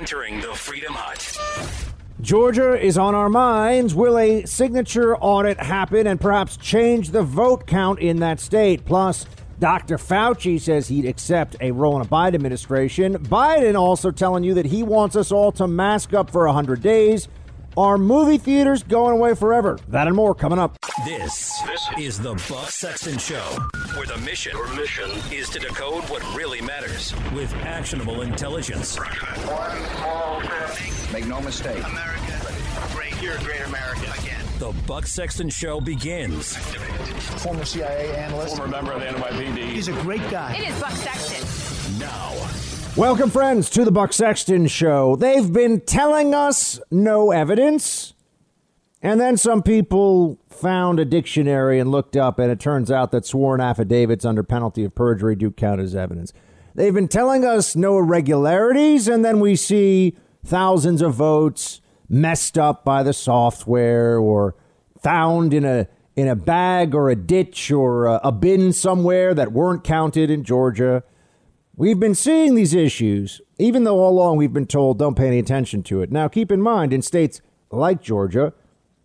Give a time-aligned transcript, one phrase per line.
[0.00, 1.92] entering the Freedom Hut.
[2.22, 3.94] Georgia is on our minds.
[3.94, 8.86] Will a signature audit happen and perhaps change the vote count in that state?
[8.86, 9.26] Plus,
[9.58, 9.98] Dr.
[9.98, 13.18] Fauci says he'd accept a role in a Biden administration.
[13.26, 17.28] Biden also telling you that he wants us all to mask up for 100 days.
[17.76, 19.78] Are movie theaters going away forever?
[19.88, 20.76] That and more coming up.
[21.04, 23.58] This, this is the Buck Sexton Show,
[23.94, 28.96] where the mission, Your mission is to decode what really matters with actionable intelligence.
[28.96, 31.12] One small step.
[31.12, 31.84] Make no mistake.
[31.84, 32.54] America,
[32.92, 33.22] great.
[33.22, 34.44] You're a great American again.
[34.58, 36.56] The Buck Sexton Show begins.
[37.42, 38.56] Former CIA analyst.
[38.56, 39.70] Former member of the NYPD.
[39.70, 40.54] He's a great guy.
[40.54, 41.98] It is Buck Sexton.
[42.00, 42.79] Now.
[43.00, 45.16] Welcome, friends, to the Buck Sexton Show.
[45.16, 48.12] They've been telling us no evidence.
[49.00, 53.24] And then some people found a dictionary and looked up, and it turns out that
[53.24, 56.34] sworn affidavits under penalty of perjury do count as evidence.
[56.74, 62.84] They've been telling us no irregularities, and then we see thousands of votes messed up
[62.84, 64.56] by the software or
[65.02, 69.52] found in a in a bag or a ditch or a, a bin somewhere that
[69.52, 71.02] weren't counted in Georgia.
[71.80, 75.38] We've been seeing these issues, even though all along we've been told don't pay any
[75.38, 76.12] attention to it.
[76.12, 78.52] Now, keep in mind, in states like Georgia,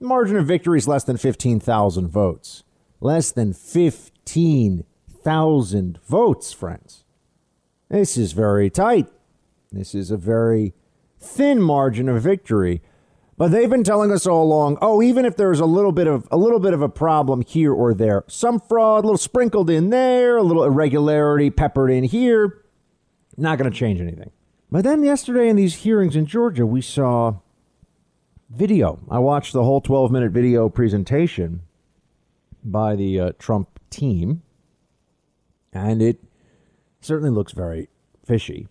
[0.01, 2.65] margin of victory is less than 15,000 votes.
[2.99, 7.05] Less than 15,000 votes, friends.
[7.87, 9.07] This is very tight.
[9.71, 10.73] This is a very
[11.17, 12.81] thin margin of victory.
[13.37, 16.27] But they've been telling us all along, oh, even if there's a little bit of
[16.29, 19.91] a little bit of a problem here or there, some fraud, a little sprinkled in
[19.91, 22.63] there, a little irregularity peppered in here,
[23.37, 24.31] not going to change anything.
[24.71, 27.35] But then yesterday in these hearings in Georgia, we saw
[28.49, 28.99] video.
[29.09, 31.61] I watched the whole 12 minute video presentation
[32.63, 34.41] by the uh, Trump team,
[35.71, 36.19] and it
[37.01, 37.89] certainly looks very
[38.25, 38.67] fishy.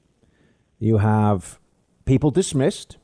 [0.79, 1.59] You have
[2.05, 2.99] people dismissed,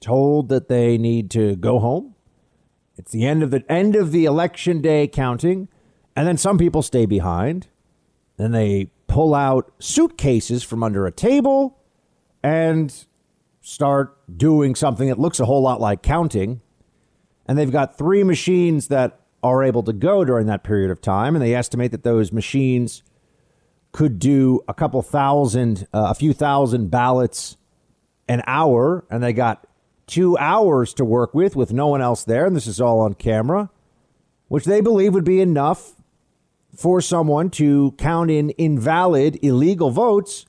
[0.00, 2.14] told that they need to go home.
[2.96, 5.68] It's the end of the end of the election day counting,
[6.16, 7.68] and then some people stay behind.
[8.36, 11.78] Then they pull out suitcases from under a table
[12.42, 13.06] and
[13.60, 16.60] start doing something that looks a whole lot like counting.
[17.46, 21.36] And they've got three machines that are able to go during that period of time.
[21.36, 23.04] And they estimate that those machines
[23.92, 27.56] could do a couple thousand, uh, a few thousand ballots
[28.28, 29.06] an hour.
[29.12, 29.64] And they got
[30.08, 32.46] two hours to work with, with no one else there.
[32.46, 33.70] And this is all on camera,
[34.48, 35.94] which they believe would be enough
[36.76, 40.46] for someone to count in invalid, illegal votes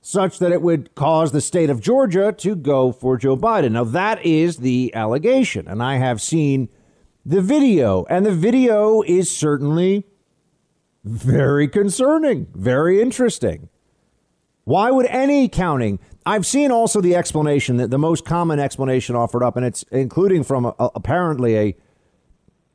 [0.00, 3.72] such that it would cause the state of Georgia to go for Joe Biden.
[3.72, 5.66] Now, that is the allegation.
[5.66, 6.68] And I have seen
[7.24, 10.04] the video, and the video is certainly
[11.02, 13.68] very concerning, very interesting.
[14.62, 15.98] Why would any counting?
[16.24, 20.44] I've seen also the explanation that the most common explanation offered up, and it's including
[20.44, 21.76] from a, apparently a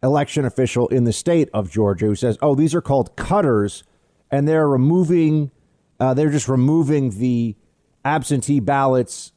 [0.03, 3.83] election official in the state of Georgia who says, "Oh, these are called cutters,
[4.29, 5.51] and they're removing,
[5.99, 7.55] uh, they're just removing the
[8.03, 9.31] absentee ballots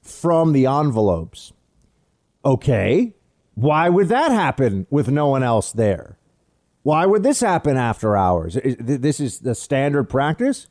[0.00, 1.52] from the envelopes."
[2.44, 3.14] Okay,
[3.54, 6.18] why would that happen with no one else there?
[6.82, 8.56] Why would this happen after hours?
[8.78, 10.68] This is the standard practice.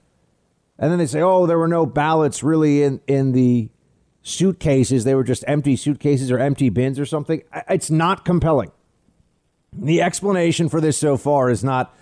[0.80, 3.70] And then they say, "Oh, there were no ballots really in in the
[4.22, 5.04] suitcases.
[5.04, 8.72] They were just empty suitcases or empty bins or something." It's not compelling.
[9.78, 11.94] The explanation for this so far is not,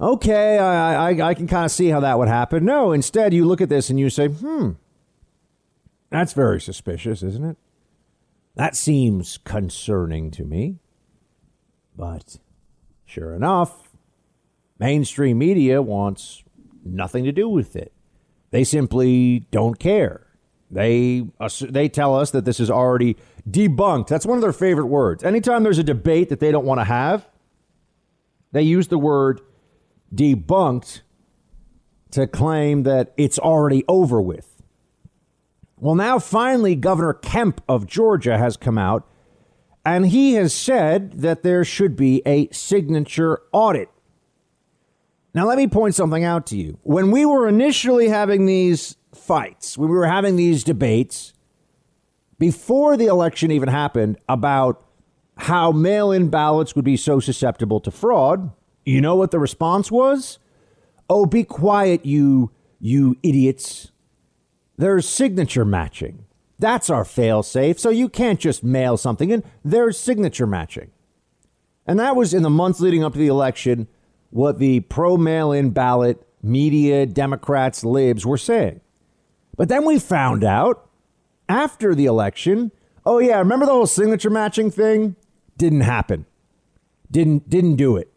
[0.00, 2.64] okay, I, I, I can kind of see how that would happen.
[2.64, 4.72] No, instead, you look at this and you say, hmm,
[6.10, 7.56] that's very suspicious, isn't it?
[8.54, 10.78] That seems concerning to me.
[11.96, 12.38] But
[13.04, 13.90] sure enough,
[14.78, 16.44] mainstream media wants
[16.84, 17.92] nothing to do with it.
[18.50, 20.26] They simply don't care.
[20.70, 21.26] They
[21.60, 23.16] they tell us that this is already
[23.50, 24.08] debunked.
[24.08, 25.24] That's one of their favorite words.
[25.24, 27.28] Anytime there's a debate that they don't want to have,
[28.52, 29.40] they use the word
[30.14, 31.00] debunked
[32.10, 34.62] to claim that it's already over with.
[35.76, 39.06] Well, now finally, Governor Kemp of Georgia has come out
[39.84, 43.88] and he has said that there should be a signature audit.
[45.34, 46.78] Now, let me point something out to you.
[46.82, 51.32] When we were initially having these fights, when we were having these debates,
[52.38, 54.84] before the election even happened about
[55.36, 58.50] how mail in ballots would be so susceptible to fraud,
[58.84, 60.38] you know what the response was?
[61.10, 62.50] Oh, be quiet, you
[62.80, 63.90] you idiots.
[64.76, 66.24] There's signature matching.
[66.58, 67.78] That's our fail safe.
[67.78, 69.42] So you can't just mail something in.
[69.64, 70.90] There's signature matching.
[71.86, 73.88] And that was in the months leading up to the election
[74.30, 78.80] what the pro mail in ballot media, Democrats, libs were saying.
[79.56, 80.87] But then we found out
[81.48, 82.72] after the election,
[83.06, 85.16] oh yeah, remember the whole signature matching thing?
[85.56, 86.26] Didn't happen.
[87.10, 88.12] Didn't didn't do it.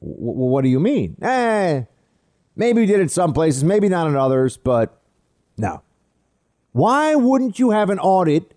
[0.00, 1.16] W- what do you mean?
[1.22, 1.82] Eh,
[2.54, 5.00] maybe we did it in some places, maybe not in others, but
[5.56, 5.82] no.
[6.72, 8.54] Why wouldn't you have an audit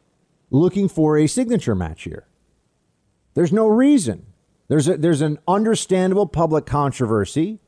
[0.51, 2.27] looking for a signature match here?
[3.33, 4.25] There's no reason.
[4.67, 7.59] There's a, there's an understandable public controversy.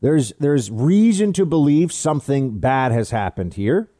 [0.00, 3.91] There's there's reason to believe something bad has happened here.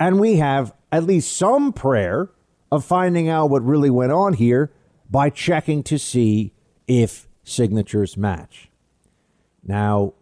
[0.00, 2.30] And we have at least some prayer
[2.72, 4.72] of finding out what really went on here
[5.10, 6.52] by checking to see
[6.88, 8.70] if signatures match.
[9.62, 10.14] Now,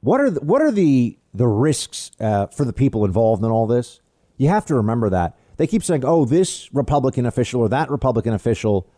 [0.00, 3.66] what are the, what are the the risks uh, for the people involved in all
[3.66, 4.00] this?
[4.36, 8.34] You have to remember that they keep saying, "Oh, this Republican official or that Republican
[8.34, 8.88] official."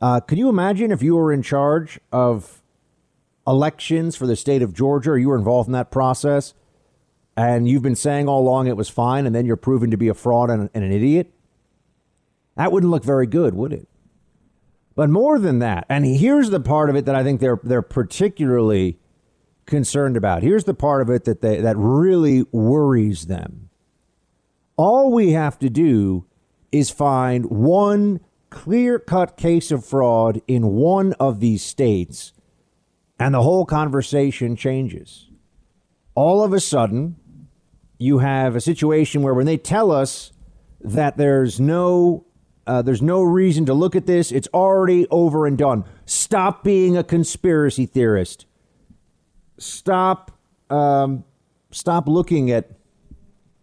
[0.00, 2.62] Uh, could you imagine if you were in charge of
[3.46, 6.54] elections for the state of Georgia, or you were involved in that process,
[7.36, 10.08] and you've been saying all along it was fine, and then you're proven to be
[10.08, 11.32] a fraud and, and an idiot?
[12.56, 13.88] That wouldn't look very good, would it?
[14.94, 17.80] But more than that, and here's the part of it that I think they're they're
[17.80, 18.98] particularly
[19.64, 20.42] concerned about.
[20.42, 23.70] Here's the part of it that they, that really worries them.
[24.76, 26.26] All we have to do
[26.72, 32.32] is find one clear cut case of fraud in one of these states,
[33.18, 35.30] and the whole conversation changes.
[36.14, 37.16] All of a sudden,
[38.00, 40.32] you have a situation where when they tell us
[40.80, 42.24] that there's no
[42.66, 44.30] uh, there's no reason to look at this.
[44.30, 45.84] It's already over and done.
[46.06, 48.46] Stop being a conspiracy theorist.
[49.58, 50.30] Stop,
[50.70, 51.24] um,
[51.72, 52.70] stop looking at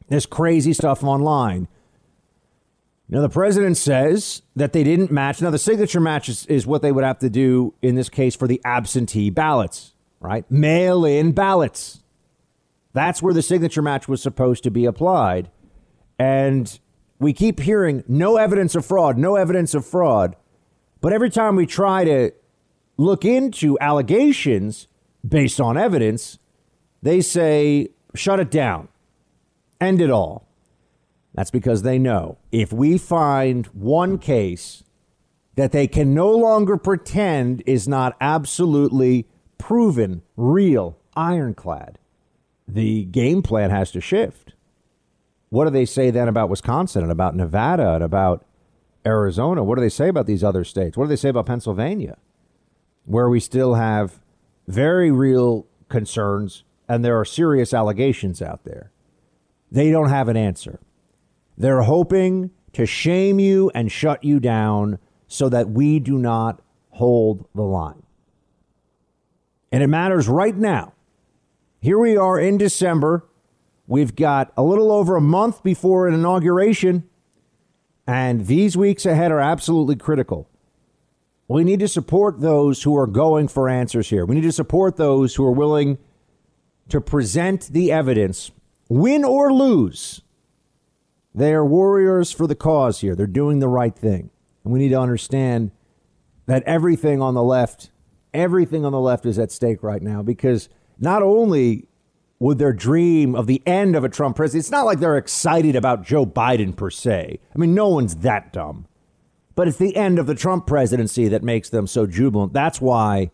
[0.09, 1.67] this crazy stuff online.
[3.07, 5.41] Now, the president says that they didn't match.
[5.41, 8.35] Now, the signature match is, is what they would have to do in this case
[8.35, 10.49] for the absentee ballots, right?
[10.51, 12.03] Mail in ballots.
[12.97, 15.51] That's where the signature match was supposed to be applied.
[16.17, 16.79] And
[17.19, 20.35] we keep hearing no evidence of fraud, no evidence of fraud.
[20.99, 22.31] But every time we try to
[22.97, 24.87] look into allegations
[25.23, 26.39] based on evidence,
[27.03, 28.87] they say, shut it down,
[29.79, 30.47] end it all.
[31.35, 34.83] That's because they know if we find one case
[35.53, 39.27] that they can no longer pretend is not absolutely
[39.59, 41.99] proven, real, ironclad,
[42.67, 44.53] the game plan has to shift.
[45.49, 48.45] What do they say then about Wisconsin and about Nevada and about
[49.05, 49.63] Arizona?
[49.63, 50.97] What do they say about these other states?
[50.97, 52.17] What do they say about Pennsylvania,
[53.05, 54.19] where we still have
[54.67, 58.91] very real concerns and there are serious allegations out there?
[59.71, 60.79] They don't have an answer.
[61.57, 66.61] They're hoping to shame you and shut you down so that we do not
[66.91, 68.03] hold the line.
[69.71, 70.93] And it matters right now.
[71.87, 73.23] Here we are in December.
[73.87, 77.07] We've got a little over a month before an inauguration,
[78.05, 80.49] and these weeks ahead are absolutely critical.
[81.47, 84.25] We need to support those who are going for answers here.
[84.25, 85.97] We need to support those who are willing
[86.89, 88.51] to present the evidence,
[88.89, 90.23] win or lose,
[91.33, 93.15] they are warriors for the cause here.
[93.15, 94.29] They're doing the right thing.
[94.65, 95.71] And we need to understand
[96.47, 97.91] that everything on the left,
[98.33, 100.67] everything on the left is at stake right now because
[100.99, 101.87] not only
[102.39, 105.75] would their dream of the end of a Trump presidency, it's not like they're excited
[105.75, 107.39] about Joe Biden per se.
[107.53, 108.87] I mean, no one's that dumb.
[109.55, 112.53] But it's the end of the Trump presidency that makes them so jubilant.
[112.53, 113.31] That's why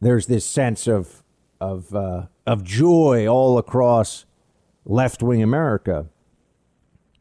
[0.00, 1.22] there's this sense of
[1.60, 4.26] of uh, of joy all across
[4.84, 6.06] left wing America.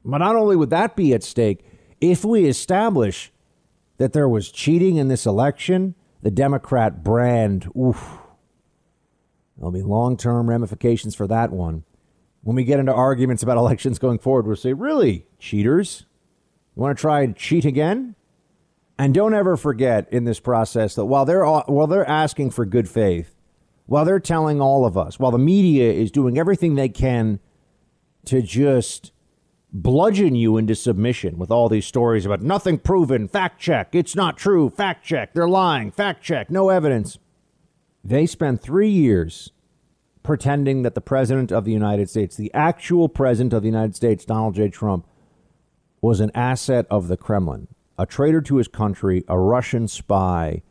[0.04, 1.64] But not only would that be at stake,
[2.02, 3.32] if we establish
[3.98, 8.18] that there was cheating in this election, the Democrat brand, oof,
[9.58, 11.84] there'll be long term ramifications for that one.
[12.42, 16.06] When we get into arguments about elections going forward, we'll say, really, cheaters?
[16.76, 18.16] You want to try and cheat again?
[18.98, 22.88] And don't ever forget in this process that while they're while they're asking for good
[22.88, 23.36] faith,
[23.86, 27.40] while they're telling all of us, while the media is doing everything they can
[28.26, 29.12] to just
[29.72, 34.38] bludgeon you into submission with all these stories about nothing proven, fact check, it's not
[34.38, 37.18] true, fact check, they're lying, fact check, no evidence.
[38.04, 39.52] They spent three years
[40.24, 44.26] pretending that the President of the United States, the actual President of the United States,
[44.26, 44.70] Donald J.
[44.70, 45.08] Trump,
[46.02, 47.68] was an asset of the Kremlin,
[47.98, 50.62] a traitor to his country, a Russian spy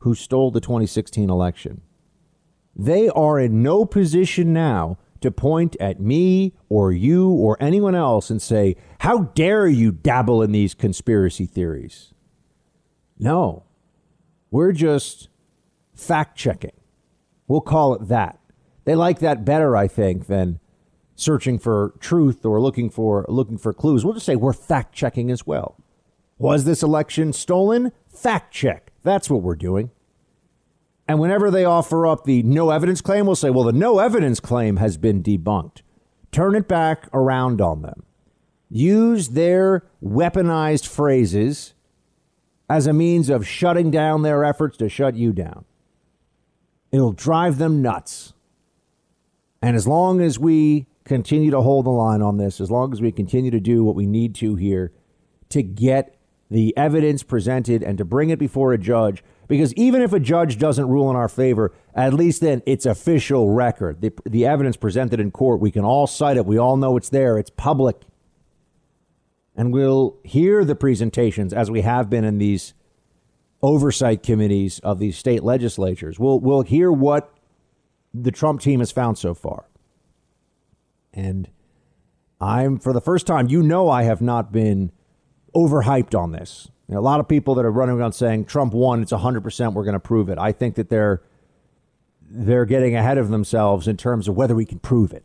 [0.00, 1.80] who stole the 2016 election.
[2.74, 8.28] They are in no position now to point at me or you or anyone else
[8.28, 12.12] and say, How dare you dabble in these conspiracy theories?
[13.18, 13.64] No,
[14.50, 15.28] we're just
[15.96, 16.72] fact checking.
[17.48, 18.38] We'll call it that.
[18.84, 20.60] They like that better, I think, than
[21.16, 24.04] searching for truth or looking for looking for clues.
[24.04, 25.76] We'll just say we're fact checking as well.
[26.38, 27.92] Was this election stolen?
[28.08, 28.92] Fact check.
[29.02, 29.90] That's what we're doing.
[31.08, 34.40] And whenever they offer up the no evidence claim, we'll say, well, the no evidence
[34.40, 35.82] claim has been debunked.
[36.32, 38.02] Turn it back around on them.
[38.68, 41.74] Use their weaponized phrases
[42.68, 45.64] as a means of shutting down their efforts to shut you down.
[46.96, 48.32] It'll drive them nuts.
[49.60, 53.02] And as long as we continue to hold the line on this, as long as
[53.02, 54.92] we continue to do what we need to here
[55.50, 56.16] to get
[56.50, 60.56] the evidence presented and to bring it before a judge, because even if a judge
[60.56, 64.00] doesn't rule in our favor, at least then it's official record.
[64.00, 66.46] The, the evidence presented in court, we can all cite it.
[66.46, 67.36] We all know it's there.
[67.36, 68.04] It's public.
[69.54, 72.72] And we'll hear the presentations as we have been in these
[73.62, 76.18] oversight committees of these state legislatures.
[76.18, 77.32] We'll, we'll hear what
[78.12, 79.66] the Trump team has found so far.
[81.12, 81.48] And
[82.40, 84.92] I'm, for the first time, you know, I have not been
[85.54, 86.68] overhyped on this.
[86.88, 89.72] You know, a lot of people that are running around saying Trump won, it's 100%,
[89.72, 90.38] we're going to prove it.
[90.38, 91.22] I think that they're
[92.28, 95.24] they're getting ahead of themselves in terms of whether we can prove it.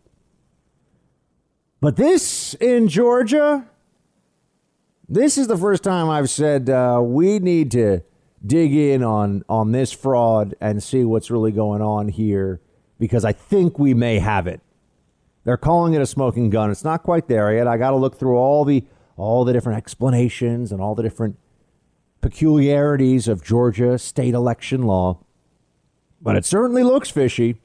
[1.80, 3.68] But this in Georgia,
[5.10, 8.02] this is the first time I've said uh, we need to
[8.46, 12.60] dig in on on this fraud and see what's really going on here
[13.00, 14.62] because I think we may have it.
[15.44, 16.70] They're calling it a smoking gun.
[16.70, 17.68] It's not quite there yet.
[17.68, 18.84] I got to look through all the
[19.18, 21.38] all the different explanations and all the different
[22.22, 25.20] peculiarities of Georgia state election law.
[26.22, 27.58] But it certainly looks fishy.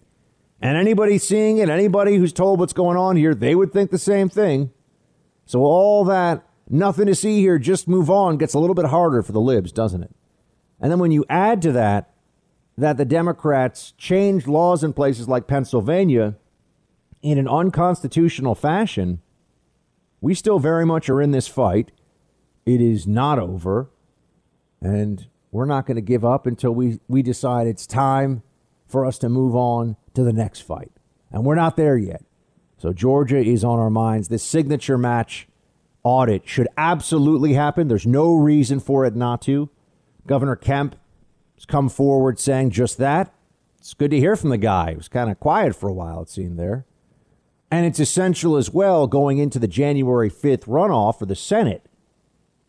[0.60, 3.98] And anybody seeing it, anybody who's told what's going on here, they would think the
[3.98, 4.70] same thing.
[5.44, 9.22] So all that nothing to see here, just move on gets a little bit harder
[9.22, 10.10] for the libs, doesn't it?
[10.80, 12.10] And then when you add to that
[12.78, 16.34] that the Democrats changed laws in places like Pennsylvania
[17.22, 19.20] in an unconstitutional fashion,
[20.20, 21.92] we still very much are in this fight.
[22.66, 23.90] It is not over.
[24.80, 28.42] And we're not going to give up until we, we decide it's time
[28.86, 30.92] for us to move on to the next fight.
[31.30, 32.22] And we're not there yet.
[32.78, 34.28] So Georgia is on our minds.
[34.28, 35.48] This signature match
[36.02, 37.88] audit should absolutely happen.
[37.88, 39.70] There's no reason for it not to.
[40.26, 40.96] Governor Kemp
[41.54, 43.32] has come forward saying just that.
[43.78, 44.90] It's good to hear from the guy.
[44.90, 46.86] He was kind of quiet for a while, it seemed there.
[47.70, 51.86] And it's essential as well going into the January 5th runoff for the Senate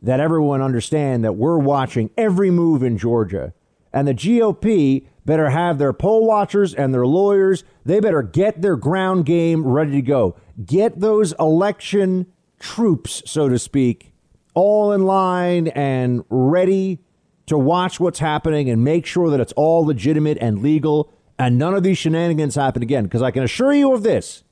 [0.01, 3.53] that everyone understand that we're watching every move in Georgia.
[3.91, 7.63] And the GOP better have their poll watchers and their lawyers.
[7.83, 10.35] They better get their ground game ready to go.
[10.63, 12.27] Get those election
[12.59, 14.13] troops, so to speak,
[14.53, 16.99] all in line and ready
[17.47, 21.73] to watch what's happening and make sure that it's all legitimate and legal and none
[21.73, 23.03] of these shenanigans happen again.
[23.03, 24.43] Because I can assure you of this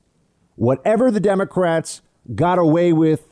[0.56, 2.00] whatever the Democrats
[2.34, 3.28] got away with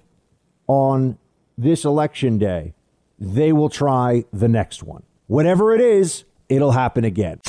[0.67, 1.19] on
[1.57, 2.75] this election day,
[3.19, 5.03] they will try the next one.
[5.27, 7.41] Whatever it is, it'll happen again.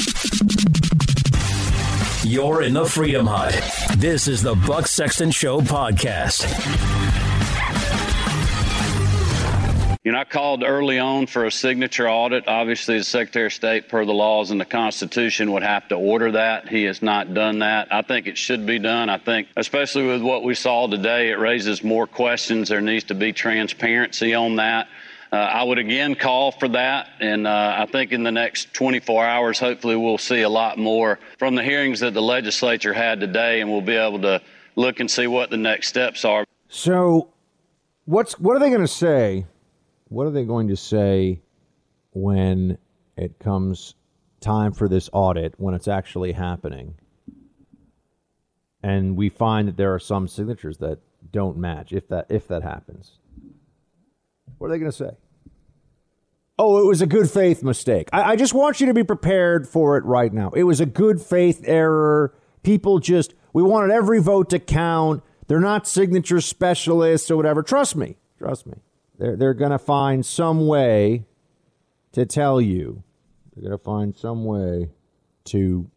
[2.24, 3.54] You're in the Freedom Hut.
[3.98, 7.25] This is the Buck Sexton Show podcast.
[10.06, 12.48] You know, I called early on for a signature audit.
[12.48, 16.34] Obviously, the Secretary of State, per the laws and the Constitution, would have to order
[16.34, 16.70] that.
[16.70, 17.88] He has not done that.
[17.92, 19.10] I think it should be done.
[19.10, 22.70] I think, especially with what we saw today, it raises more questions.
[22.70, 24.90] There needs to be transparency on that.
[25.32, 29.26] Uh, I would again call for that, and uh, I think in the next 24
[29.26, 33.60] hours, hopefully, we'll see a lot more from the hearings that the legislature had today,
[33.60, 34.40] and we'll be able to
[34.76, 36.46] look and see what the next steps are.
[36.70, 37.30] So,
[38.06, 39.48] what's what are they going to say
[40.08, 41.42] what are they going to say
[42.12, 42.78] when
[43.18, 43.96] it comes
[44.40, 46.96] time for this audit, when it's actually happening?
[48.84, 51.00] And we find that there are some signatures that
[51.32, 53.18] don't match if that if that happens.
[54.58, 55.12] What are they going to say?
[56.58, 58.08] Oh, it was a good faith mistake.
[58.14, 60.52] I, I just want you to be prepared for it right now.
[60.52, 62.34] It was a good faith error.
[62.64, 65.24] People just, we wanted every vote to count.
[65.48, 67.62] They're not signature specialists or whatever.
[67.62, 68.18] Trust me.
[68.38, 68.76] Trust me.
[69.18, 71.26] They're, they're going to find some way
[72.12, 73.04] to tell you.
[73.56, 74.90] They're going to find some way
[75.46, 75.90] to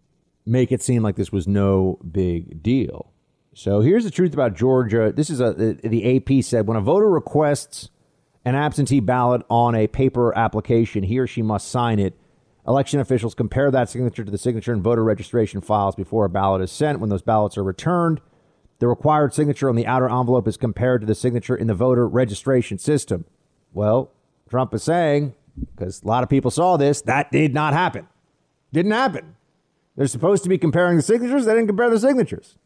[0.46, 3.12] make it seem like this was no big deal.
[3.54, 5.12] So here's the truth about Georgia.
[5.14, 7.90] This is a the AP said when a voter requests
[8.44, 12.16] an absentee ballot on a paper application, he or she must sign it.
[12.66, 16.62] Election officials compare that signature to the signature in voter registration files before a ballot
[16.62, 17.00] is sent.
[17.00, 18.20] When those ballots are returned,
[18.78, 22.06] the required signature on the outer envelope is compared to the signature in the voter
[22.06, 23.24] registration system.
[23.72, 24.10] Well,
[24.48, 25.34] Trump is saying,
[25.74, 28.06] because a lot of people saw this, that did not happen.
[28.72, 29.36] Didn't happen.
[29.96, 31.44] They're supposed to be comparing the signatures.
[31.44, 32.56] They didn't compare the signatures.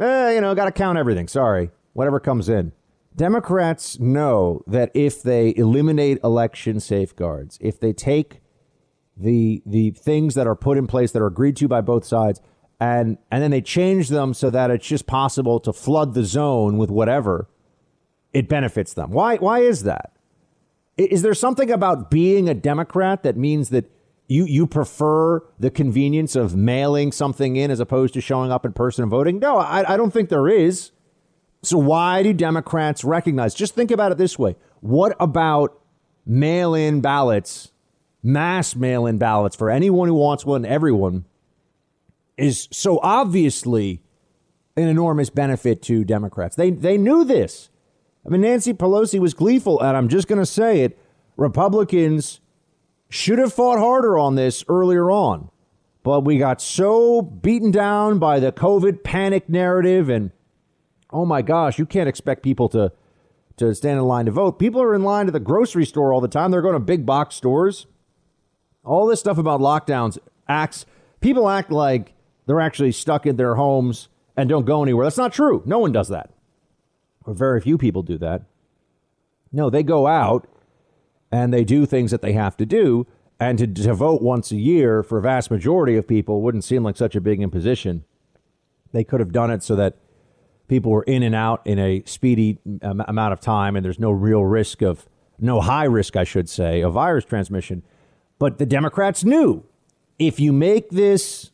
[0.00, 1.28] Eh, you know, got to count everything.
[1.28, 2.72] Sorry, whatever comes in.
[3.14, 8.40] Democrats know that if they eliminate election safeguards, if they take
[9.16, 12.40] the the things that are put in place that are agreed to by both sides
[12.82, 16.78] and and then they change them so that it's just possible to flood the zone
[16.78, 17.48] with whatever
[18.32, 19.12] it benefits them.
[19.12, 20.12] Why why is that?
[20.96, 23.88] Is there something about being a Democrat that means that
[24.26, 28.72] you you prefer the convenience of mailing something in as opposed to showing up in
[28.72, 29.38] person and voting?
[29.38, 30.90] No, I, I don't think there is.
[31.62, 33.54] So why do Democrats recognize?
[33.54, 34.56] Just think about it this way.
[34.80, 35.80] What about
[36.26, 37.70] mail in ballots,
[38.24, 41.26] mass mail in ballots for anyone who wants one, everyone,
[42.36, 44.02] is so obviously
[44.76, 46.56] an enormous benefit to Democrats.
[46.56, 47.68] They, they knew this.
[48.24, 50.98] I mean, Nancy Pelosi was gleeful, and I'm just going to say it.
[51.36, 52.40] Republicans
[53.08, 55.50] should have fought harder on this earlier on,
[56.02, 60.30] but we got so beaten down by the COVID panic narrative and
[61.10, 62.92] oh my gosh, you can't expect people to
[63.58, 64.58] to stand in line to vote.
[64.58, 66.50] People are in line to the grocery store all the time.
[66.50, 67.86] They're going to big box stores.
[68.82, 70.16] All this stuff about lockdowns
[70.48, 70.86] acts
[71.20, 72.14] people act like
[72.52, 75.06] they're actually stuck in their homes and don't go anywhere.
[75.06, 75.62] That's not true.
[75.64, 76.28] No one does that.
[77.24, 78.42] Or very few people do that.
[79.50, 80.46] No, they go out
[81.30, 83.06] and they do things that they have to do.
[83.40, 86.82] And to, to vote once a year for a vast majority of people wouldn't seem
[86.82, 88.04] like such a big imposition.
[88.92, 89.96] They could have done it so that
[90.68, 94.44] people were in and out in a speedy amount of time, and there's no real
[94.44, 97.82] risk of, no high risk, I should say, of virus transmission.
[98.38, 99.64] But the Democrats knew
[100.18, 101.51] if you make this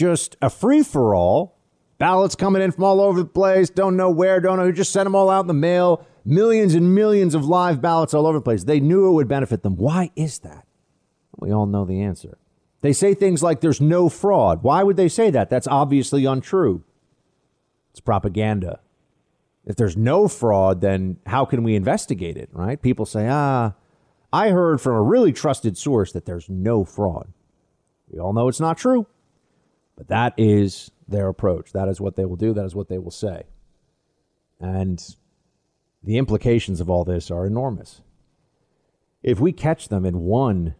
[0.00, 1.58] just a free for all,
[1.98, 4.92] ballots coming in from all over the place, don't know where, don't know who, just
[4.92, 8.38] sent them all out in the mail, millions and millions of live ballots all over
[8.38, 8.64] the place.
[8.64, 9.76] They knew it would benefit them.
[9.76, 10.66] Why is that?
[11.36, 12.38] We all know the answer.
[12.80, 14.62] They say things like there's no fraud.
[14.62, 15.50] Why would they say that?
[15.50, 16.82] That's obviously untrue.
[17.90, 18.80] It's propaganda.
[19.66, 22.80] If there's no fraud, then how can we investigate it, right?
[22.80, 23.74] People say, ah,
[24.32, 27.34] I heard from a really trusted source that there's no fraud.
[28.08, 29.06] We all know it's not true,
[30.00, 31.72] but that is their approach.
[31.72, 32.54] That is what they will do.
[32.54, 33.42] That is what they will say.
[34.58, 34.98] And
[36.02, 38.00] the implications of all this are enormous.
[39.22, 40.74] If we catch them in one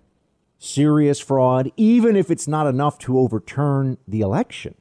[0.56, 4.74] serious fraud, even if it's not enough to overturn the election,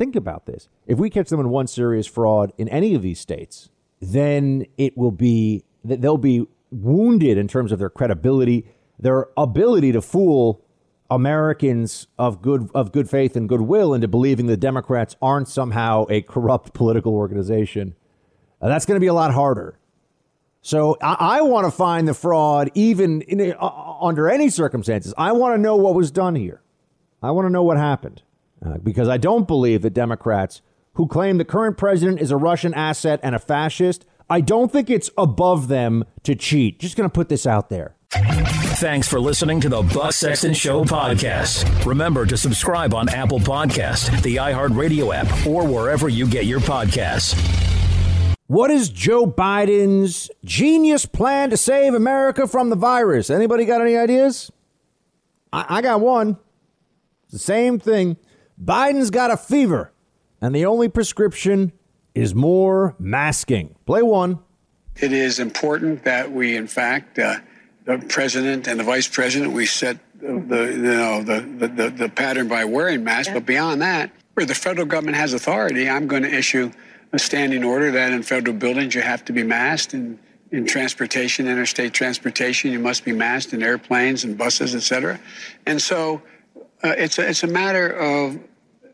[0.00, 0.70] Think about this.
[0.86, 3.68] If we catch them in one serious fraud in any of these states,
[4.00, 8.64] then it will be they'll be wounded in terms of their credibility,
[8.98, 10.64] their ability to fool
[11.10, 16.22] Americans of good of good faith and goodwill into believing the Democrats aren't somehow a
[16.22, 17.94] corrupt political organization.
[18.60, 19.78] Uh, that's going to be a lot harder.
[20.62, 25.14] So I, I want to find the fraud even in, uh, under any circumstances.
[25.16, 26.62] I want to know what was done here.
[27.22, 28.22] I want to know what happened
[28.64, 30.62] uh, because I don't believe that Democrats
[30.94, 34.90] who claim the current president is a Russian asset and a fascist, I don't think
[34.90, 36.78] it's above them to cheat.
[36.78, 37.96] Just going to put this out there.
[38.10, 41.86] Thanks for listening to the Buck Sexton Show podcast.
[41.86, 47.38] Remember to subscribe on Apple Podcast, the iHeartRadio app, or wherever you get your podcasts.
[48.48, 53.30] What is Joe Biden's genius plan to save America from the virus?
[53.30, 54.50] Anybody got any ideas?
[55.52, 56.36] I, I got one.
[57.24, 58.16] It's the same thing.
[58.62, 59.92] Biden's got a fever,
[60.40, 61.70] and the only prescription
[62.16, 63.76] is more masking.
[63.86, 64.40] Play one.
[64.96, 67.36] It is important that we, in fact, uh,
[67.96, 72.48] the president and the vice president, we set the you know the the, the pattern
[72.48, 73.32] by wearing masks.
[73.32, 76.70] But beyond that, where the federal government has authority, I'm going to issue
[77.12, 80.18] a standing order that in federal buildings you have to be masked and
[80.52, 85.20] in transportation, interstate transportation, you must be masked in airplanes and buses, et cetera.
[85.64, 86.22] And so
[86.82, 88.38] uh, it's a, it's a matter of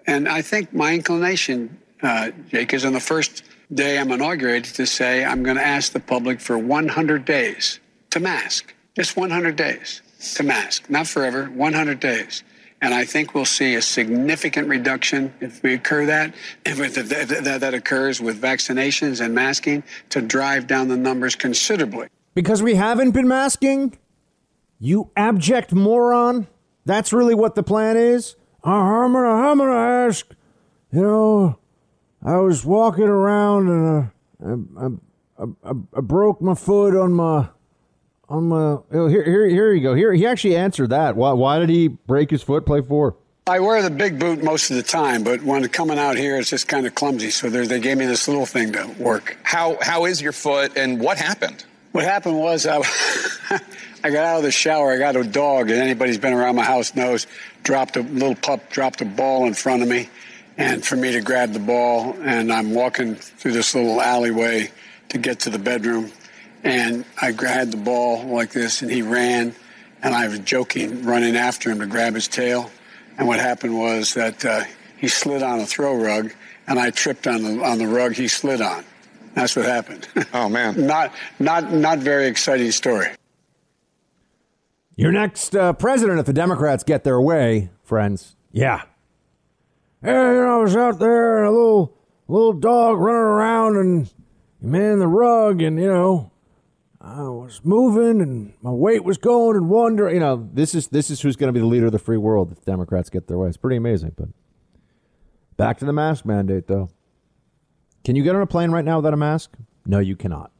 [0.06, 3.42] and I think my inclination, uh, Jake, is on the first
[3.74, 7.80] day I'm inaugurated to say I'm going to ask the public for 100 days
[8.10, 8.72] to mask.
[8.96, 10.00] Just 100 days
[10.36, 10.88] to mask.
[10.88, 12.42] Not forever, 100 days.
[12.80, 18.20] And I think we'll see a significant reduction if we occur that, if that, occurs
[18.20, 22.08] with vaccinations and masking to drive down the numbers considerably.
[22.34, 23.98] Because we haven't been masking?
[24.78, 26.46] You abject moron?
[26.86, 28.36] That's really what the plan is?
[28.64, 30.26] I'm gonna, I'm gonna ask.
[30.92, 31.58] You know,
[32.22, 34.10] I was walking around and
[34.76, 37.48] uh, I, I, I, I, broke my foot on my,
[38.28, 38.56] on my.
[38.56, 39.94] Uh, oh, here, here, here you go.
[39.94, 41.16] Here, he actually answered that.
[41.16, 42.66] Why, why did he break his foot?
[42.66, 43.16] Play four.
[43.48, 46.50] I wear the big boot most of the time, but when coming out here, it's
[46.50, 47.30] just kind of clumsy.
[47.30, 49.36] So they gave me this little thing to work.
[49.44, 51.64] How how is your foot, and what happened?
[51.92, 52.78] What happened was I,
[54.04, 54.92] I got out of the shower.
[54.92, 57.28] I got a dog, and anybody's been around my house knows.
[57.62, 60.10] Dropped a little pup, dropped a ball in front of me,
[60.58, 62.16] and for me to grab the ball.
[62.22, 64.72] And I'm walking through this little alleyway
[65.10, 66.10] to get to the bedroom.
[66.64, 69.54] And I had the ball like this, and he ran.
[70.02, 72.70] And I was joking, running after him to grab his tail.
[73.18, 74.64] And what happened was that uh,
[74.98, 76.32] he slid on a throw rug,
[76.66, 78.84] and I tripped on the on the rug he slid on.
[79.34, 80.08] That's what happened.
[80.32, 83.08] Oh man, not not not very exciting story.
[84.96, 88.34] Your next uh, president, if the Democrats get their way, friends.
[88.50, 88.82] Yeah.
[90.02, 91.96] Hey, you know, I was out there and a little
[92.28, 94.12] little dog running around and
[94.60, 96.30] man the rug and you know
[97.06, 100.14] I was moving and my weight was going and wondering.
[100.14, 102.16] You know, this is this is who's going to be the leader of the free
[102.16, 103.48] world if Democrats get their way.
[103.48, 104.12] It's pretty amazing.
[104.16, 104.28] But
[105.56, 106.90] back to the mask mandate, though.
[108.04, 109.52] Can you get on a plane right now without a mask?
[109.86, 110.50] No, you cannot.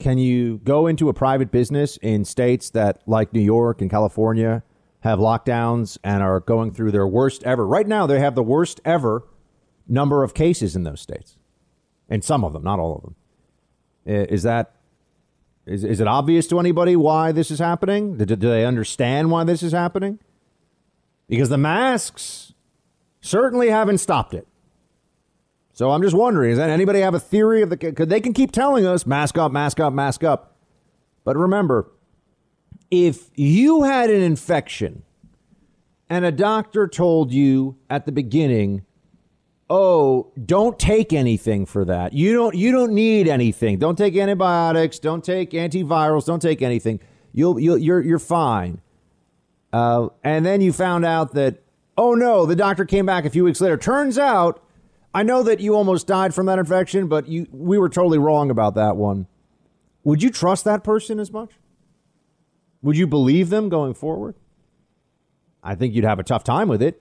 [0.00, 4.64] Can you go into a private business in states that, like New York and California,
[5.00, 7.64] have lockdowns and are going through their worst ever?
[7.64, 9.24] Right now, they have the worst ever
[9.86, 11.38] number of cases in those states,
[12.08, 13.14] and some of them, not all of them.
[14.04, 14.74] Is that
[15.66, 18.16] is, is it obvious to anybody why this is happening?
[18.16, 20.18] Do, do they understand why this is happening?
[21.28, 22.52] Because the masks
[23.20, 24.46] certainly haven't stopped it.
[25.74, 28.52] So I'm just wondering, does anybody have a theory of the could they can keep
[28.52, 30.56] telling us mask up, mask up, mask up.
[31.24, 31.90] But remember,
[32.90, 35.02] if you had an infection
[36.10, 38.84] and a doctor told you at the beginning,
[39.74, 42.12] "Oh, don't take anything for that.
[42.12, 43.78] You don't you don't need anything.
[43.78, 47.00] Don't take antibiotics, don't take antivirals, don't take anything.
[47.32, 48.82] You'll you'll you're you're fine."
[49.72, 51.62] Uh, and then you found out that,
[51.96, 53.78] oh no, the doctor came back a few weeks later.
[53.78, 54.62] Turns out
[55.14, 58.50] I know that you almost died from that infection, but you we were totally wrong
[58.50, 59.26] about that one.
[60.04, 61.52] Would you trust that person as much?
[62.82, 64.34] Would you believe them going forward?
[65.62, 67.00] I think you'd have a tough time with it.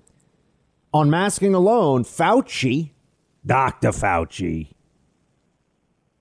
[0.94, 2.92] On masking alone, Fauci,
[3.46, 3.90] Dr.
[3.90, 4.68] Fauci,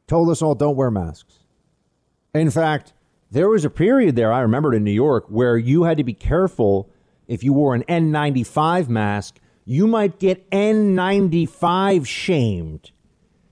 [0.06, 1.38] told us all don't wear masks.
[2.34, 2.92] In fact,
[3.30, 6.14] there was a period there, I remembered in New York, where you had to be
[6.14, 6.88] careful
[7.26, 12.90] if you wore an N95 mask you might get N95 shamed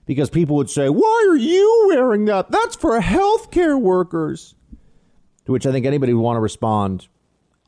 [0.04, 2.50] because people would say, Why are you wearing that?
[2.50, 4.56] That's for healthcare workers.
[5.44, 7.06] To which I think anybody would want to respond,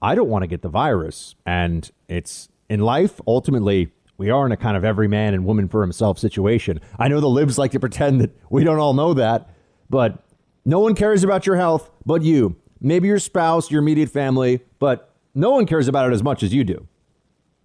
[0.02, 1.36] I don't want to get the virus.
[1.46, 5.68] And it's in life, ultimately, we are in a kind of every man and woman
[5.68, 6.80] for himself situation.
[6.98, 9.50] I know the libs like to pretend that we don't all know that,
[9.90, 10.24] but
[10.64, 12.56] no one cares about your health but you.
[12.80, 16.54] Maybe your spouse, your immediate family, but no one cares about it as much as
[16.54, 16.86] you do.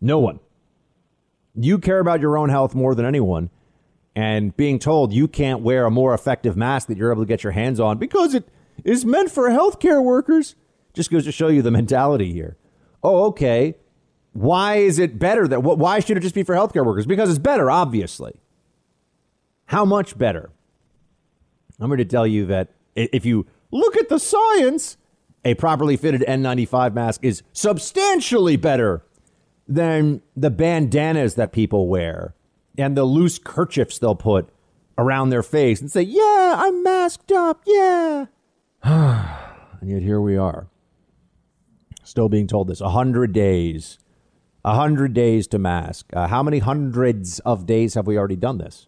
[0.01, 0.39] No one.
[1.53, 3.51] You care about your own health more than anyone.
[4.15, 7.43] And being told you can't wear a more effective mask that you're able to get
[7.43, 8.49] your hands on because it
[8.83, 10.55] is meant for healthcare workers
[10.93, 12.57] just goes to show you the mentality here.
[13.03, 13.75] Oh, okay.
[14.35, 17.05] Why is it better that why should it just be for healthcare workers?
[17.05, 18.35] Because it's better, obviously.
[19.67, 20.49] How much better?
[21.79, 24.97] I'm going to tell you that if you look at the science,
[25.45, 29.05] a properly fitted N95 mask is substantially better
[29.69, 32.35] than the bandanas that people wear
[32.77, 34.49] and the loose kerchiefs they'll put
[34.97, 37.61] around their face and say, Yeah, I'm masked up.
[37.65, 38.25] Yeah.
[38.83, 40.67] and yet here we are,
[42.03, 43.97] still being told this 100 days.
[44.65, 46.07] 100 days to mask.
[46.11, 48.87] Uh, how many hundreds of days have we already done this?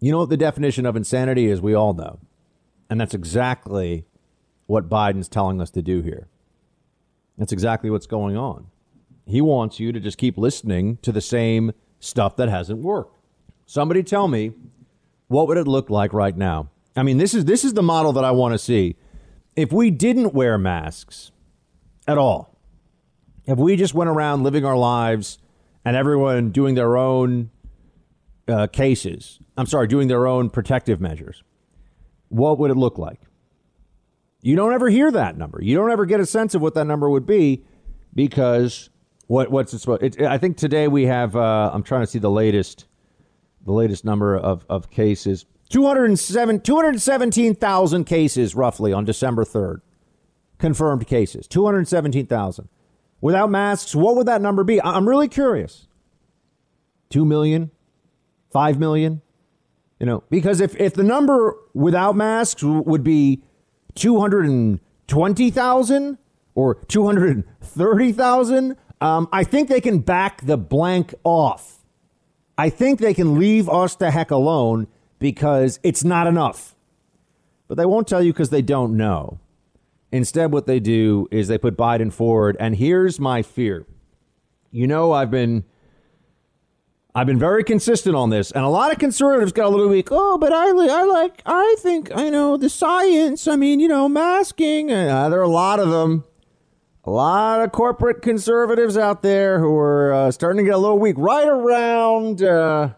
[0.00, 1.60] You know what the definition of insanity is?
[1.60, 2.18] We all know.
[2.90, 4.04] And that's exactly
[4.66, 6.28] what Biden's telling us to do here.
[7.36, 8.66] That's exactly what's going on.
[9.26, 13.16] He wants you to just keep listening to the same stuff that hasn't worked.
[13.66, 14.52] Somebody tell me
[15.28, 16.70] what would it look like right now?
[16.96, 18.96] I mean, this is this is the model that I want to see.
[19.54, 21.30] If we didn't wear masks
[22.08, 22.57] at all,
[23.48, 25.38] if we just went around living our lives
[25.84, 27.50] and everyone doing their own
[28.46, 31.42] uh, cases, I'm sorry, doing their own protective measures,
[32.28, 33.22] what would it look like?
[34.42, 35.60] You don't ever hear that number.
[35.62, 37.64] You don't ever get a sense of what that number would be
[38.14, 38.90] because
[39.28, 40.02] what what's it supposed?
[40.02, 41.34] It, I think today we have.
[41.34, 42.86] Uh, I'm trying to see the latest,
[43.64, 45.46] the latest number of of cases.
[45.70, 49.80] 207, 217,000 cases roughly on December 3rd.
[50.58, 51.46] Confirmed cases.
[51.46, 52.70] 217,000.
[53.20, 54.80] Without masks, what would that number be?
[54.82, 55.86] I'm really curious.
[57.10, 57.70] 2 million?
[58.52, 59.22] 5 million?
[59.98, 63.42] You know, because if, if the number without masks would be
[63.96, 66.18] 220,000
[66.54, 71.84] or 230,000, um, I think they can back the blank off.
[72.56, 74.86] I think they can leave us the heck alone
[75.18, 76.74] because it's not enough.
[77.66, 79.40] But they won't tell you because they don't know.
[80.10, 82.56] Instead, what they do is they put Biden forward.
[82.58, 83.86] And here's my fear.
[84.70, 85.64] You know, I've been
[87.14, 90.08] I've been very consistent on this, and a lot of conservatives got a little weak.
[90.10, 93.48] Oh, but I, I like, I think, I know the science.
[93.48, 94.92] I mean, you know, masking.
[94.92, 96.24] Uh, there are a lot of them.
[97.04, 100.98] A lot of corporate conservatives out there who are uh, starting to get a little
[100.98, 102.90] weak right around, uh,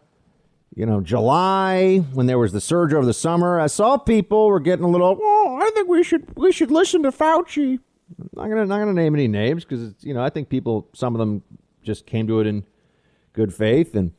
[0.75, 3.59] you know, July when there was the surge over the summer.
[3.61, 5.19] I saw people were getting a little.
[5.21, 7.79] Oh, I think we should we should listen to Fauci.
[8.19, 11.15] I'm not gonna not gonna name any names because you know I think people some
[11.15, 11.43] of them
[11.83, 12.65] just came to it in
[13.33, 13.95] good faith.
[13.95, 14.13] And,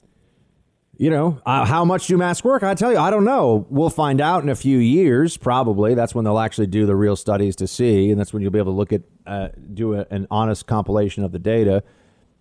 [0.98, 2.64] you know, uh, how much do masks work?
[2.64, 3.66] I tell you, I don't know.
[3.70, 5.96] We'll find out in a few years, probably.
[5.96, 8.12] That's when they'll actually do the real studies to see.
[8.12, 11.24] And that's when you'll be able to look at, uh, do a, an honest compilation
[11.24, 11.84] of the data.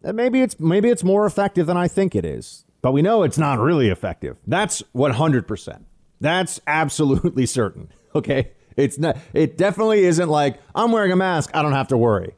[0.03, 2.65] And maybe it's, maybe it's more effective than I think it is.
[2.83, 4.39] But we know it's not really effective.
[4.47, 5.85] That's 100%.
[6.21, 7.93] That's absolutely certain.
[8.15, 8.53] Okay.
[8.77, 11.51] It's not, it definitely isn't like I'm wearing a mask.
[11.53, 12.35] I don't have to worry.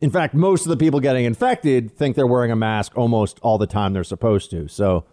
[0.00, 3.58] In fact, most of the people getting infected think they're wearing a mask almost all
[3.58, 4.68] the time they're supposed to.
[4.68, 5.04] So,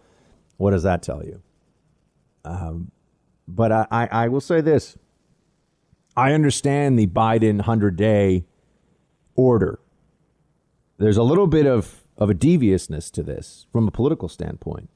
[0.58, 1.42] what does that tell you?
[2.44, 2.92] Um,
[3.48, 4.96] but I, I, I will say this
[6.16, 8.44] I understand the Biden 100 day
[9.34, 9.80] order.
[10.98, 14.88] There's a little bit of, of a deviousness to this from a political standpoint.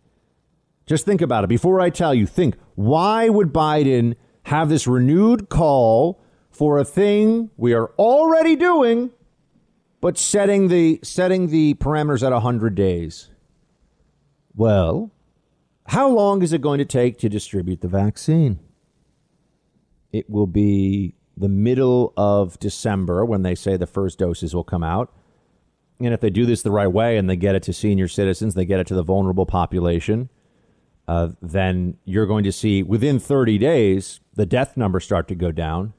[0.87, 1.49] Just think about it.
[1.49, 7.51] Before I tell you, think why would Biden have this renewed call for a thing
[7.57, 9.11] we are already doing
[10.01, 13.31] but setting the setting the parameters at 100 days.
[14.55, 15.11] Well,
[15.87, 18.61] how long is it going to take to distribute the vaccine?
[20.13, 24.83] It will be the middle of December when they say the first doses will come
[24.83, 25.13] out.
[26.01, 28.55] And if they do this the right way and they get it to senior citizens,
[28.55, 30.31] they get it to the vulnerable population,
[31.07, 35.53] uh, then you're going to see within 30 days the death numbers start to go
[35.53, 35.93] down.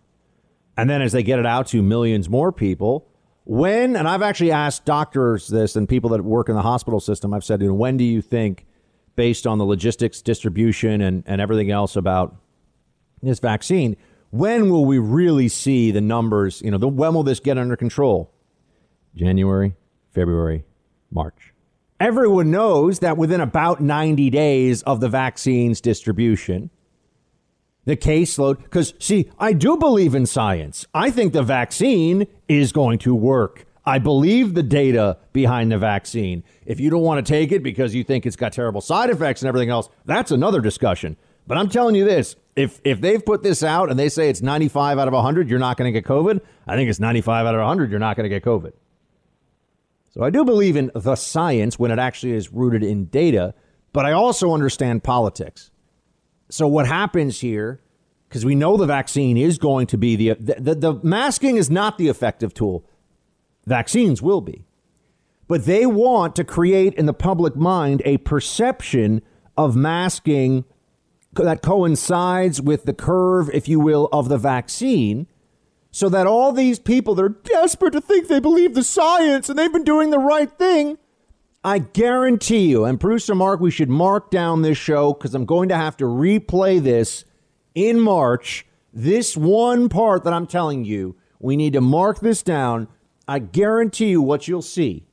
[0.77, 3.07] And then as they get it out to millions more people,
[3.43, 7.33] when, and I've actually asked doctors this and people that work in the hospital system,
[7.33, 8.65] I've said, you know, when do you think,
[9.15, 12.35] based on the logistics, distribution, and, and everything else about
[13.21, 13.97] this vaccine,
[14.29, 16.61] when will we really see the numbers?
[16.61, 18.33] You know, the, when will this get under control?
[19.15, 19.75] January,
[20.11, 20.65] February,
[21.11, 21.53] March.
[21.99, 26.69] Everyone knows that within about 90 days of the vaccine's distribution,
[27.85, 28.63] the caseload.
[28.63, 30.85] Because, see, I do believe in science.
[30.93, 33.65] I think the vaccine is going to work.
[33.85, 36.43] I believe the data behind the vaccine.
[36.65, 39.41] If you don't want to take it because you think it's got terrible side effects
[39.41, 41.17] and everything else, that's another discussion.
[41.47, 44.41] But I'm telling you this if, if they've put this out and they say it's
[44.41, 47.55] 95 out of 100, you're not going to get COVID, I think it's 95 out
[47.55, 48.73] of 100, you're not going to get COVID.
[50.11, 53.53] So I do believe in the science when it actually is rooted in data,
[53.93, 55.71] but I also understand politics.
[56.49, 57.81] So what happens here?
[58.27, 61.97] Because we know the vaccine is going to be the, the the, masking is not
[61.97, 62.85] the effective tool.
[63.65, 64.65] Vaccines will be,
[65.47, 69.21] but they want to create in the public mind a perception
[69.57, 70.65] of masking
[71.33, 75.27] that coincides with the curve, if you will, of the vaccine
[75.91, 79.59] so that all these people that are desperate to think they believe the science and
[79.59, 80.97] they've been doing the right thing
[81.63, 85.69] I guarantee you, and producer Mark, we should mark down this show because I'm going
[85.69, 87.23] to have to replay this
[87.75, 88.65] in March.
[88.91, 92.87] This one part that I'm telling you, we need to mark this down.
[93.27, 95.05] I guarantee you what you'll see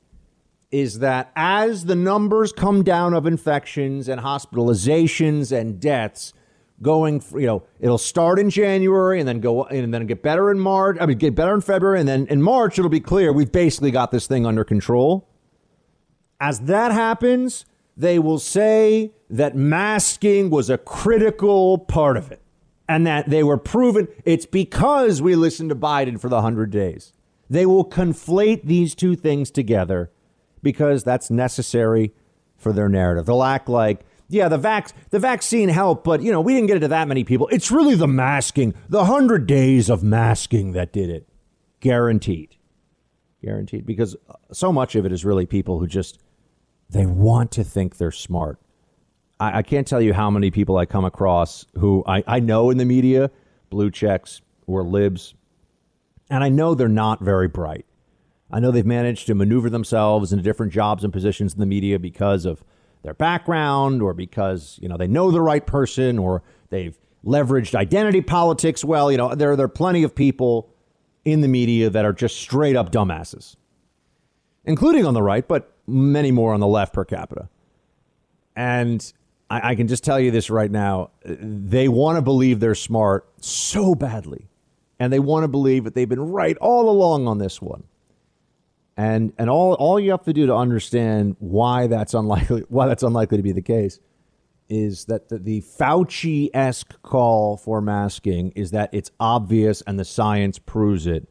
[0.71, 6.33] is that as the numbers come down of infections and hospitalizations and deaths
[6.81, 10.61] going you know it'll start in January and then go and then get better in
[10.61, 13.51] March I mean get better in February and then in March it'll be clear we've
[13.51, 15.29] basically got this thing under control
[16.41, 17.65] as that happens,
[17.97, 22.41] they will say that masking was a critical part of it
[22.89, 27.13] and that they were proven it's because we listened to Biden for the 100 days.
[27.51, 30.11] They will conflate these two things together
[30.63, 32.13] because that's necessary
[32.57, 33.27] for their narrative.
[33.27, 36.77] They'll act like, yeah, the vac- the vaccine helped, but you know, we didn't get
[36.77, 37.49] it to that many people.
[37.49, 41.29] It's really the masking, the 100 days of masking that did it.
[41.81, 42.57] Guaranteed.
[43.43, 46.19] Guaranteed because uh, so much of it is really people who just
[46.91, 48.59] they want to think they're smart.
[49.41, 52.71] I, I can't tell you how many people I come across who I, I know
[52.71, 53.31] in the media,
[53.71, 55.35] blue checks or libs,
[56.29, 57.87] and I know they're not very bright.
[58.51, 61.99] I know they've managed to maneuver themselves into different jobs and positions in the media
[61.99, 62.63] because of
[63.09, 68.21] their background or because, you know, they know the right person or they've leveraged identity
[68.21, 69.11] politics well.
[69.11, 70.69] You know, there, there are plenty of people
[71.25, 73.57] in the media that are just straight up dumbasses,
[74.67, 77.49] including on the right, but many more on the left per capita.
[78.55, 79.11] And
[79.49, 83.27] I, I can just tell you this right now they want to believe they're smart
[83.41, 84.51] so badly.
[85.01, 87.85] And they want to believe that they've been right all along on this one.
[88.99, 93.05] And and all all you have to do to understand why that's unlikely why that's
[93.05, 94.01] unlikely to be the case
[94.69, 100.05] is that the, the Fauci esque call for masking is that it's obvious and the
[100.05, 101.27] science proves it.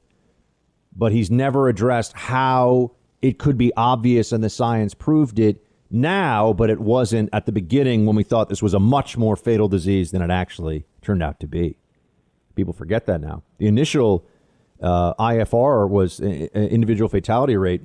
[0.95, 6.53] But he's never addressed how it could be obvious and the science proved it now,
[6.53, 9.67] but it wasn't at the beginning when we thought this was a much more fatal
[9.67, 11.77] disease than it actually turned out to be.
[12.55, 13.43] People forget that now.
[13.59, 14.25] The initial
[14.81, 17.81] uh, IFR was uh, individual fatality rate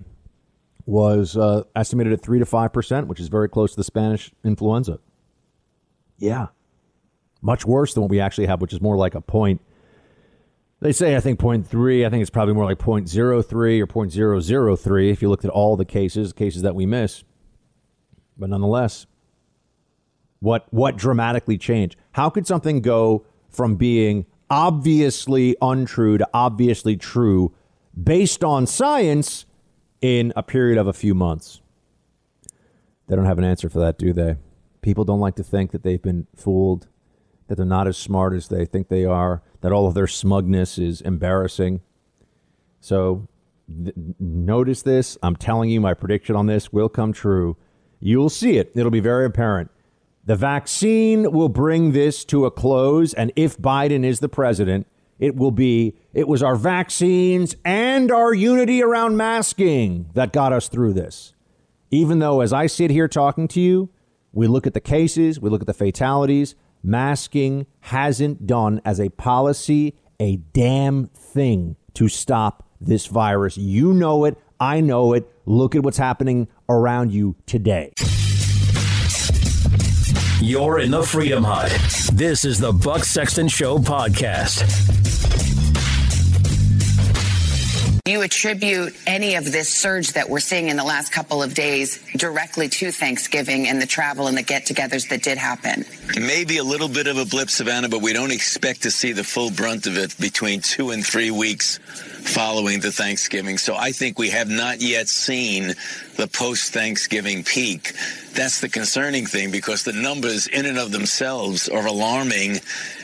[0.85, 4.33] was uh, estimated at three to five percent, which is very close to the Spanish
[4.45, 4.99] influenza.
[6.19, 6.49] Yeah,
[7.41, 9.61] much worse than what we actually have, which is more like a point.
[10.81, 12.05] They say I think 0.3.
[12.05, 15.85] I think it's probably more like 0.03 or 0.003 if you looked at all the
[15.85, 17.23] cases, cases that we miss.
[18.37, 19.07] But nonetheless,
[20.41, 21.97] what what dramatically changed?
[22.13, 27.55] How could something go from being obviously untrue to obviously true
[28.01, 29.47] based on science
[30.03, 31.63] in a period of a few months?
[33.09, 34.37] They don't have an answer for that, do they?
[34.83, 36.89] People don't like to think that they've been fooled,
[37.49, 40.77] that they're not as smart as they think they are, that all of their smugness
[40.77, 41.81] is embarrassing.
[42.81, 43.27] So
[43.69, 45.17] th- notice this.
[45.23, 47.57] I'm telling you, my prediction on this will come true.
[48.01, 48.73] You'll see it.
[48.75, 49.71] It'll be very apparent.
[50.25, 53.13] The vaccine will bring this to a close.
[53.13, 54.87] And if Biden is the president,
[55.19, 60.69] it will be it was our vaccines and our unity around masking that got us
[60.69, 61.35] through this.
[61.91, 63.91] Even though, as I sit here talking to you,
[64.33, 69.11] we look at the cases, we look at the fatalities, masking hasn't done as a
[69.11, 73.57] policy a damn thing to stop this virus.
[73.57, 74.39] You know it.
[74.59, 75.29] I know it.
[75.47, 77.93] Look at what's happening around you today.
[80.43, 81.71] You're in the Freedom Hut.
[82.13, 85.52] This is the Buck Sexton Show podcast.
[88.05, 92.03] You attribute any of this surge that we're seeing in the last couple of days
[92.17, 95.85] directly to Thanksgiving and the travel and the get togethers that did happen?
[96.17, 99.23] Maybe a little bit of a blip, Savannah, but we don't expect to see the
[99.23, 103.57] full brunt of it between two and three weeks following the Thanksgiving.
[103.57, 105.73] So I think we have not yet seen
[106.17, 107.93] the post Thanksgiving peak.
[108.33, 112.63] That's the concerning thing because the numbers in and of themselves are alarming.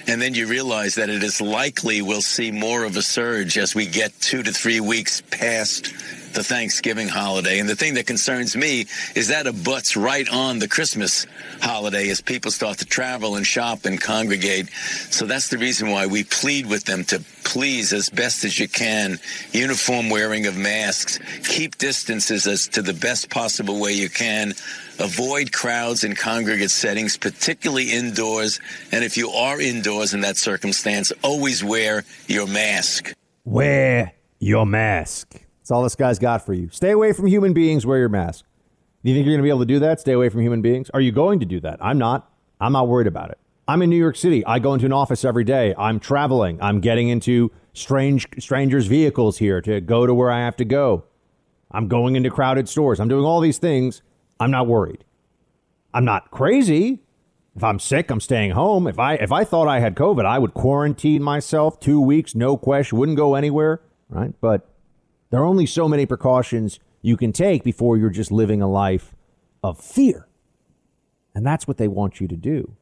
[0.08, 3.74] And then you realize that it is likely we'll see more of a surge as
[3.74, 5.92] we get two to three weeks past
[6.32, 7.58] the Thanksgiving holiday.
[7.58, 11.26] And the thing that concerns me is that it butts right on the Christmas
[11.60, 14.68] holiday as people start to travel and shop and congregate.
[15.10, 18.68] So that's the reason why we plead with them to please, as best as you
[18.68, 19.18] can,
[19.52, 24.54] uniform wearing of masks, keep distances as to the best possible way you can.
[24.98, 28.60] Avoid crowds in congregate settings, particularly indoors.
[28.92, 33.14] And if you are indoors in that circumstance, always wear your mask.
[33.44, 35.47] Wear your mask.
[35.68, 36.70] That's all this guy's got for you.
[36.70, 38.46] Stay away from human beings, wear your mask.
[39.02, 40.00] You think you're going to be able to do that?
[40.00, 40.88] Stay away from human beings?
[40.94, 41.76] Are you going to do that?
[41.82, 42.32] I'm not.
[42.58, 43.38] I'm not worried about it.
[43.68, 44.42] I'm in New York City.
[44.46, 45.74] I go into an office every day.
[45.76, 46.58] I'm traveling.
[46.62, 51.04] I'm getting into strange strangers' vehicles here to go to where I have to go.
[51.70, 52.98] I'm going into crowded stores.
[52.98, 54.00] I'm doing all these things.
[54.40, 55.04] I'm not worried.
[55.92, 57.02] I'm not crazy.
[57.56, 58.86] If I'm sick, I'm staying home.
[58.86, 62.56] If I if I thought I had COVID, I would quarantine myself 2 weeks, no
[62.56, 64.32] question, wouldn't go anywhere, right?
[64.40, 64.66] But
[65.30, 69.14] there are only so many precautions you can take before you're just living a life
[69.62, 70.26] of fear.
[71.34, 72.76] And that's what they want you to do.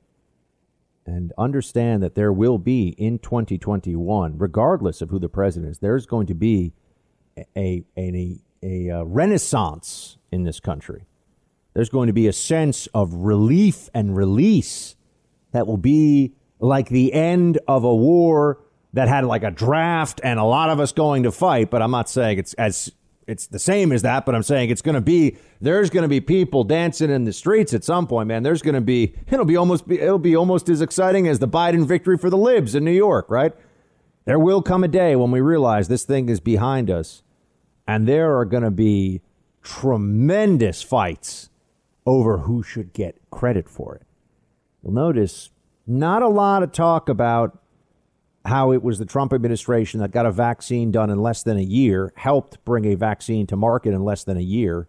[1.05, 6.07] And understand that there will be in 2021, regardless of who the president is, there's
[6.07, 6.73] going to be
[7.37, 11.05] a, a, a, a, a renaissance in this country.
[11.75, 14.97] There's going to be a sense of relief and release
[15.53, 18.59] that will be like the end of a war
[18.97, 21.71] that had like a draft and a lot of us going to fight.
[21.71, 22.91] But I'm not saying it's as
[23.27, 26.09] it's the same as that, but I'm saying it's going to be there's going to
[26.09, 28.43] be people dancing in the streets at some point, man.
[28.43, 31.49] There's going to be it'll be almost be, it'll be almost as exciting as the
[31.49, 33.53] Biden victory for the libs in New York, right?
[34.25, 37.23] There will come a day when we realize this thing is behind us
[37.87, 39.21] and there are going to be
[39.63, 41.51] tremendous fights
[42.07, 44.07] over who should get credit for it.
[44.83, 45.51] You'll notice
[45.87, 47.61] not a lot of talk about
[48.47, 51.63] how it was the Trump administration that got a vaccine done in less than a
[51.63, 54.89] year, helped bring a vaccine to market in less than a year,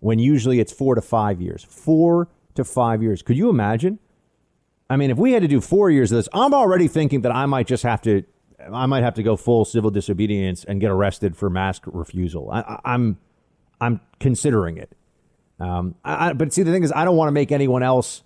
[0.00, 1.64] when usually it's four to five years.
[1.64, 3.22] Four to five years.
[3.22, 3.98] Could you imagine?
[4.88, 7.32] I mean, if we had to do four years of this, I'm already thinking that
[7.32, 8.22] I might just have to,
[8.72, 12.50] I might have to go full civil disobedience and get arrested for mask refusal.
[12.50, 13.18] I, I'm,
[13.80, 14.94] I'm considering it.
[15.58, 18.22] Um, I, but see, the thing is, I don't want to make anyone else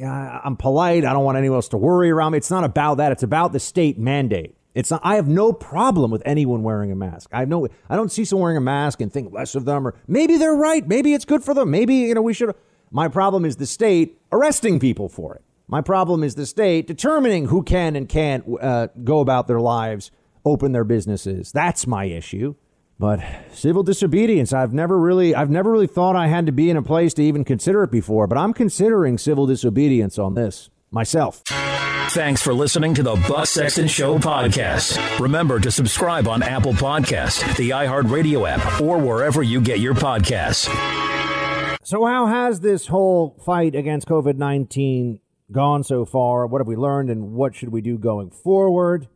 [0.00, 1.04] I'm polite.
[1.04, 2.38] I don't want anyone else to worry around me.
[2.38, 3.12] It's not about that.
[3.12, 4.56] It's about the state mandate.
[4.74, 7.28] It's not, I have no problem with anyone wearing a mask.
[7.32, 9.94] I no I don't see someone wearing a mask and think less of them or
[10.06, 10.86] maybe they're right.
[10.86, 11.70] Maybe it's good for them.
[11.70, 12.54] Maybe, you know, we should
[12.90, 15.42] My problem is the state arresting people for it.
[15.68, 20.10] My problem is the state determining who can and can't uh, go about their lives,
[20.44, 21.52] open their businesses.
[21.52, 22.54] That's my issue.
[22.98, 23.20] But
[23.52, 26.82] civil disobedience, I've never really I've never really thought I had to be in a
[26.82, 31.42] place to even consider it before, but I'm considering civil disobedience on this myself.
[32.10, 35.18] Thanks for listening to the Buck Sexton Show podcast.
[35.18, 40.68] Remember to subscribe on Apple Podcast, the iHeartRadio app, or wherever you get your podcasts.
[41.82, 45.20] So, how has this whole fight against COVID 19
[45.50, 46.46] gone so far?
[46.46, 49.08] What have we learned, and what should we do going forward?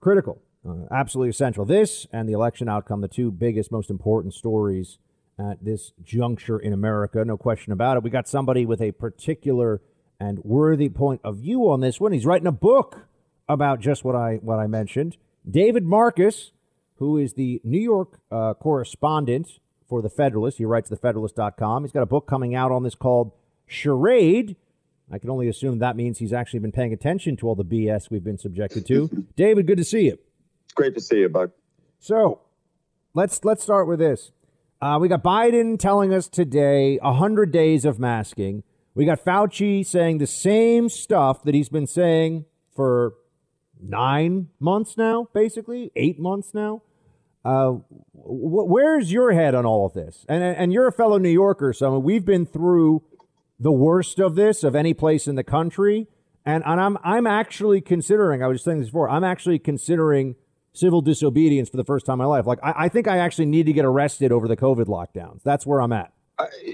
[0.00, 1.64] Critical, uh, absolutely essential.
[1.64, 4.98] This and the election outcome, the two biggest, most important stories
[5.38, 7.24] at this juncture in America.
[7.24, 8.02] No question about it.
[8.02, 9.80] We got somebody with a particular
[10.18, 12.12] and worthy point of view on this one.
[12.12, 13.06] He's writing a book
[13.48, 15.16] about just what I what I mentioned.
[15.48, 16.52] David Marcus,
[16.96, 21.84] who is the New York uh, correspondent for the Federalist, he writes thefederalist.com.
[21.84, 23.32] He's got a book coming out on this called
[23.66, 24.56] Charade.
[25.12, 28.10] I can only assume that means he's actually been paying attention to all the BS
[28.10, 29.26] we've been subjected to.
[29.36, 30.18] David, good to see you.
[30.76, 31.50] Great to see you, Buck.
[31.98, 32.42] So,
[33.14, 34.30] let's let's start with this.
[34.80, 38.62] Uh, we got Biden telling us today 100 days of masking.
[38.94, 43.14] We got Fauci saying the same stuff that he's been saying for
[43.80, 46.82] nine months now, basically eight months now.
[47.42, 47.70] Uh,
[48.12, 50.26] wh- where's your head on all of this?
[50.28, 53.02] And and you're a fellow New Yorker, so we've been through
[53.58, 56.06] the worst of this of any place in the country,
[56.44, 58.42] and and I'm I'm actually considering.
[58.42, 59.08] I was saying this before.
[59.08, 60.36] I'm actually considering
[60.76, 62.46] civil disobedience for the first time in my life.
[62.46, 65.42] Like I, I think I actually need to get arrested over the COVID lockdowns.
[65.42, 66.12] That's where I'm at.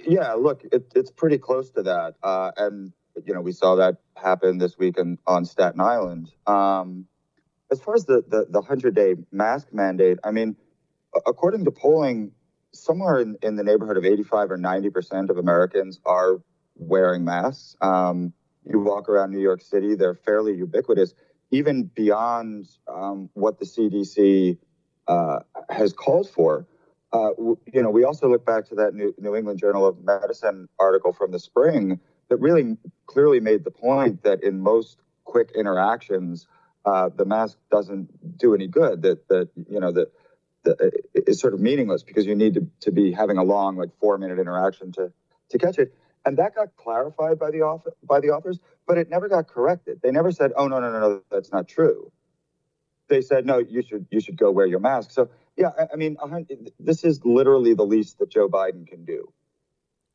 [0.09, 2.93] Yeah, look, it, it's pretty close to that, uh, and
[3.25, 6.33] you know we saw that happen this week in, on Staten Island.
[6.47, 7.07] Um,
[7.71, 10.57] as far as the the, the hundred day mask mandate, I mean,
[11.27, 12.33] according to polling,
[12.73, 16.41] somewhere in, in the neighborhood of eighty five or ninety percent of Americans are
[16.75, 17.77] wearing masks.
[17.81, 18.33] Um,
[18.65, 21.15] you walk around New York City; they're fairly ubiquitous,
[21.53, 24.59] even beyond um, what the CDC
[25.07, 26.67] uh, has called for.
[27.13, 27.31] Uh,
[27.73, 31.13] you know, we also look back to that New, New, England Journal of Medicine article
[31.13, 32.01] from the spring
[32.31, 36.47] that really clearly made the point that in most quick interactions,
[36.87, 39.03] uh, the mask doesn't do any good.
[39.03, 40.11] That that you know that
[41.15, 44.17] it's sort of meaningless because you need to, to be having a long, like four
[44.17, 45.13] minute interaction to
[45.51, 45.95] to catch it.
[46.25, 50.01] And that got clarified by the author, by the authors, but it never got corrected.
[50.03, 52.13] They never said, "Oh no, no, no, no, that's not true."
[53.09, 56.17] They said, "No, you should you should go wear your mask." So yeah, I, mean,
[56.81, 59.33] this is literally the least that Joe Biden can do.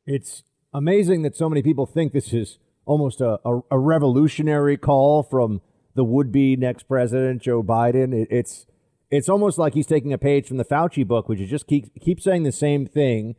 [0.04, 0.42] It's
[0.74, 5.60] amazing that so many people think this is almost a, a, a revolutionary call from
[5.94, 8.14] the would-be next president, Joe Biden.
[8.14, 8.66] It, it's
[9.10, 11.92] it's almost like he's taking a page from the Fauci book, which is just keep
[12.00, 13.36] keep saying the same thing,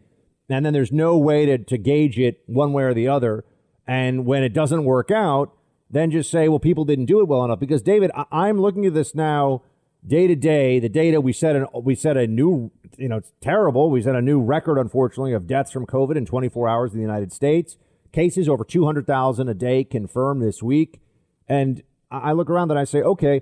[0.50, 3.46] and then there's no way to to gauge it one way or the other.
[3.88, 5.54] And when it doesn't work out,
[5.90, 7.60] then just say, well, people didn't do it well enough.
[7.60, 9.64] Because David, I, I'm looking at this now
[10.06, 13.34] day to day, the data we set an, we set a new, you know, it's
[13.42, 13.90] terrible.
[13.90, 17.04] We set a new record, unfortunately, of deaths from COVID in 24 hours in the
[17.04, 17.78] United States.
[18.12, 21.02] Cases over 200,000 a day confirmed this week.
[21.48, 23.42] And I look around and I say, okay,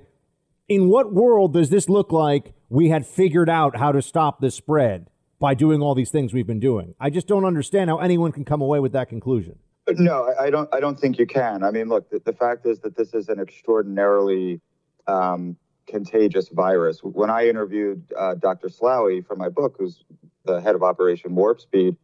[0.68, 4.52] in what world does this look like we had figured out how to stop the
[4.52, 5.10] spread
[5.40, 6.96] by doing all these things we've been doing?
[7.00, 9.60] I just don't understand how anyone can come away with that conclusion.
[9.90, 10.68] No, I don't.
[10.74, 11.64] I don't think you can.
[11.64, 14.60] I mean, look, the, the fact is that this is an extraordinarily
[15.08, 15.56] um,
[15.88, 17.00] contagious virus.
[17.02, 18.68] When I interviewed uh, Dr.
[18.68, 20.04] Slaoui for my book, who's
[20.44, 21.96] the head of Operation Warp Speed,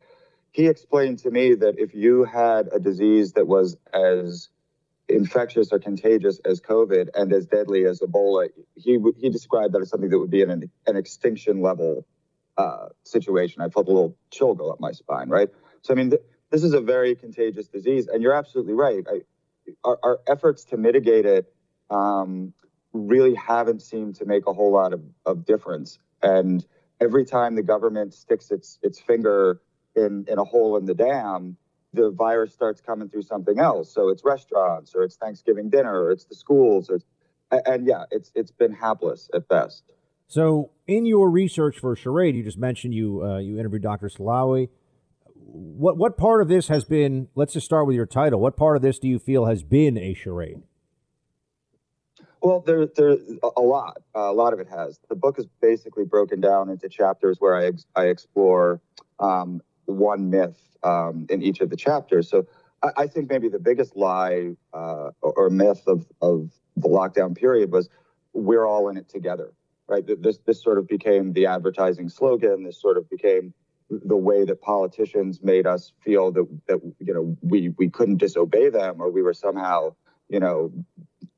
[0.52, 4.50] he explained to me that if you had a disease that was as
[5.10, 9.90] infectious or contagious as COVID and as deadly as Ebola, he he described that as
[9.90, 12.06] something that would be an, an extinction level
[12.58, 13.62] uh, situation.
[13.62, 15.49] I felt a little chill go up my spine, right?
[15.82, 19.04] So I mean, th- this is a very contagious disease, and you're absolutely right.
[19.10, 19.22] I,
[19.84, 21.54] our, our efforts to mitigate it
[21.89, 22.54] um,
[22.93, 25.99] really haven't seemed to make a whole lot of, of difference.
[26.22, 26.66] And
[27.01, 29.62] every time the government sticks its its finger
[29.95, 31.58] in, in a hole in the dam,
[31.93, 33.91] the virus starts coming through something else.
[33.93, 36.99] So it's restaurants or it's Thanksgiving dinner or it's the schools or
[37.51, 39.84] and, and yeah, it's it's been hapless at best.
[40.28, 44.07] So in your research for Charade, you just mentioned you uh, you interviewed Dr.
[44.07, 44.69] Slaoui.
[45.36, 47.28] What what part of this has been?
[47.36, 48.39] Let's just start with your title.
[48.39, 50.63] What part of this do you feel has been a charade?
[52.43, 53.21] Well, there, there's
[53.55, 54.01] a lot.
[54.13, 54.99] A lot of it has.
[55.07, 58.82] The book is basically broken down into chapters where I, ex- I explore
[59.17, 62.30] um, one myth um, in each of the chapters.
[62.30, 62.45] So
[62.84, 67.34] I, I think maybe the biggest lie uh, or, or, myth of, of the lockdown
[67.34, 67.89] period was
[68.34, 69.53] we're all in it together,
[69.88, 70.04] right?
[70.06, 72.64] This this sort of became the advertising slogan.
[72.64, 73.54] This sort of became
[73.90, 78.70] the way that politicians made us feel that that you know we we couldn't disobey
[78.70, 79.94] them or we were somehow
[80.30, 80.72] you know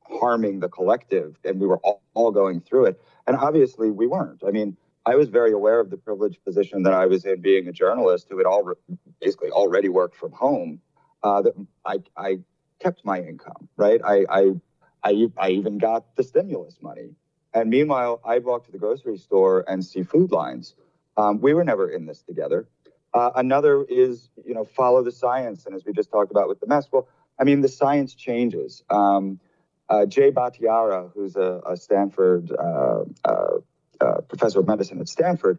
[0.08, 4.42] harming the collective and we were all, all going through it and obviously we weren't
[4.46, 7.66] i mean i was very aware of the privileged position that i was in being
[7.66, 8.72] a journalist who had all
[9.20, 10.80] basically already worked from home
[11.22, 12.38] uh, that I, I
[12.78, 14.50] kept my income right I, I
[15.02, 17.10] i i even got the stimulus money
[17.56, 20.74] and meanwhile i'd walk to the grocery store and see food lines
[21.16, 22.68] um, we were never in this together.
[23.14, 25.66] Uh, another is, you know, follow the science.
[25.66, 28.82] And as we just talked about with the mess, well, I mean, the science changes.
[28.90, 29.40] Um,
[29.88, 33.58] uh, Jay Bhattacharya, who's a, a Stanford uh, uh,
[34.00, 35.58] uh, professor of medicine at Stanford,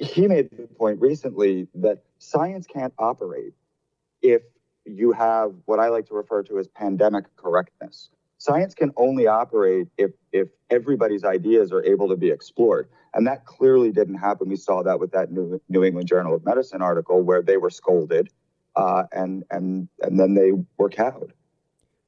[0.00, 3.52] he made the point recently that science can't operate
[4.22, 4.42] if
[4.84, 8.10] you have what I like to refer to as pandemic correctness.
[8.38, 12.88] Science can only operate if if everybody's ideas are able to be explored.
[13.14, 14.48] And that clearly didn't happen.
[14.48, 17.70] We saw that with that New, New England Journal of Medicine article where they were
[17.70, 18.28] scolded
[18.76, 21.32] uh, and, and, and then they were cowed.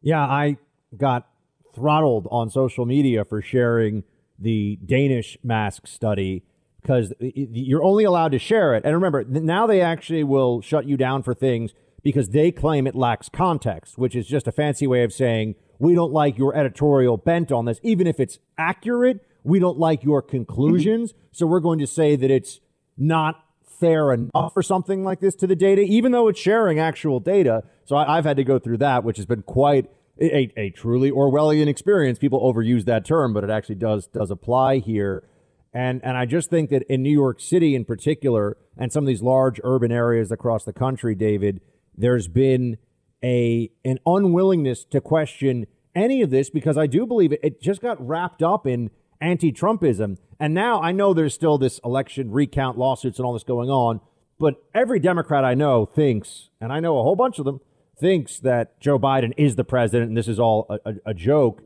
[0.02, 0.56] Yeah, I
[0.96, 1.28] got
[1.74, 4.04] throttled on social media for sharing
[4.38, 6.44] the Danish mask study
[6.80, 8.84] because you're only allowed to share it.
[8.84, 11.72] And remember, now they actually will shut you down for things
[12.02, 15.94] because they claim it lacks context, which is just a fancy way of saying we
[15.94, 20.22] don't like your editorial bent on this, even if it's accurate we don't like your
[20.22, 22.60] conclusions, so we're going to say that it's
[22.96, 23.44] not
[23.80, 27.62] fair enough for something like this to the data, even though it's sharing actual data.
[27.84, 31.10] So I, have had to go through that, which has been quite a, a truly
[31.10, 32.18] Orwellian experience.
[32.18, 35.24] People overuse that term, but it actually does does apply here.
[35.72, 39.08] And and I just think that in New York City in particular, and some of
[39.08, 41.62] these large urban areas across the country, David,
[41.96, 42.76] there's been
[43.22, 47.80] a an unwillingness to question any of this because I do believe it, it just
[47.80, 48.90] got wrapped up in
[49.20, 50.16] anti Trumpism.
[50.38, 54.00] And now I know there's still this election recount lawsuits and all this going on,
[54.38, 57.60] but every Democrat I know thinks, and I know a whole bunch of them,
[57.98, 61.62] thinks that Joe Biden is the president and this is all a, a, a joke.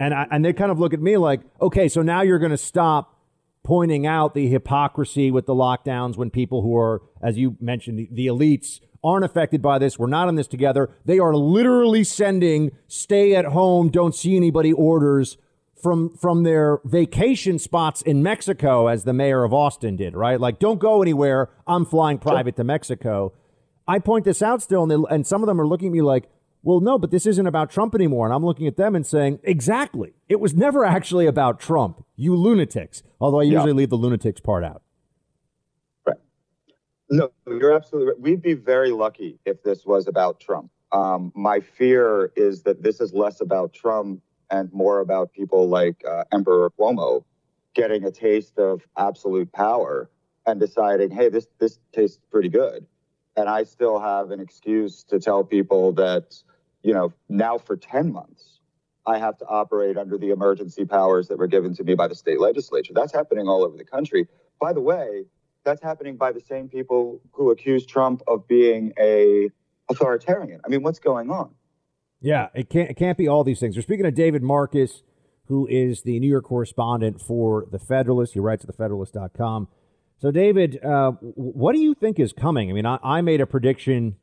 [0.00, 2.50] And, I, and they kind of look at me like, okay, so now you're going
[2.50, 3.16] to stop
[3.62, 8.08] pointing out the hypocrisy with the lockdowns when people who are, as you mentioned, the,
[8.12, 9.98] the elites aren't affected by this.
[9.98, 10.90] We're not in this together.
[11.04, 15.36] They are literally sending stay at home, don't see anybody orders
[15.82, 20.40] from from their vacation spots in Mexico as the mayor of Austin did, right?
[20.40, 21.50] Like don't go anywhere.
[21.66, 22.62] I'm flying private sure.
[22.62, 23.32] to Mexico.
[23.86, 26.02] I point this out still and, they, and some of them are looking at me
[26.02, 26.28] like,
[26.62, 29.38] "Well, no, but this isn't about Trump anymore." And I'm looking at them and saying,
[29.44, 30.14] "Exactly.
[30.28, 32.04] It was never actually about Trump.
[32.16, 33.76] You lunatics." Although I usually yeah.
[33.76, 34.82] leave the lunatics part out.
[37.08, 38.20] No, you're absolutely right.
[38.20, 40.70] We'd be very lucky if this was about Trump.
[40.92, 46.02] Um, my fear is that this is less about Trump and more about people like
[46.08, 47.24] uh, Emperor Cuomo
[47.74, 50.10] getting a taste of absolute power
[50.46, 52.86] and deciding, hey, this this tastes pretty good,
[53.36, 56.36] and I still have an excuse to tell people that,
[56.82, 58.60] you know, now for ten months,
[59.06, 62.14] I have to operate under the emergency powers that were given to me by the
[62.14, 62.92] state legislature.
[62.94, 64.28] That's happening all over the country.
[64.60, 65.24] By the way,
[65.66, 69.50] that's happening by the same people who accuse Trump of being a
[69.90, 70.60] authoritarian.
[70.64, 71.50] I mean, what's going on?
[72.22, 73.76] Yeah, it can't it can't be all these things.
[73.76, 75.02] We're speaking of David Marcus,
[75.48, 78.32] who is the New York correspondent for the Federalist.
[78.32, 79.68] He writes at thefederalist.com.
[80.18, 82.70] So, David, uh, what do you think is coming?
[82.70, 84.16] I mean, I, I made a prediction.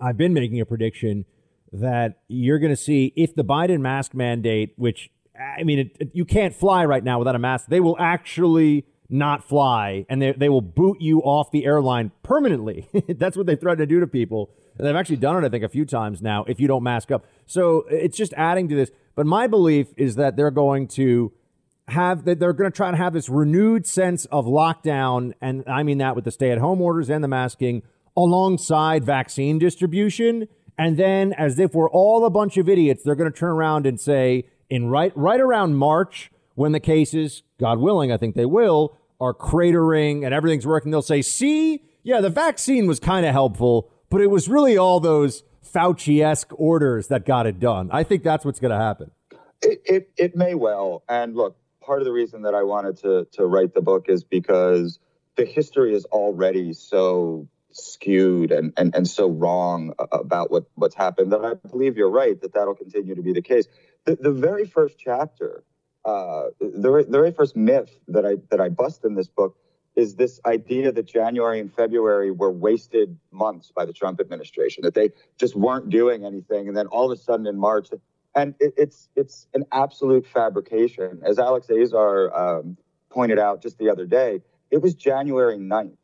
[0.00, 1.24] I've been making a prediction
[1.72, 5.10] that you're going to see if the Biden mask mandate, which
[5.58, 7.66] I mean, it, it, you can't fly right now without a mask.
[7.68, 12.88] They will actually not fly, and they they will boot you off the airline permanently.
[13.08, 14.50] That's what they threaten to do to people.
[14.76, 17.10] And they've actually done it, I think, a few times now if you don't mask
[17.10, 17.24] up.
[17.46, 18.90] So it's just adding to this.
[19.16, 21.32] But my belief is that they're going to
[21.88, 25.82] have that they're going to try to have this renewed sense of lockdown, and I
[25.82, 27.82] mean that with the stay-at-home orders and the masking
[28.16, 30.48] alongside vaccine distribution.
[30.80, 33.84] And then, as if we're all a bunch of idiots, they're going to turn around
[33.84, 38.46] and say, in right right around March, when the cases, God willing, I think they
[38.46, 43.32] will, are cratering and everything's working, they'll say, "See, yeah, the vaccine was kind of
[43.32, 47.90] helpful." but it was really all those Fauci esque orders that got it done.
[47.92, 49.10] I think that's what's going to happen.
[49.60, 51.02] It, it, it may well.
[51.08, 54.24] And look, part of the reason that I wanted to, to write the book is
[54.24, 54.98] because
[55.36, 61.32] the history is already so skewed and, and, and so wrong about what, what's happened
[61.32, 63.66] that I believe you're right that that'll continue to be the case.
[64.04, 65.64] The, the very first chapter,
[66.08, 69.58] uh, the, the very first myth that I, that I bust in this book
[69.94, 74.94] is this idea that January and February were wasted months by the Trump administration, that
[74.94, 76.66] they just weren't doing anything.
[76.66, 77.88] And then all of a sudden in March,
[78.34, 81.20] and it, it's it's an absolute fabrication.
[81.24, 82.78] As Alex Azar um,
[83.10, 84.40] pointed out just the other day,
[84.70, 85.96] it was January 9th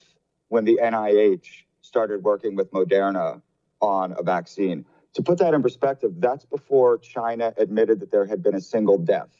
[0.48, 1.46] when the NIH
[1.80, 3.40] started working with Moderna
[3.80, 4.84] on a vaccine.
[5.14, 8.98] To put that in perspective, that's before China admitted that there had been a single
[8.98, 9.30] death.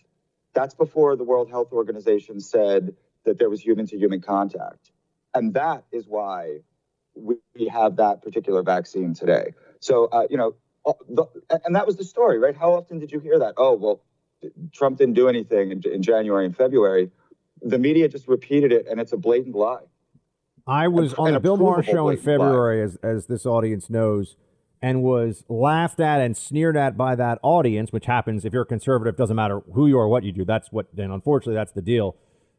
[0.54, 2.94] That's before the World Health Organization said
[3.24, 4.92] that there was human to human contact.
[5.34, 6.58] And that is why
[7.16, 7.36] we
[7.70, 9.52] have that particular vaccine today.
[9.80, 10.54] So, uh, you know,
[10.86, 11.24] uh, the,
[11.64, 12.56] and that was the story, right?
[12.56, 13.54] How often did you hear that?
[13.56, 14.02] Oh, well,
[14.72, 17.10] Trump didn't do anything in, in January and February.
[17.62, 19.78] The media just repeated it, and it's a blatant lie.
[20.66, 22.22] I was And- on the a Bill Maher show in lie.
[22.22, 24.36] February, as, as this audience knows,
[24.84, 28.66] and was laughed at and sneered at by that audience, which happens if you're a
[28.66, 30.44] conservative, doesn't matter who you are, what you do.
[30.44, 32.16] That's what, then unfortunately, that's the deal.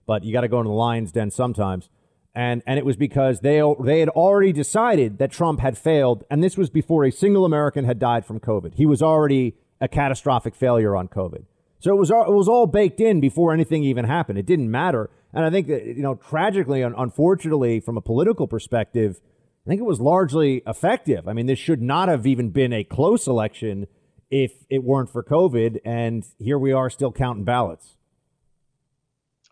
[0.08, 1.88] But you got to go into the lion's den sometimes.
[2.34, 6.44] And, and it was because they, they had already decided that Trump had failed, and
[6.44, 8.74] this was before a single American had died from COVID.
[8.74, 11.46] He was already a catastrophic failure on COVID.
[11.78, 14.40] So it was it was all baked in before anything even happened.
[14.40, 15.12] It didn't matter.
[15.32, 19.22] And I think that, you know, tragically, un- unfortunately, from a political perspective,
[19.66, 21.28] I think it was largely effective.
[21.28, 23.88] I mean, this should not have even been a close election
[24.30, 25.80] if it weren't for COVID.
[25.84, 27.98] And here we are still counting ballots.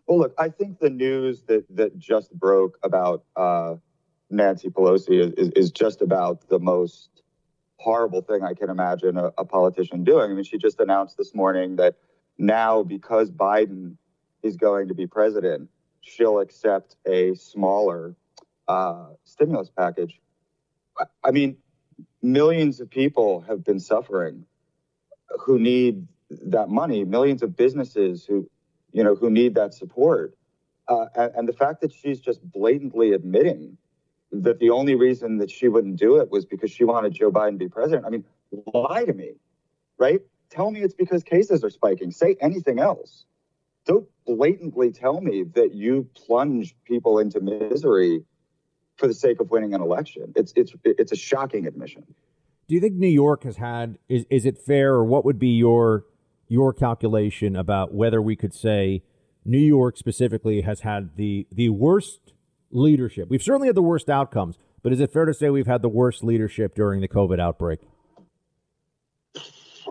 [0.05, 3.75] Well, look, I think the news that that just broke about uh,
[4.29, 7.09] Nancy Pelosi is, is, is just about the most
[7.77, 10.31] horrible thing I can imagine a, a politician doing.
[10.31, 11.95] I mean, she just announced this morning that
[12.37, 13.95] now, because Biden
[14.43, 15.69] is going to be president,
[16.01, 18.15] she'll accept a smaller
[18.67, 20.19] uh, stimulus package.
[21.23, 21.57] I, mean,
[22.21, 24.45] millions of people have been suffering
[25.39, 28.47] who need that money, millions of businesses who
[28.93, 30.37] you know, who need that support.
[30.87, 33.77] Uh, and, and the fact that she's just blatantly admitting
[34.31, 37.51] that the only reason that she wouldn't do it was because she wanted Joe Biden
[37.51, 38.05] to be president.
[38.05, 38.23] I mean,
[38.73, 39.33] lie to me,
[39.97, 40.21] right?
[40.49, 42.11] Tell me it's because cases are spiking.
[42.11, 43.25] Say anything else.
[43.85, 48.23] Don't blatantly tell me that you plunge people into misery
[48.97, 50.33] for the sake of winning an election.
[50.35, 52.03] It's it's it's a shocking admission.
[52.67, 55.49] Do you think New York has had is is it fair or what would be
[55.49, 56.05] your
[56.47, 59.03] your calculation about whether we could say
[59.45, 62.33] New York specifically has had the the worst
[62.71, 63.29] leadership?
[63.29, 65.89] We've certainly had the worst outcomes, but is it fair to say we've had the
[65.89, 67.79] worst leadership during the COVID outbreak?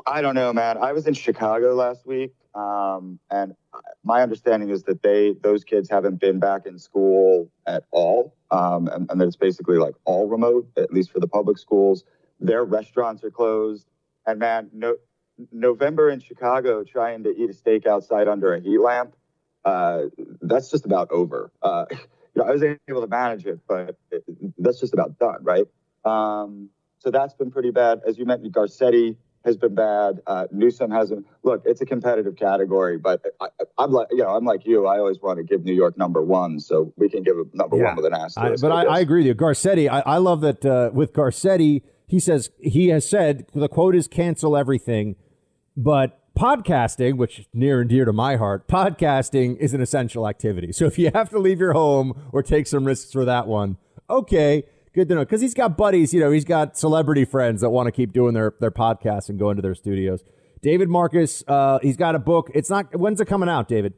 [0.06, 0.78] I don't know, man.
[0.78, 3.54] I was in Chicago last week, um, and
[4.04, 8.86] my understanding is that they those kids haven't been back in school at all, um,
[8.88, 12.04] and, and that it's basically like all remote, at least for the public schools.
[12.38, 13.86] Their restaurants are closed,
[14.26, 14.96] and man, no,
[15.50, 19.16] November in Chicago trying to eat a steak outside under a heat lamp,
[19.64, 20.02] uh,
[20.40, 21.50] that's just about over.
[21.62, 21.96] Uh, you
[22.36, 24.22] know, I was able to manage it, but it,
[24.58, 25.66] that's just about done, right?
[26.04, 28.00] Um, so that's been pretty bad.
[28.06, 30.20] As you mentioned, Garcetti has been bad.
[30.26, 31.26] Uh, Newsom hasn't.
[31.42, 34.86] Look, it's a competitive category, but I, I'm like, you know, I'm like you.
[34.86, 37.76] I always want to give New York number one, so we can give a number
[37.76, 38.62] one with an I, asterisk.
[38.62, 38.84] but I.
[38.84, 39.34] I agree with you.
[39.34, 43.94] Garcetti, I, I love that uh, with Garcetti, he says he has said the quote
[43.94, 45.16] is cancel everything,
[45.76, 50.72] but podcasting, which is near and dear to my heart, podcasting is an essential activity.
[50.72, 53.76] So if you have to leave your home or take some risks for that one,
[54.08, 55.20] okay, good to know.
[55.20, 58.34] Because he's got buddies, you know, he's got celebrity friends that want to keep doing
[58.34, 60.22] their their podcasts and go into their studios.
[60.60, 62.50] David Marcus, uh, he's got a book.
[62.54, 63.94] It's not when's it coming out, David?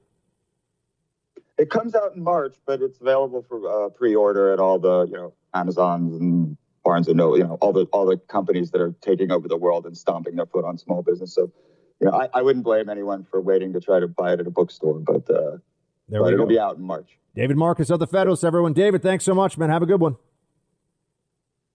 [1.57, 5.13] It comes out in March, but it's available for uh, pre-order at all the you
[5.13, 8.95] know Amazons and Barnes and Noble, you know all the all the companies that are
[9.01, 11.35] taking over the world and stomping their foot on small business.
[11.35, 11.53] So,
[12.01, 14.47] you know, I, I wouldn't blame anyone for waiting to try to buy it at
[14.47, 15.59] a bookstore, but uh,
[16.09, 16.49] There but it'll go.
[16.49, 17.19] be out in March.
[17.37, 18.73] David Marcus of the Federalist, everyone.
[18.73, 19.71] David, thanks so much, man.
[19.71, 20.17] Have a good one.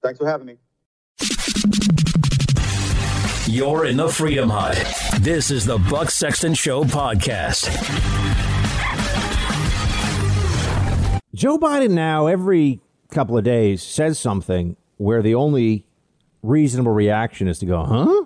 [0.01, 0.57] Thanks for having me.
[3.47, 4.77] You're in the Freedom Hut.
[5.21, 7.67] This is the Buck Sexton Show podcast.
[11.33, 12.79] Joe Biden now every
[13.11, 15.85] couple of days says something where the only
[16.43, 18.25] reasonable reaction is to go, "Huh?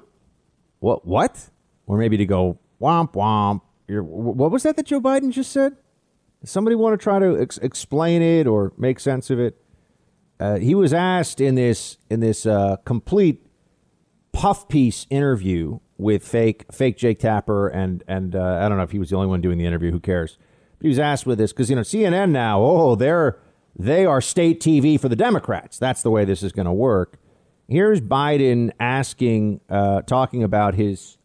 [0.79, 1.05] What?
[1.05, 1.49] What?"
[1.87, 5.75] Or maybe to go, "Womp womp." You're, what was that that Joe Biden just said?
[6.41, 9.57] Does somebody want to try to ex- explain it or make sense of it?
[10.39, 13.45] Uh, he was asked in this in this uh, complete
[14.31, 18.91] puff piece interview with fake fake Jake Tapper and and uh, I don't know if
[18.91, 19.91] he was the only one doing the interview.
[19.91, 20.37] Who cares?
[20.77, 22.61] But he was asked with this because you know CNN now.
[22.61, 23.39] Oh, they're
[23.77, 25.79] they are state TV for the Democrats.
[25.79, 27.17] That's the way this is going to work.
[27.67, 31.17] Here's Biden asking, uh, talking about his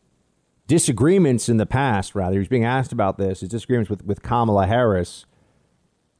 [0.66, 2.14] disagreements in the past.
[2.14, 5.26] Rather, he's being asked about this his disagreements with with Kamala Harris.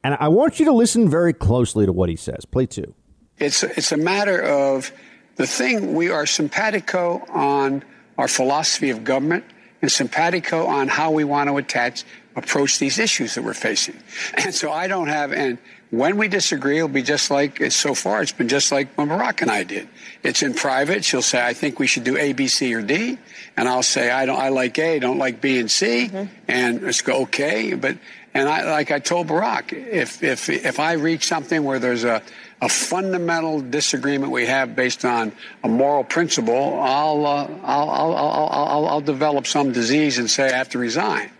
[0.03, 2.45] And I want you to listen very closely to what he says.
[2.45, 2.93] Play two.
[3.37, 4.91] It's it's a matter of
[5.35, 7.83] the thing we are simpatico on
[8.17, 9.45] our philosophy of government
[9.81, 12.03] and simpatico on how we want to attach
[12.35, 13.97] approach these issues that we're facing.
[14.33, 15.57] And so I don't have and
[15.91, 18.21] when we disagree, it'll be just like so far.
[18.21, 19.89] It's been just like when Barack and I did.
[20.21, 21.03] It's in private.
[21.03, 23.17] She'll say, "I think we should do A, B, C, or D,"
[23.57, 24.39] and I'll say, "I don't.
[24.39, 26.31] I like A, don't like B and C," mm-hmm.
[26.47, 27.73] and it's go okay.
[27.73, 27.97] But
[28.33, 32.21] and I like I told Barack, if if if I reach something where there's a
[32.61, 35.31] a fundamental disagreement we have based on
[35.63, 40.57] a moral principle, I'll uh, I'll, I'll, I'll, I'll develop some disease and say I
[40.57, 41.31] have to resign.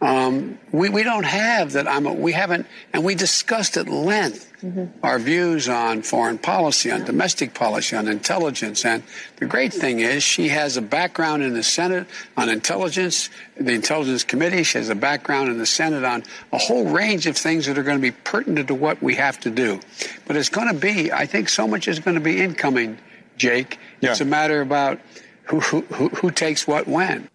[0.00, 1.88] Um, we, we don't have that.
[1.88, 4.84] I'm a, we haven't, and we discussed at length mm-hmm.
[5.04, 8.84] our views on foreign policy, on domestic policy, on intelligence.
[8.84, 9.02] And
[9.36, 12.06] the great thing is, she has a background in the Senate
[12.36, 14.62] on intelligence, the Intelligence Committee.
[14.62, 17.82] She has a background in the Senate on a whole range of things that are
[17.82, 19.80] going to be pertinent to what we have to do.
[20.26, 22.98] But it's going to be, I think, so much is going to be incoming,
[23.36, 23.78] Jake.
[24.00, 24.12] Yeah.
[24.12, 25.00] It's a matter about
[25.44, 27.28] who, who, who, who takes what when.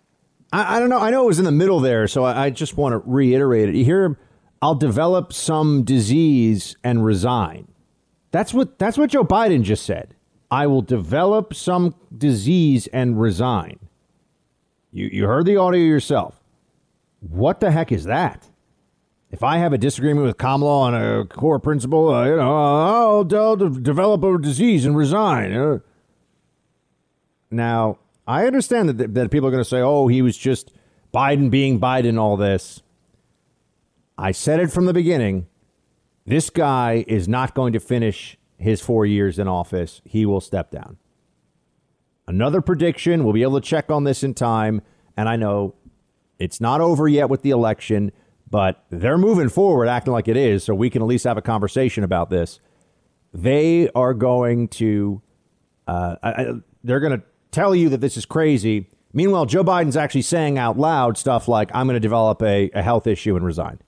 [0.51, 0.99] I, I, don't know.
[0.99, 3.69] I know it was in the middle there, so I, I just want to reiterate
[3.69, 3.75] it.
[3.75, 4.17] You hear,
[4.62, 7.68] I'll develop some disease and resign.
[8.32, 10.16] That's what that's what Joe Biden just said.
[10.51, 13.80] I will develop some disease and resign.
[14.91, 16.41] You you heard the audio yourself.
[17.22, 18.49] What the heck is that?
[19.32, 23.36] If I have a disagreement with Kamala on a core principle, uh, you know, I'll,
[23.36, 25.53] I'll develop a disease and resign.
[25.53, 25.80] Uh,
[27.51, 30.74] now, I understand that, that people are going to say, oh, he was just
[31.14, 32.82] Biden being Biden, all this.
[34.20, 35.47] I said it from the beginning.
[36.26, 40.01] This guy is not going to finish his four years in office.
[40.03, 40.97] He will step down.
[42.28, 43.24] Another prediction.
[43.24, 44.82] We'll be able to check on this in time.
[45.15, 45.74] And I know
[46.38, 48.11] it's not over yet with the election,
[48.51, 50.65] but they're moving forward acting like it is.
[50.65, 52.59] So we can at least have a conversation about this.
[53.34, 55.22] They are going to,
[55.88, 56.53] uh, I,
[56.84, 58.89] they're going to tell you that this is crazy.
[59.13, 62.82] Meanwhile, Joe Biden's actually saying out loud stuff like, I'm going to develop a, a
[62.82, 63.80] health issue and resign.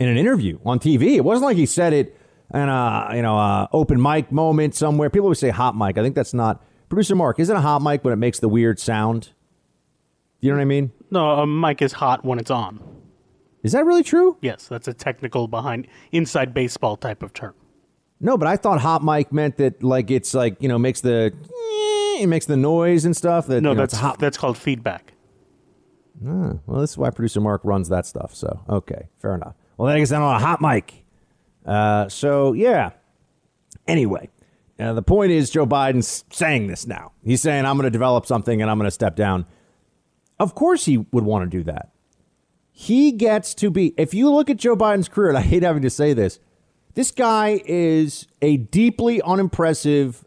[0.00, 1.16] In an interview on TV.
[1.16, 2.16] It wasn't like he said it
[2.54, 5.10] in a, you know, a open mic moment somewhere.
[5.10, 5.98] People always say hot mic.
[5.98, 6.64] I think that's not.
[6.88, 9.28] Producer Mark, isn't a hot mic when it makes the weird sound?
[10.40, 10.90] You know what I mean?
[11.10, 12.80] No, a mic is hot when it's on.
[13.62, 14.38] Is that really true?
[14.40, 17.54] Yes, that's a technical behind inside baseball type of term.
[18.20, 21.34] No, but I thought hot mic meant that like it's like, you know, makes the
[22.18, 23.46] it makes the noise and stuff.
[23.48, 24.18] That, no, you know, that's hot.
[24.18, 25.12] that's called feedback.
[26.26, 28.34] Ah, well, this is why producer Mark runs that stuff.
[28.34, 29.56] So okay, fair enough.
[29.80, 30.92] Well, then I guess I'm on a hot mic.
[31.64, 32.90] Uh, so yeah.
[33.88, 34.28] Anyway,
[34.78, 37.12] uh, the point is Joe Biden's saying this now.
[37.24, 39.46] He's saying I'm going to develop something and I'm going to step down.
[40.38, 41.92] Of course, he would want to do that.
[42.70, 43.94] He gets to be.
[43.96, 46.40] If you look at Joe Biden's career, and I hate having to say this,
[46.92, 50.26] this guy is a deeply unimpressive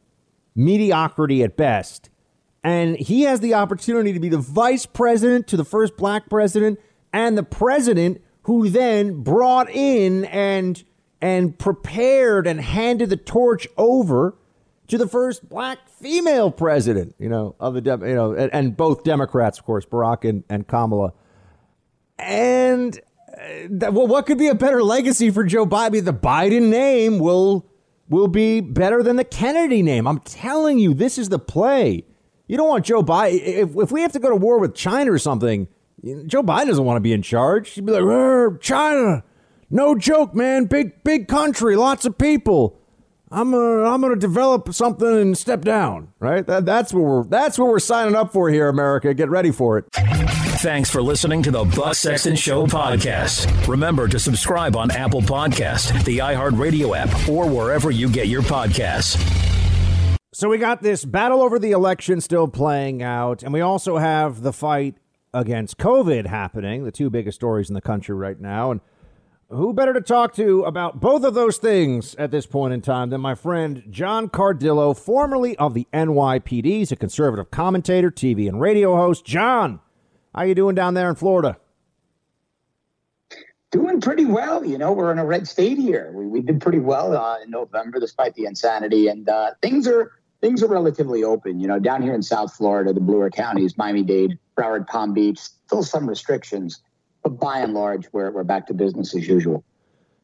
[0.56, 2.10] mediocrity at best.
[2.64, 6.80] And he has the opportunity to be the vice president to the first black president
[7.14, 10.84] and the president who then brought in and
[11.22, 14.36] and prepared and handed the torch over
[14.88, 19.04] to the first black female president, you know, of the you know, and, and both
[19.04, 21.14] Democrats, of course, Barack and, and Kamala.
[22.20, 23.00] And
[23.38, 26.04] uh, well, what could be a better legacy for Joe Biden?
[26.04, 27.66] The Biden name will
[28.10, 30.08] will be better than the Kennedy name.
[30.08, 32.06] I'm telling you, this is the play.
[32.48, 33.42] You don't want Joe Biden.
[33.42, 35.68] If, if we have to go to war with China or something,
[36.04, 37.72] Joe Biden doesn't want to be in charge.
[37.72, 39.24] He'd be like, China,
[39.70, 40.66] no joke, man.
[40.66, 42.78] Big, big country, lots of people.
[43.32, 46.10] I'm gonna, I'm gonna develop something and step down.
[46.20, 46.46] Right?
[46.46, 49.14] That, that's what we're, that's what we're signing up for here, America.
[49.14, 49.86] Get ready for it.
[50.62, 53.68] Thanks for listening to the Buck Sexton Show podcast.
[53.68, 59.18] Remember to subscribe on Apple Podcast, the iHeartRadio app, or wherever you get your podcasts.
[60.34, 64.42] So we got this battle over the election still playing out, and we also have
[64.42, 64.96] the fight
[65.34, 68.72] against COVID happening, the two biggest stories in the country right now.
[68.72, 68.82] And
[69.50, 73.10] who better to talk to about both of those things at this point in time
[73.10, 76.66] than my friend John Cardillo, formerly of the NYPD.
[76.66, 79.26] He's a conservative commentator, TV and radio host.
[79.26, 79.80] John,
[80.34, 81.58] how you doing down there in Florida?
[83.72, 84.64] Doing pretty well.
[84.64, 86.12] You know, we're in a red state here.
[86.14, 90.12] We, we did pretty well uh, in November, despite the insanity, and uh, things are
[90.44, 91.62] things are relatively open.
[91.62, 95.84] You know, down here in South Florida, the bluer counties, Miami-Dade, Broward, Palm Beach, still
[95.84, 96.82] some restrictions,
[97.24, 99.64] but by and large, we're we're back to business as usual.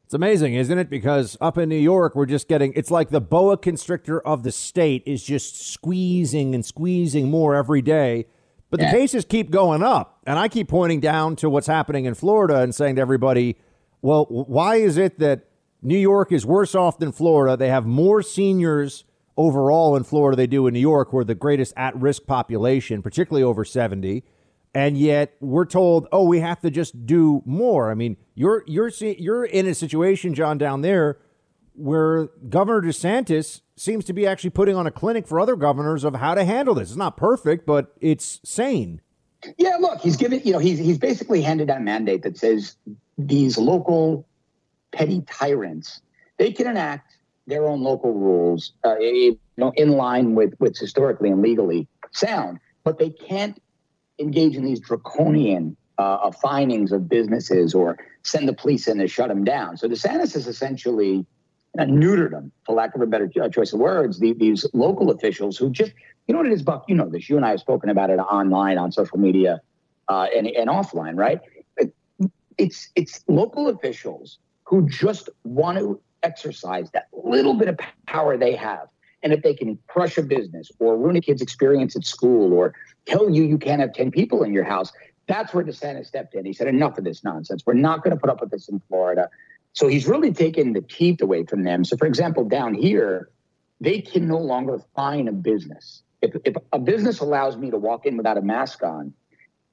[0.03, 0.89] It's amazing, isn't it?
[0.89, 4.51] Because up in New York, we're just getting it's like the boa constrictor of the
[4.51, 8.25] state is just squeezing and squeezing more every day.
[8.69, 8.91] But yeah.
[8.91, 10.19] the cases keep going up.
[10.27, 13.57] And I keep pointing down to what's happening in Florida and saying to everybody,
[14.01, 15.45] well, why is it that
[15.81, 17.55] New York is worse off than Florida?
[17.57, 19.05] They have more seniors
[19.39, 23.01] overall in Florida they do in New York, who are the greatest at risk population,
[23.01, 24.23] particularly over 70.
[24.75, 27.89] And yet we're told, oh, we have to just do more.
[27.89, 31.17] I mean, you're you're you're in a situation, John, down there
[31.73, 36.15] where Governor DeSantis seems to be actually putting on a clinic for other governors of
[36.15, 36.89] how to handle this.
[36.89, 39.01] It's not perfect, but it's sane.
[39.57, 42.75] Yeah, look, he's given, you know, he's he's basically handed out a mandate that says
[43.17, 44.27] these local
[44.91, 46.01] petty tyrants,
[46.37, 47.08] they can enact
[47.49, 52.59] their own local rules, uh, you know, in line with what's historically and legally sound,
[52.83, 53.61] but they can't
[54.19, 59.29] engage in these draconian uh, findings of businesses or send the police in to shut
[59.29, 59.77] them down.
[59.77, 61.25] So DeSantis is essentially
[61.77, 65.57] uh, neutered them, for lack of a better choice of words, the, these local officials
[65.57, 65.91] who just,
[66.27, 66.85] you know what it is, Buck?
[66.87, 67.29] You know this.
[67.29, 69.61] You and I have spoken about it online, on social media,
[70.07, 71.39] uh, and, and offline, right?
[72.57, 78.55] It's it's local officials who just want to exercise that little bit of power they
[78.55, 78.87] have.
[79.21, 82.73] And if they can crush a business or ruin a kid's experience at school or
[83.05, 84.93] tell you you can't have 10 people in your house,
[85.27, 86.45] that's where DeSantis stepped in.
[86.45, 87.63] He said, enough of this nonsense.
[87.65, 89.29] We're not going to put up with this in Florida.
[89.73, 91.85] So he's really taken the teeth away from them.
[91.85, 93.29] So, for example, down here,
[93.79, 96.03] they can no longer fine a business.
[96.21, 99.13] If, if a business allows me to walk in without a mask on,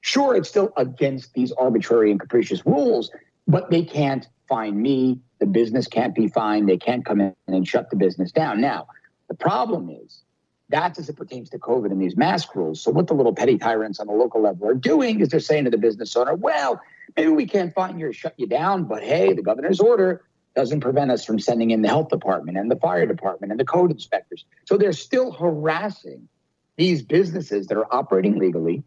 [0.01, 3.11] sure, it's still against these arbitrary and capricious rules,
[3.47, 5.19] but they can't fine me.
[5.39, 6.67] The business can't be fined.
[6.67, 8.61] They can't come in and shut the business down.
[8.61, 8.87] Now,
[9.27, 10.23] the problem is
[10.69, 12.81] that's as it pertains to COVID and these mask rules.
[12.81, 15.65] So, what the little petty tyrants on the local level are doing is they're saying
[15.65, 16.81] to the business owner, well,
[17.15, 20.23] maybe we can't fine you or shut you down, but hey, the governor's order
[20.55, 23.65] doesn't prevent us from sending in the health department and the fire department and the
[23.65, 24.45] code inspectors.
[24.65, 26.27] So, they're still harassing
[26.75, 28.83] these businesses that are operating legally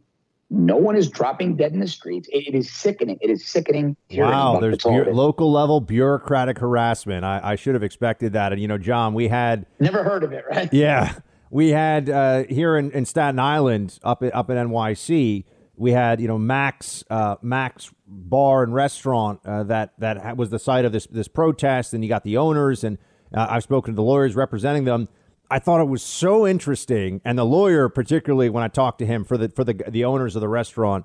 [0.50, 2.28] no one is dropping dead in the streets.
[2.32, 3.18] it, it is sickening.
[3.20, 3.96] It is sickening.
[4.12, 7.24] Wow, there's bu- local level bureaucratic harassment.
[7.24, 8.52] I, I, should have expected that.
[8.52, 10.68] And you know, John, we had never heard of it, right?
[10.80, 11.14] Yeah,
[11.50, 15.44] we had uh, here in, in, Staten Island, up at, up in NYC,
[15.76, 20.58] we had you know Max uh, Max Bar and Restaurant uh, that that was the
[20.58, 22.98] site of this this protest, and you got the owners, and
[23.34, 25.08] uh, I've spoken to the lawyers representing them
[25.50, 29.24] I thought it was so interesting, and the lawyer, particularly when I talked to him
[29.24, 31.04] for the for the the owners of the restaurant,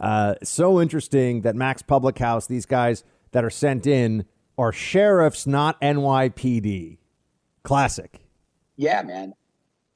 [0.00, 4.24] uh, so interesting that Mac's Public House, these guys that are sent in
[4.58, 6.98] are sheriffs, not NYPD.
[7.62, 8.20] Classic.
[8.76, 9.34] Yeah, man.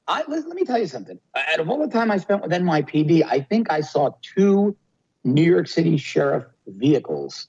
[0.07, 1.19] I let, let me tell you something.
[1.35, 4.77] Out of all the time I spent with NYPD, I think I saw two
[5.25, 7.49] New York City sheriff vehicles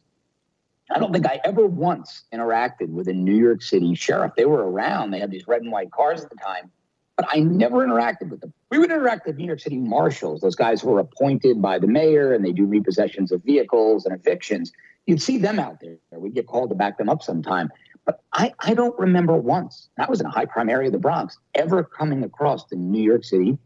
[0.92, 4.34] I don't think I ever once interacted with a New York City sheriff.
[4.36, 5.12] They were around.
[5.12, 6.72] They had these red and white cars at the time,
[7.16, 8.54] but I never interacted with them.
[8.72, 11.88] We would interact with New York City marshals, those guys who are appointed by the
[11.88, 14.72] mayor and they do repossessions of vehicles and evictions.
[15.06, 15.98] You'd see them out there.
[16.12, 17.70] We'd get called to back them up sometime.
[18.06, 21.00] But I, I don't remember once, that was in a high crime area of the
[21.00, 23.60] Bronx, ever coming across the New York City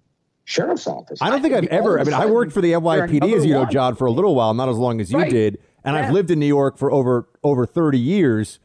[0.43, 1.19] sheriff's office.
[1.21, 3.53] I don't think I, I've ever, I mean, I worked for the NYPD, as you
[3.53, 5.31] know, John, for a little while, not as long as you right.
[5.31, 6.07] did and yeah.
[6.07, 8.59] I've lived in New York for over over 30 years.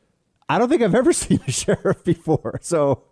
[0.48, 2.58] I don't think I've ever seen a sheriff before.
[2.62, 3.04] So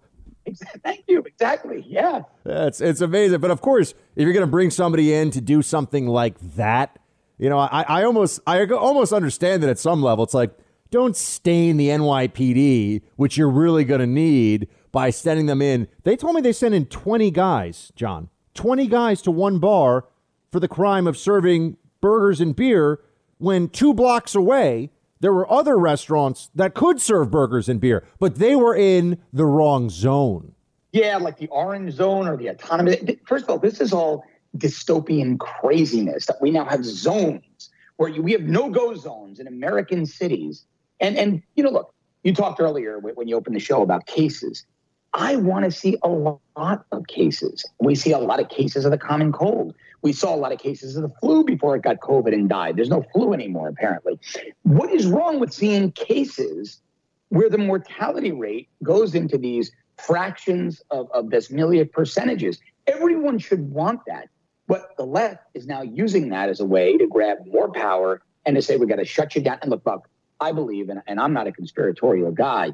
[0.85, 1.21] Thank you.
[1.23, 1.85] Exactly.
[1.87, 2.23] Yeah.
[2.45, 3.41] It's it's amazing.
[3.41, 6.99] But of course, if you're going to bring somebody in to do something like that,
[7.39, 10.25] you know, I, I almost I almost understand that at some level.
[10.25, 10.57] It's like
[10.91, 15.89] don't stain the NYPD, which you're really going to need by sending them in.
[16.05, 20.07] They told me they sent in 20 guys, John, 20 guys to one bar
[20.53, 23.01] for the crime of serving burgers and beer
[23.39, 28.37] when two blocks away there were other restaurants that could serve burgers and beer, but
[28.37, 30.53] they were in the wrong zone.
[30.93, 32.97] Yeah, like the orange zone or the autonomous.
[33.27, 34.25] First of all, this is all
[34.57, 40.07] dystopian craziness that we now have zones where you, we have no-go zones in American
[40.07, 40.65] cities.
[41.01, 44.65] And and you know, look, you talked earlier when you opened the show about cases.
[45.13, 47.65] I want to see a lot of cases.
[47.81, 49.75] We see a lot of cases of the common cold.
[50.03, 52.77] We saw a lot of cases of the flu before it got COVID and died.
[52.77, 54.19] There's no flu anymore, apparently.
[54.63, 56.81] What is wrong with seeing cases
[57.29, 62.59] where the mortality rate goes into these fractions of, of million percentages?
[62.87, 64.29] Everyone should want that.
[64.69, 68.57] But the left is now using that as a way to grab more power and
[68.57, 69.59] to say, we got to shut you down.
[69.63, 70.09] And look, Buck,
[70.41, 72.73] I believe, and, and I'm not a conspiratorial guy,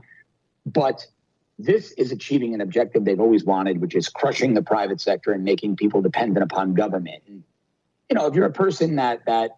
[0.65, 1.07] but
[1.59, 5.45] this is achieving an objective they've always wanted, which is crushing the private sector and
[5.45, 7.23] making people dependent upon government.
[7.29, 7.45] And,
[8.11, 9.57] you know, if you're a person that that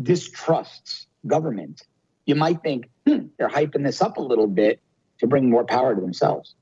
[0.00, 1.82] distrusts government,
[2.26, 4.80] you might think hmm, they're hyping this up a little bit
[5.18, 6.54] to bring more power to themselves.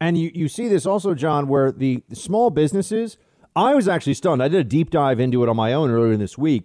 [0.00, 3.18] And you, you see this also, John, where the, the small businesses,
[3.54, 4.42] I was actually stunned.
[4.42, 6.64] I did a deep dive into it on my own earlier this week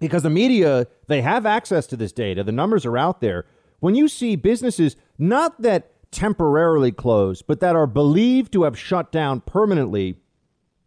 [0.00, 2.42] because the media, they have access to this data.
[2.42, 3.46] The numbers are out there.
[3.78, 9.12] When you see businesses, not that temporarily closed, but that are believed to have shut
[9.12, 10.16] down permanently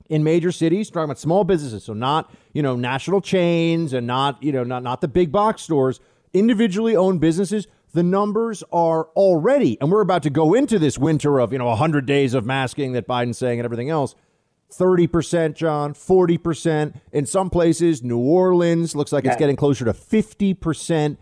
[0.09, 4.41] in major cities, talking about small businesses, so not, you know, national chains and not,
[4.43, 5.99] you know, not, not the big box stores,
[6.33, 11.39] individually owned businesses, the numbers are already, and we're about to go into this winter
[11.39, 14.15] of, you know, 100 days of masking that Biden's saying and everything else.
[14.71, 16.99] 30%, John, 40%.
[17.11, 21.17] In some places, New Orleans looks like it's getting closer to 50%.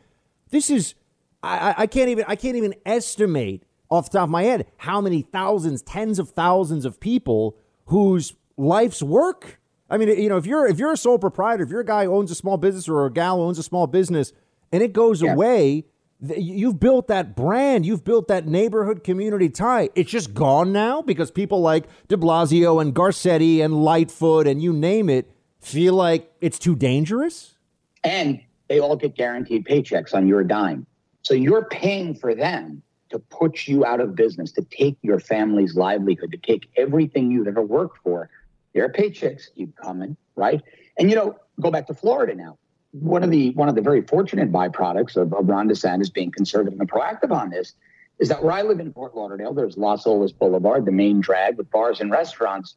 [0.50, 0.96] This is
[1.44, 5.02] I, I can't even I can't even estimate off the top of my head how
[5.02, 9.60] many thousands, tens of thousands of people whose life's work.
[9.90, 12.06] I mean, you know, if you're if you're a sole proprietor, if you're a guy
[12.06, 14.32] who owns a small business or a gal who owns a small business,
[14.72, 15.34] and it goes yeah.
[15.34, 15.86] away,
[16.22, 19.90] you've built that brand, you've built that neighborhood community tie.
[19.96, 24.72] It's just gone now because people like De Blasio and Garcetti and Lightfoot and you
[24.72, 25.30] name it
[25.60, 27.56] feel like it's too dangerous.
[28.04, 30.88] And they all get guaranteed paychecks on your dime.
[31.24, 32.82] So you're paying for them
[33.12, 37.48] to put you out of business, to take your family's livelihood, to take everything you've
[37.48, 38.30] ever worked for.
[38.74, 40.62] Their paychecks keep coming, right?
[40.98, 42.58] And you know, go back to Florida now.
[42.92, 46.80] One of the one of the very fortunate byproducts of, of Ron DeSantis being conservative
[46.80, 47.74] and proactive on this
[48.20, 51.58] is that where I live in Fort Lauderdale, there's Las Olas Boulevard, the main drag
[51.58, 52.76] with bars and restaurants.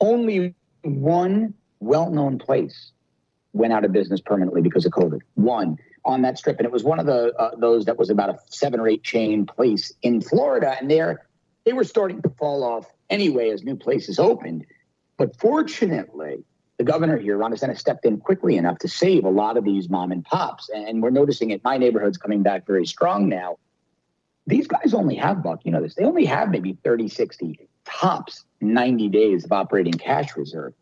[0.00, 2.92] Only one well-known place
[3.52, 5.20] went out of business permanently because of COVID.
[5.34, 8.30] One on that strip, and it was one of the uh, those that was about
[8.30, 11.26] a seven or eight chain place in Florida, and there
[11.64, 14.66] they were starting to fall off anyway as new places opened.
[15.16, 16.44] But fortunately,
[16.76, 19.88] the governor here, Ron DeSantis, stepped in quickly enough to save a lot of these
[19.88, 21.62] mom and pops, and we're noticing it.
[21.64, 23.58] My neighborhood's coming back very strong now.
[24.46, 25.94] These guys only have buck, you know this.
[25.94, 30.74] They only have maybe 30, 60 tops 90 days of operating cash reserve.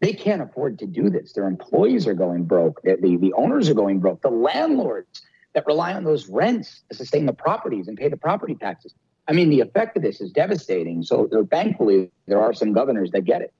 [0.00, 1.32] They can't afford to do this.
[1.32, 2.80] Their employees are going broke.
[2.82, 4.22] The, the, the owners are going broke.
[4.22, 5.22] The landlords
[5.54, 8.94] that rely on those rents to sustain the properties and pay the property taxes.
[9.28, 11.02] I mean, the effect of this is devastating.
[11.02, 13.52] So, so thankfully, there are some governors that get it.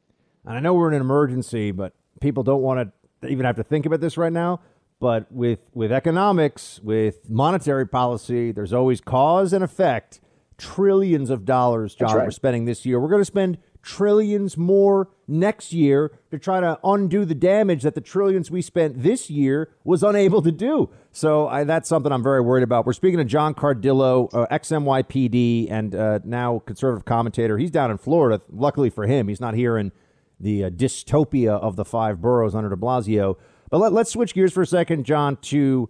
[0.46, 2.90] And I know we're in an emergency, but people don't want
[3.22, 4.60] to even have to think about this right now.
[4.98, 10.20] But with with economics, with monetary policy, there's always cause and effect.
[10.58, 12.24] Trillions of dollars, John, right.
[12.26, 13.00] we're spending this year.
[13.00, 17.94] We're going to spend trillions more next year to try to undo the damage that
[17.94, 20.90] the trillions we spent this year was unable to do.
[21.12, 22.86] So I, that's something I'm very worried about.
[22.86, 27.58] We're speaking to John Cardillo, uh, ex-NYPD and uh, now conservative commentator.
[27.58, 28.42] He's down in Florida.
[28.50, 29.92] Luckily for him, he's not here in
[30.38, 33.36] the uh, dystopia of the five boroughs under de Blasio.
[33.70, 35.88] But let, let's switch gears for a second, John, to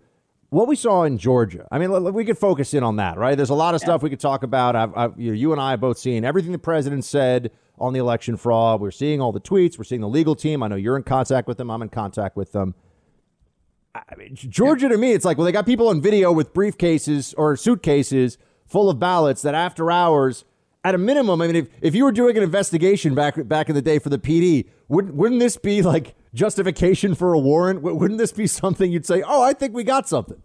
[0.51, 1.67] what we saw in Georgia.
[1.71, 3.37] I mean, we could focus in on that, right?
[3.37, 4.77] There's a lot of stuff we could talk about.
[4.77, 7.93] I've, I've, you, know, you and I have both seen everything the president said on
[7.93, 8.81] the election fraud.
[8.81, 9.79] We're seeing all the tweets.
[9.79, 10.63] We're seeing the legal team.
[10.63, 11.71] I know you're in contact with them.
[11.71, 12.75] I'm in contact with them.
[13.95, 17.35] I mean, Georgia to me, it's like, well, they got people on video with briefcases
[17.37, 20.45] or suitcases full of ballots that after hours,
[20.85, 23.75] at a minimum, I mean, if, if you were doing an investigation back back in
[23.75, 27.83] the day for the PD, wouldn't wouldn't this be like justification for a warrant?
[27.83, 30.43] Wouldn't this be something you'd say, oh, I think we got something?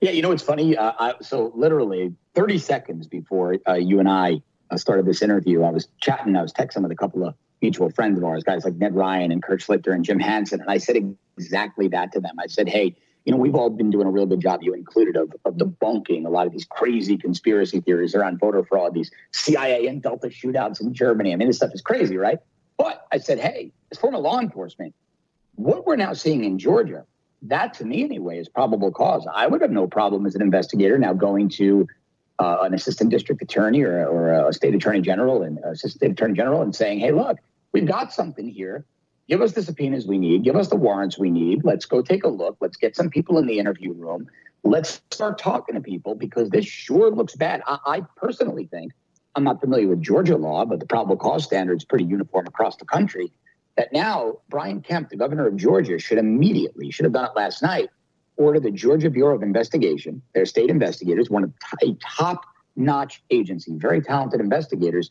[0.00, 0.76] Yeah, you know, it's funny.
[0.76, 4.40] Uh, I, so literally 30 seconds before uh, you and I
[4.70, 7.90] uh, started this interview, I was chatting, I was texting with a couple of mutual
[7.90, 10.60] friends of ours, guys like Ned Ryan and Kurt Schlichter and Jim Hansen.
[10.60, 10.96] And I said
[11.36, 12.36] exactly that to them.
[12.38, 12.94] I said, hey,
[13.24, 16.26] you know, we've all been doing a real good job, you included, of, of debunking
[16.26, 20.80] a lot of these crazy conspiracy theories around voter fraud, these CIA and Delta shootouts
[20.80, 21.32] in Germany.
[21.32, 22.38] I mean, this stuff is crazy, right?
[22.76, 24.94] But I said, hey, as former law enforcement,
[25.56, 27.04] what we're now seeing in Georgia,
[27.42, 29.26] that to me anyway is probable cause.
[29.32, 31.88] I would have no problem as an investigator now going to
[32.38, 36.62] uh, an assistant district attorney or, or a state attorney general and assistant attorney general
[36.62, 37.38] and saying, hey, look,
[37.72, 38.84] we've got something here.
[39.28, 40.44] Give us the subpoenas we need.
[40.44, 41.64] Give us the warrants we need.
[41.64, 42.56] Let's go take a look.
[42.60, 44.28] Let's get some people in the interview room.
[44.62, 47.62] Let's start talking to people because this sure looks bad.
[47.66, 48.92] I, I personally think,
[49.34, 52.76] I'm not familiar with Georgia law, but the probable cause standard is pretty uniform across
[52.76, 53.32] the country.
[53.76, 57.62] That now Brian Kemp, the governor of Georgia, should immediately, should have done it last
[57.62, 57.90] night,
[58.36, 62.44] order the Georgia Bureau of Investigation, their state investigators, one of a top
[62.76, 65.10] notch agency, very talented investigators,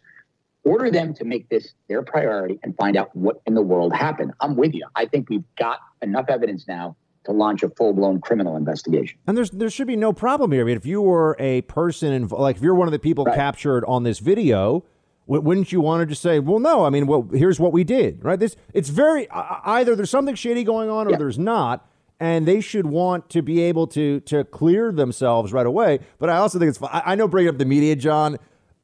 [0.63, 4.33] order them to make this their priority and find out what in the world happened.
[4.39, 4.85] I'm with you.
[4.95, 6.95] I think we've got enough evidence now
[7.25, 9.17] to launch a full blown criminal investigation.
[9.27, 10.61] And there's there should be no problem here.
[10.61, 13.25] I mean, if you were a person, inv- like if you're one of the people
[13.25, 13.35] right.
[13.35, 14.85] captured on this video,
[15.27, 18.23] wouldn't you want to just say, well, no, I mean, well, here's what we did,
[18.23, 18.39] right?
[18.39, 21.17] This it's very either there's something shady going on or yeah.
[21.17, 25.99] there's not and they should want to be able to to clear themselves right away.
[26.19, 28.37] But I also think it's I, I know bringing up the media, John.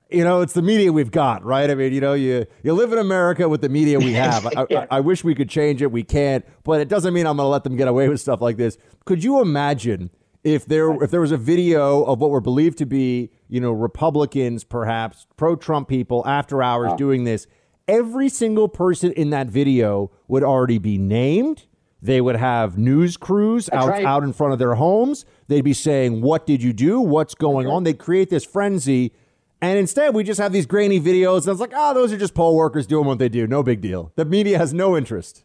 [0.10, 1.70] You know, it's the media we've got, right?
[1.70, 4.46] I mean, you know, you you live in America with the media we have.
[4.46, 4.66] I.
[4.70, 5.92] I, I wish we could change it.
[5.92, 8.42] We can't, but it doesn't mean I'm going to let them get away with stuff
[8.42, 8.78] like this.
[9.06, 10.10] Could you imagine
[10.44, 13.72] if there if there was a video of what were believed to be you know
[13.72, 17.48] Republicans, perhaps pro Trump people, after hours doing this,
[17.88, 21.66] every single person in that video would already be named.
[22.02, 24.06] They would have news crews That's out right.
[24.06, 25.26] out in front of their homes.
[25.48, 27.00] They'd be saying, "What did you do?
[27.00, 29.14] What's going on?" They'd create this frenzy.
[29.62, 31.44] And instead, we just have these grainy videos.
[31.44, 33.46] And it's like, oh, those are just poll workers doing what they do.
[33.46, 34.12] No big deal.
[34.16, 35.44] The media has no interest.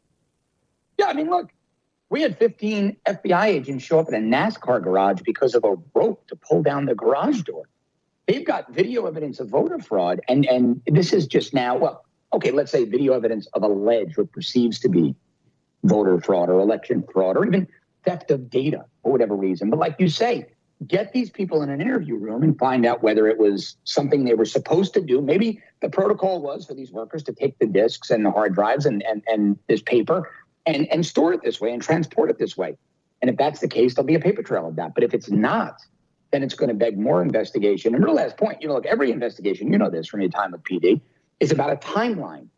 [0.98, 1.50] Yeah, I mean, look,
[2.08, 6.26] we had 15 FBI agents show up at a NASCAR garage because of a rope
[6.28, 7.68] to pull down the garage door.
[8.26, 11.76] They've got video evidence of voter fraud, and and this is just now.
[11.76, 15.14] Well, okay, let's say video evidence of alleged or perceives to be
[15.88, 17.66] voter fraud or election fraud or even
[18.04, 19.70] theft of data for whatever reason.
[19.70, 20.46] But like you say,
[20.86, 24.34] get these people in an interview room and find out whether it was something they
[24.34, 25.20] were supposed to do.
[25.20, 28.86] Maybe the protocol was for these workers to take the disks and the hard drives
[28.86, 30.30] and and, and this paper
[30.66, 32.76] and, and store it this way and transport it this way.
[33.22, 34.94] And if that's the case, there'll be a paper trail of that.
[34.94, 35.80] But if it's not,
[36.32, 37.94] then it's going to beg more investigation.
[37.94, 40.52] And real last point, you know, look, every investigation, you know this from your time
[40.52, 41.00] with PD,
[41.40, 42.48] is about a timeline.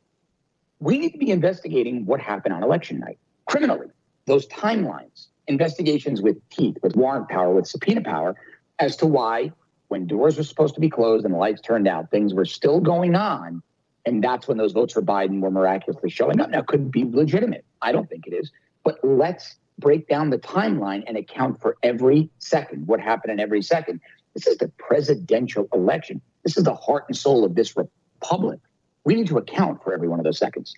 [0.80, 3.88] We need to be investigating what happened on election night criminally.
[4.26, 8.36] Those timelines, investigations with teeth, with warrant power, with subpoena power,
[8.78, 9.52] as to why,
[9.88, 12.80] when doors were supposed to be closed and the lights turned out, things were still
[12.80, 13.62] going on.
[14.06, 16.50] And that's when those votes for Biden were miraculously showing up.
[16.50, 17.64] Now, could be legitimate?
[17.82, 18.52] I don't think it is.
[18.84, 23.62] But let's break down the timeline and account for every second, what happened in every
[23.62, 24.00] second.
[24.34, 26.20] This is the presidential election.
[26.44, 28.60] This is the heart and soul of this republic.
[29.08, 30.74] We need to account for every one of those seconds.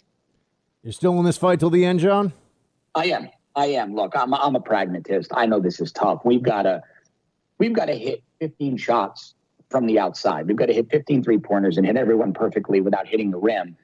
[0.85, 2.33] You're still in this fight till the end, John?
[2.95, 3.29] I am.
[3.57, 3.97] I am.
[3.97, 5.33] Look, I'm, I'm a pragmatist.
[5.35, 6.21] I know this is tough.
[6.25, 6.81] We've got to
[7.59, 9.35] we've got to hit 15 shots
[9.69, 10.47] from the outside.
[10.47, 13.77] We've got to hit 15 three pointers and hit everyone perfectly without hitting the rim.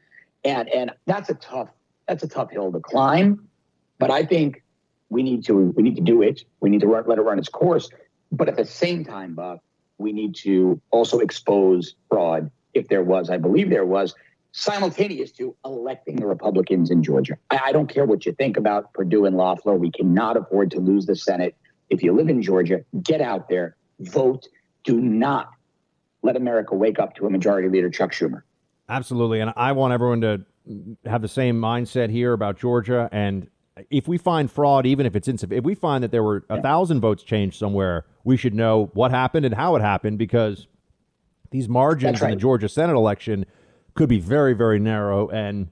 [0.45, 1.71] And and that's a tough
[2.07, 3.49] that's a tough hill to climb.
[3.99, 4.63] But I think
[5.09, 6.45] we need to we need to do it.
[6.61, 7.91] We need to run, let it run its course.
[8.31, 9.59] But at the same time, Buck,
[9.99, 13.29] we need to also expose fraud if there was.
[13.29, 14.15] I believe there was
[14.57, 17.37] simultaneous to electing the Republicans in Georgia.
[17.51, 19.77] I, I don't care what you think about Perdue and Loeffler.
[19.77, 21.55] We cannot afford to lose the Senate.
[21.91, 24.49] If you live in Georgia, get out there, vote.
[24.85, 25.51] Do not
[26.23, 28.43] let America wake up to a majority leader, Chuck Schumer.
[28.89, 29.41] Absolutely.
[29.41, 30.47] And I want everyone to
[31.05, 33.11] have the same mindset here about Georgia.
[33.13, 33.49] And
[33.91, 36.63] if we find fraud, even if it's insufficient, if we find that there were a
[36.63, 40.67] thousand votes changed somewhere, we should know what happened and how it happened because
[41.51, 42.37] these margins That's in the.
[42.37, 43.45] Georgia Senate election
[43.97, 45.29] could be very, very narrow.
[45.29, 45.69] And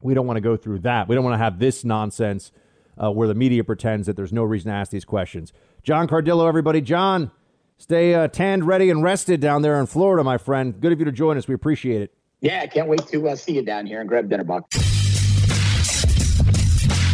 [0.00, 1.08] we don't want to go through that.
[1.08, 2.52] We don't want to have this nonsense
[2.96, 5.52] uh, where the media pretends that there's no reason to ask these questions.
[5.82, 6.80] John Cardillo, everybody.
[6.80, 7.30] John,
[7.76, 10.80] stay uh, tanned, ready, and rested down there in Florida, my friend.
[10.80, 11.48] Good of you to join us.
[11.48, 12.14] We appreciate it.
[12.40, 14.70] Yeah, I can't wait to uh, see you down here and grab dinner, Buck.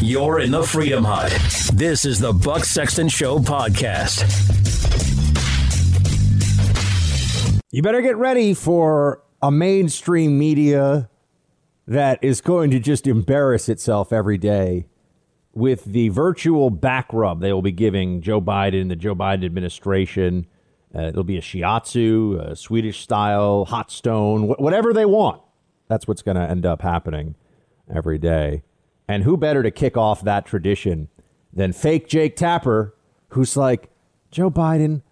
[0.03, 1.33] You're in the Freedom Hut.
[1.73, 4.23] This is the Buck Sexton Show podcast.
[7.71, 11.11] You better get ready for a mainstream media
[11.87, 14.87] that is going to just embarrass itself every day
[15.53, 20.47] with the virtual back rub they will be giving Joe Biden, the Joe Biden administration.
[20.95, 25.43] Uh, it'll be a shiatsu, a Swedish style, hot stone, wh- whatever they want.
[25.89, 27.35] That's what's going to end up happening
[27.95, 28.63] every day.
[29.07, 31.09] And who better to kick off that tradition
[31.53, 32.95] than fake Jake Tapper,
[33.29, 33.91] who's like,
[34.31, 35.03] Joe Biden,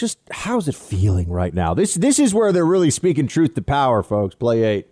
[0.00, 1.74] just how's it feeling right now?
[1.74, 4.34] This this is where they're really speaking truth to power, folks.
[4.34, 4.86] Play eight.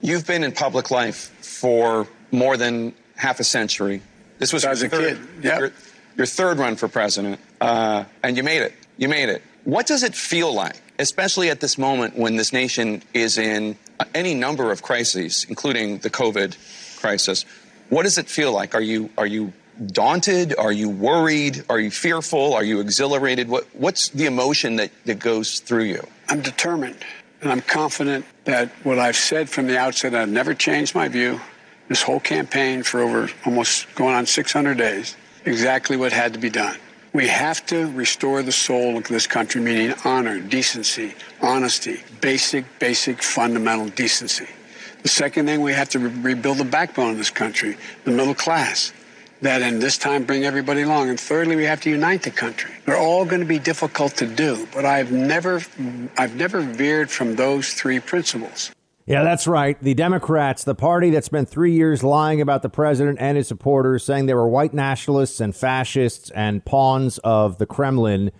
[0.00, 4.02] You've been in public life for more than half a century.
[4.38, 5.58] This was As your a third, kid, yep.
[5.58, 5.72] your,
[6.16, 8.72] your third run for president, uh, and you made it.
[8.96, 9.42] You made it.
[9.64, 13.76] What does it feel like, especially at this moment when this nation is in
[14.14, 16.56] any number of crises, including the COVID
[16.98, 17.44] crisis?
[17.90, 18.74] What does it feel like?
[18.74, 19.52] Are you are you
[19.86, 20.54] daunted?
[20.56, 21.64] Are you worried?
[21.68, 22.54] Are you fearful?
[22.54, 23.48] Are you exhilarated?
[23.48, 26.06] What what's the emotion that, that goes through you?
[26.28, 26.98] I'm determined
[27.40, 31.40] and I'm confident that what I've said from the outset, I've never changed my view.
[31.88, 36.50] This whole campaign for over almost going on 600 days, exactly what had to be
[36.50, 36.76] done.
[37.12, 43.20] We have to restore the soul of this country, meaning honor, decency, honesty, basic, basic,
[43.20, 44.46] fundamental decency.
[45.02, 48.34] The second thing, we have to re- rebuild the backbone of this country, the middle
[48.34, 48.92] class
[49.42, 51.08] that in this time bring everybody along.
[51.08, 52.72] And thirdly, we have to unite the country.
[52.86, 55.60] They're all going to be difficult to do, but I've never,
[56.16, 58.70] I've never veered from those three principles.
[59.06, 59.80] Yeah, that's right.
[59.82, 64.04] The Democrats, the party that spent three years lying about the president and his supporters,
[64.04, 68.30] saying they were white nationalists and fascists and pawns of the Kremlin,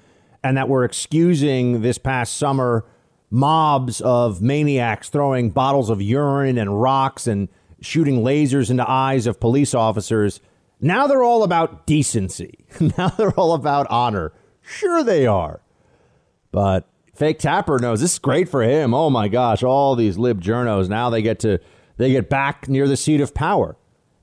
[0.45, 2.85] and that were excusing this past summer
[3.31, 7.49] mobs of maniacs throwing bottles of urine and rocks and
[7.81, 10.41] shooting lasers into eyes of police officers.
[10.81, 12.65] Now they're all about decency.
[12.99, 14.33] now they're all about honor.
[14.63, 15.63] Sure, they are.
[16.53, 18.95] But fake Tapper knows this is great for him.
[18.95, 21.59] Oh my gosh, all these lib journos now they get to
[21.97, 23.77] they get back near the seat of power.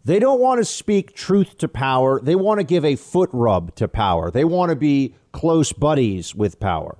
[0.04, 2.22] They don't want to speak truth to power.
[2.22, 4.32] They want to give a foot rub to power.
[4.32, 6.98] They want to be close buddies with power.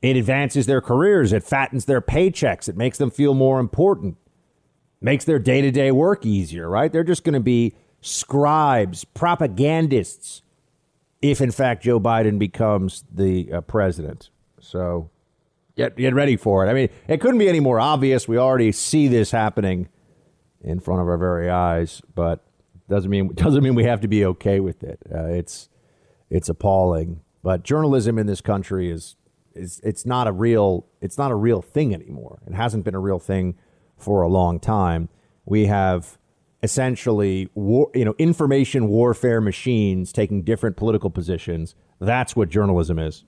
[0.00, 1.32] It advances their careers.
[1.32, 2.68] It fattens their paychecks.
[2.68, 4.16] It makes them feel more important.
[5.00, 6.92] Makes their day to day work easier, right?
[6.92, 7.74] They're just going to be
[8.04, 10.42] scribes, propagandists,
[11.22, 14.28] if in fact Joe Biden becomes the uh, president.
[14.60, 15.08] So
[15.74, 16.70] get get ready for it.
[16.70, 18.28] I mean, it couldn't be any more obvious.
[18.28, 19.88] We already see this happening
[20.60, 22.44] in front of our very eyes, but
[22.90, 25.00] doesn't mean doesn't mean we have to be okay with it.
[25.12, 25.70] Uh, it's
[26.28, 27.22] it's appalling.
[27.42, 29.16] But journalism in this country is
[29.54, 32.42] is it's not a real it's not a real thing anymore.
[32.46, 33.56] It hasn't been a real thing
[33.96, 35.08] for a long time.
[35.46, 36.18] We have
[36.64, 41.74] essentially war, you know information warfare machines taking different political positions.
[42.00, 43.24] That's what journalism is.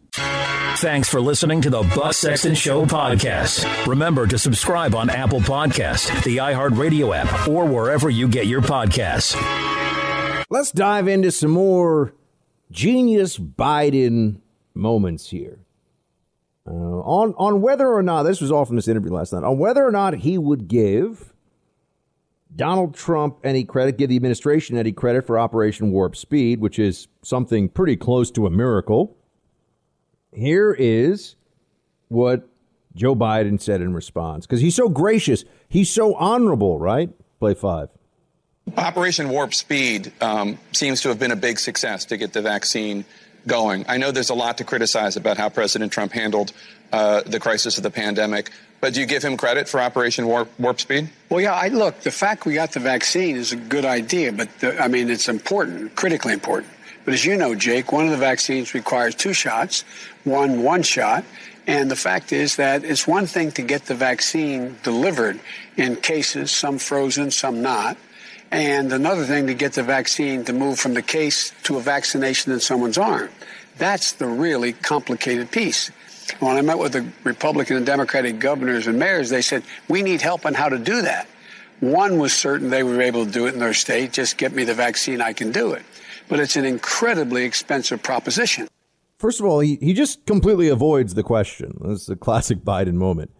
[0.78, 3.86] Thanks for listening to the Buck Sexton Show podcast.
[3.86, 9.34] Remember to subscribe on Apple Podcast, the iHeartRadio app, or wherever you get your podcasts.
[10.50, 12.12] Let's dive into some more
[12.70, 14.40] genius Biden
[14.74, 15.60] moments here.
[16.68, 19.56] Uh, on on whether or not this was all from this interview last night on
[19.56, 21.32] whether or not he would give
[22.56, 27.06] Donald Trump any credit, give the administration any credit for Operation Warp Speed, which is
[27.22, 29.16] something pretty close to a miracle.
[30.32, 31.36] Here is
[32.08, 32.48] what
[32.94, 37.10] Joe Biden said in response because he's so gracious, he's so honorable, right?
[37.38, 37.90] Play five.
[38.76, 43.04] Operation Warp Speed um, seems to have been a big success to get the vaccine
[43.46, 43.84] going.
[43.88, 46.52] I know there's a lot to criticize about how President Trump handled
[46.92, 48.50] uh, the crisis of the pandemic,
[48.80, 51.08] but do you give him credit for Operation Warp, Warp Speed?
[51.30, 54.48] Well, yeah, I look, the fact we got the vaccine is a good idea, but
[54.60, 56.72] the, I mean, it's important, critically important.
[57.04, 59.84] But as you know, Jake, one of the vaccines requires two shots,
[60.24, 61.24] one one shot.
[61.68, 65.40] And the fact is that it's one thing to get the vaccine delivered
[65.76, 67.96] in cases, some frozen, some not.
[68.50, 72.52] And another thing to get the vaccine to move from the case to a vaccination
[72.52, 73.30] in someone's arm.
[73.78, 75.90] That's the really complicated piece.
[76.40, 80.20] When I met with the Republican and Democratic governors and mayors, they said, we need
[80.20, 81.28] help on how to do that.
[81.80, 84.12] One was certain they were able to do it in their state.
[84.12, 85.82] Just get me the vaccine, I can do it.
[86.28, 88.68] But it's an incredibly expensive proposition.
[89.18, 91.78] First of all, he, he just completely avoids the question.
[91.82, 93.30] This is a classic Biden moment.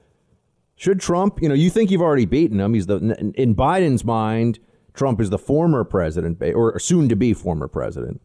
[0.76, 2.74] Should Trump, you know, you think you've already beaten him.
[2.74, 2.96] He's the,
[3.34, 4.58] in Biden's mind,
[4.92, 8.20] Trump is the former president or soon to be former president.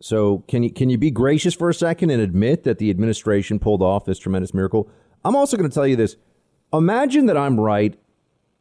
[0.00, 3.58] So can you can you be gracious for a second and admit that the administration
[3.58, 4.90] pulled off this tremendous miracle?
[5.24, 6.16] I'm also going to tell you this.
[6.72, 7.98] Imagine that I'm right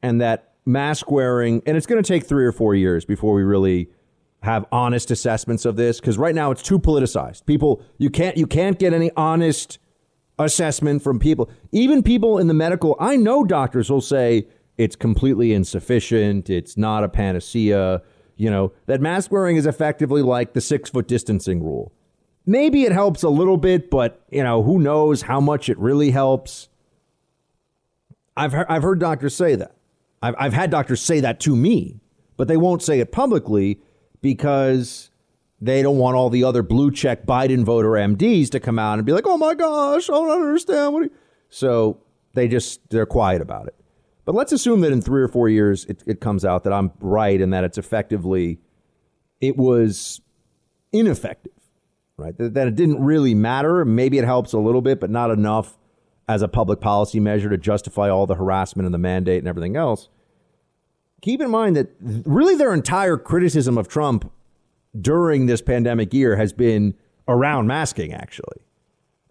[0.02, 3.44] and that mask wearing and it's going to take 3 or 4 years before we
[3.44, 3.90] really
[4.41, 7.45] have honest assessments of this because right now it's too politicized.
[7.45, 9.80] People you can't you can't get any honest
[10.40, 11.49] assessment from people.
[11.72, 14.48] Even people in the medical, I know doctors will say
[14.78, 18.02] it's completely insufficient, it's not a panacea
[18.36, 21.91] you know, that mask wearing is effectively like the six foot distancing rule.
[22.45, 26.12] Maybe it helps a little bit, but, you know, who knows how much it really
[26.12, 26.70] helps.
[28.38, 29.76] I've, he- I've heard doctors say that.
[30.22, 31.99] I've, I've had doctors say that to me,
[32.38, 33.80] but they won't say it publicly
[34.22, 35.10] because
[35.62, 39.06] they don't want all the other blue check Biden voter MDs to come out and
[39.06, 40.94] be like, oh my gosh, I don't understand.
[40.94, 41.12] What
[41.49, 41.99] so
[42.34, 43.76] they just, they're quiet about it.
[44.26, 46.91] But let's assume that in three or four years it, it comes out that I'm
[46.99, 48.60] right and that it's effectively,
[49.39, 50.19] it was
[50.91, 51.53] ineffective,
[52.18, 52.35] right?
[52.38, 53.85] That, that it didn't really matter.
[53.85, 55.77] Maybe it helps a little bit, but not enough
[56.27, 59.76] as a public policy measure to justify all the harassment and the mandate and everything
[59.76, 60.10] else.
[61.22, 64.31] Keep in mind that really their entire criticism of Trump
[64.99, 66.95] during this pandemic year has been
[67.27, 68.57] around masking, actually.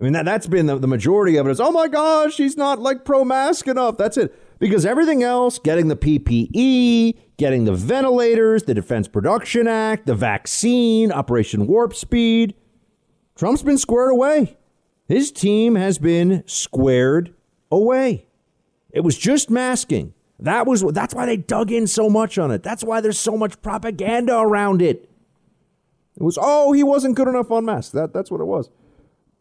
[0.00, 2.56] I mean, that, that's been the, the majority of it is, oh my gosh, he's
[2.56, 3.96] not like pro mask enough.
[3.96, 4.34] That's it
[4.64, 11.12] because everything else, getting the PPE, getting the ventilators, the Defense Production Act, the vaccine,
[11.12, 12.54] Operation Warp Speed,
[13.36, 14.56] Trump's been squared away.
[15.06, 17.34] His team has been squared
[17.70, 18.26] away.
[18.90, 20.14] It was just masking.
[20.38, 22.62] That was that's why they dug in so much on it.
[22.62, 25.10] That's why there's so much propaganda around it.
[26.16, 27.92] It was oh he wasn't good enough on masks.
[27.92, 28.70] That that's what it was.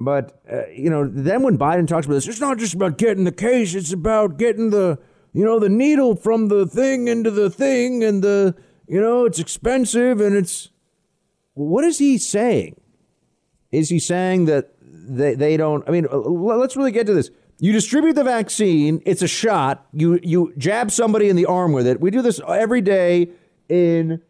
[0.01, 3.23] But uh, you know, then when Biden talks about this, it's not just about getting
[3.23, 4.99] the case; it's about getting the
[5.33, 8.55] you know, the needle from the thing into the thing and the,
[8.87, 10.69] you know, it's expensive and it's.
[11.55, 12.79] What is he saying?
[13.71, 15.87] Is he saying that they, they don't?
[15.87, 17.29] I mean, let's really get to this.
[17.59, 19.85] You distribute the vaccine, it's a shot.
[19.93, 22.01] You, you jab somebody in the arm with it.
[22.01, 23.29] We do this every day
[23.69, 24.21] in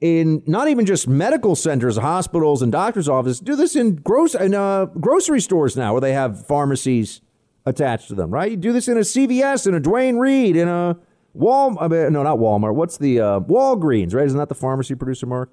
[0.00, 3.40] in not even just medical centers, hospitals, and doctors' offices.
[3.40, 7.20] Do this in gross in uh, grocery stores now, where they have pharmacies
[7.66, 8.30] attached to them.
[8.30, 8.50] Right?
[8.50, 10.96] You do this in a CVS, in a Duane Reade, in a
[11.32, 11.76] Wal.
[11.80, 12.74] I mean, no, not Walmart.
[12.74, 14.14] What's the uh, Walgreens?
[14.14, 14.26] Right?
[14.26, 15.52] Isn't that the pharmacy producer, Mark?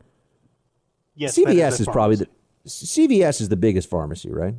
[1.16, 2.28] Yes, CVS is is, probably the
[2.66, 4.56] CVS is the biggest pharmacy, right?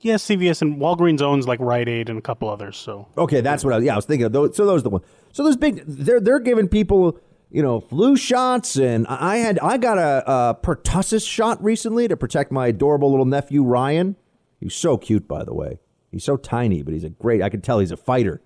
[0.00, 2.76] Yes, CVS and Walgreens owns like Rite Aid and a couple others.
[2.76, 4.32] So Okay, that's what I, yeah, I was thinking of.
[4.32, 5.04] Those, so those are the ones.
[5.32, 7.18] So those big, they're they're giving people,
[7.50, 12.16] you know, flu shots, and I had I got a, a pertussis shot recently to
[12.16, 14.16] protect my adorable little nephew Ryan.
[14.60, 15.80] He's so cute, by the way.
[16.14, 17.42] He's so tiny, but he's a great.
[17.42, 18.40] I can tell he's a fighter.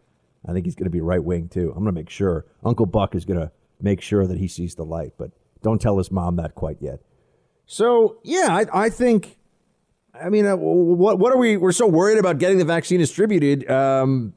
[0.49, 1.69] I think he's going to be right wing too.
[1.69, 4.75] I'm going to make sure Uncle Buck is going to make sure that he sees
[4.75, 5.33] the light, but
[5.63, 7.01] don't tell his mom that quite yet.
[7.67, 9.37] So yeah, I, I think.
[10.15, 11.59] I mean, uh, what what are we?
[11.59, 13.71] We're so worried about getting the vaccine distributed.
[13.71, 14.33] Um,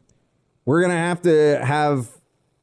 [0.65, 2.09] we're gonna have to have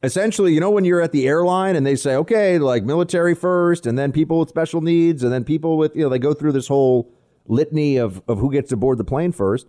[0.03, 3.87] essentially, you know, when you're at the airline and they say, okay, like military first,
[3.87, 6.53] and then people with special needs, and then people with, you know, they go through
[6.53, 7.11] this whole
[7.47, 9.67] litany of of who gets to board the plane first.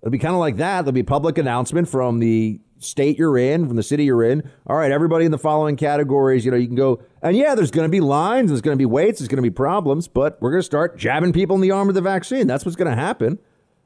[0.00, 0.82] It'll be kind of like that.
[0.82, 4.50] There'll be public announcement from the state you're in, from the city you're in.
[4.66, 7.02] All right, everybody in the following categories, you know, you can go.
[7.22, 9.42] And yeah, there's going to be lines, there's going to be waits, there's going to
[9.42, 12.46] be problems, but we're going to start jabbing people in the arm with the vaccine.
[12.46, 13.38] That's what's going to happen.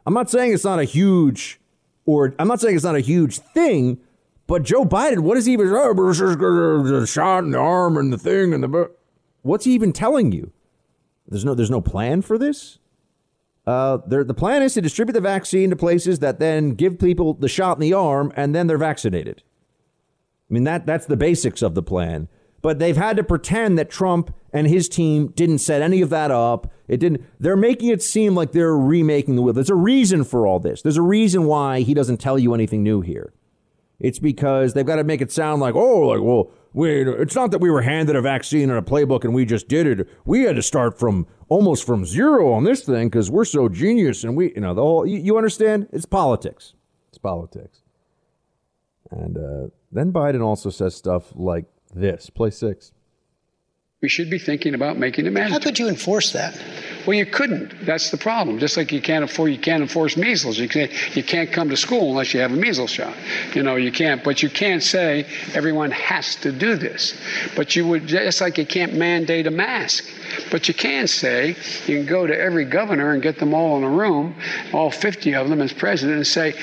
[0.07, 1.61] I'm not saying it's not a huge,
[2.07, 3.99] or I'm not saying it's not a huge thing,
[4.47, 5.69] but Joe Biden, what is he even?
[5.69, 8.91] Oh, a shot in the arm and the thing and the.
[9.43, 10.53] What's he even telling you?
[11.27, 12.79] There's no, there's no plan for this.
[13.67, 17.49] Uh, the plan is to distribute the vaccine to places that then give people the
[17.49, 19.43] shot in the arm and then they're vaccinated.
[20.51, 22.29] I mean, that, that's the basics of the plan.
[22.61, 26.31] But they've had to pretend that Trump and his team didn't set any of that
[26.31, 26.73] up.
[26.89, 27.23] It didn't.
[27.39, 29.53] They're making it seem like they're remaking the wheel.
[29.53, 30.81] There's a reason for all this.
[30.81, 33.35] There's a reason why he doesn't tell you anything new here.
[34.01, 37.51] It's because they've got to make it sound like, oh, like, well, we, it's not
[37.53, 40.09] that we were handed a vaccine and a playbook and we just did it.
[40.25, 44.25] We had to start from almost from zero on this thing because we're so genius
[44.25, 45.87] and we, you know, the whole, you, you understand?
[45.93, 46.75] It's politics.
[47.11, 47.83] It's politics.
[49.13, 52.29] And uh, then Biden also says stuff like this.
[52.29, 52.91] Play six.
[54.05, 55.59] We should be thinking about making it mandatory.
[55.59, 56.63] How could you enforce that?
[57.07, 57.87] Well, you couldn't.
[57.87, 58.59] That's the problem.
[58.59, 60.59] Just like you can't afford, you can't enforce measles.
[60.59, 63.15] You can't, you can't come to school unless you have a measles shot.
[63.55, 64.23] You know, you can't.
[64.23, 67.15] But you can't say everyone has to do this.
[67.57, 70.05] But you would just like you can't mandate a mask.
[70.51, 71.57] But you can say
[71.87, 74.35] you can go to every governor and get them all in a room,
[74.75, 76.55] all 50 of them as president, and say,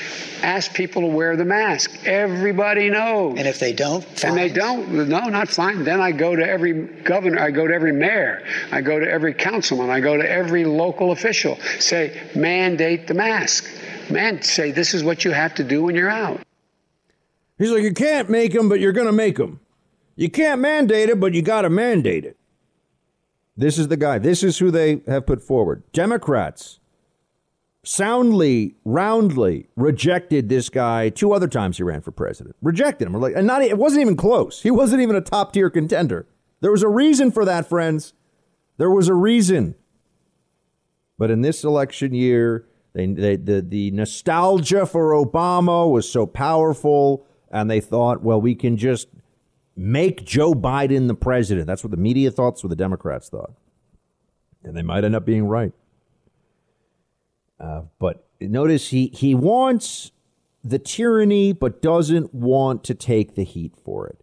[0.42, 1.90] ask people to wear the mask.
[2.04, 3.38] Everybody knows.
[3.38, 5.84] And if they don't, and they don't, no, not fine.
[5.84, 9.34] Then I go to every governor, I go to every mayor, I go to every
[9.34, 11.58] councilman, I go to every local official.
[11.78, 13.66] Say, mandate the mask.
[14.10, 16.40] Man, say this is what you have to do when you're out.
[17.58, 19.60] He's like, you can't make them, but you're going to make them.
[20.16, 22.36] You can't mandate it, but you got to mandate it.
[23.56, 24.18] This is the guy.
[24.18, 25.82] This is who they have put forward.
[25.92, 26.80] Democrats
[27.84, 32.56] soundly, roundly rejected this guy two other times he ran for president.
[32.62, 33.14] Rejected him.
[33.14, 34.62] Like, and not it wasn't even close.
[34.62, 36.26] He wasn't even a top tier contender.
[36.62, 38.14] There was a reason for that, friends.
[38.78, 39.74] There was a reason.
[41.18, 47.26] But in this election year, they, they, the, the nostalgia for Obama was so powerful,
[47.50, 49.08] and they thought, well, we can just
[49.76, 51.66] make Joe Biden the president.
[51.66, 53.52] That's what the media thought, that's what the Democrats thought.
[54.62, 55.72] And they might end up being right.
[57.58, 60.12] Uh, but notice he, he wants
[60.62, 64.21] the tyranny, but doesn't want to take the heat for it.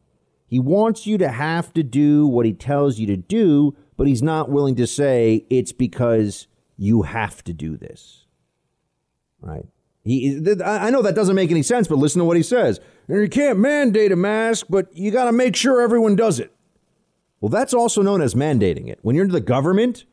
[0.49, 4.23] He wants you to have to do what he tells you to do, but he's
[4.23, 8.25] not willing to say it's because you have to do this.
[9.41, 9.67] Right?
[10.03, 12.79] He, I know that doesn't make any sense, but listen to what he says.
[13.07, 16.51] You can't mandate a mask, but you got to make sure everyone does it.
[17.41, 18.99] Well, that's also known as mandating it.
[19.03, 20.05] When you're in the government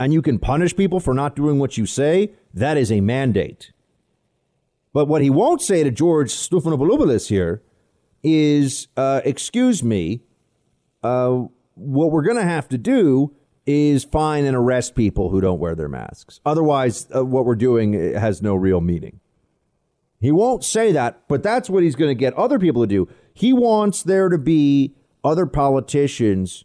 [0.00, 3.72] and you can punish people for not doing what you say, that is a mandate.
[4.92, 7.62] But what he won't say to George Stephanopoulos here
[8.22, 10.22] is, uh, excuse me,
[11.02, 11.44] uh,
[11.74, 13.34] what we're going to have to do
[13.66, 16.40] is fine and arrest people who don't wear their masks.
[16.46, 19.20] Otherwise, uh, what we're doing has no real meaning.
[20.20, 23.08] He won't say that, but that's what he's going to get other people to do.
[23.34, 26.64] He wants there to be other politicians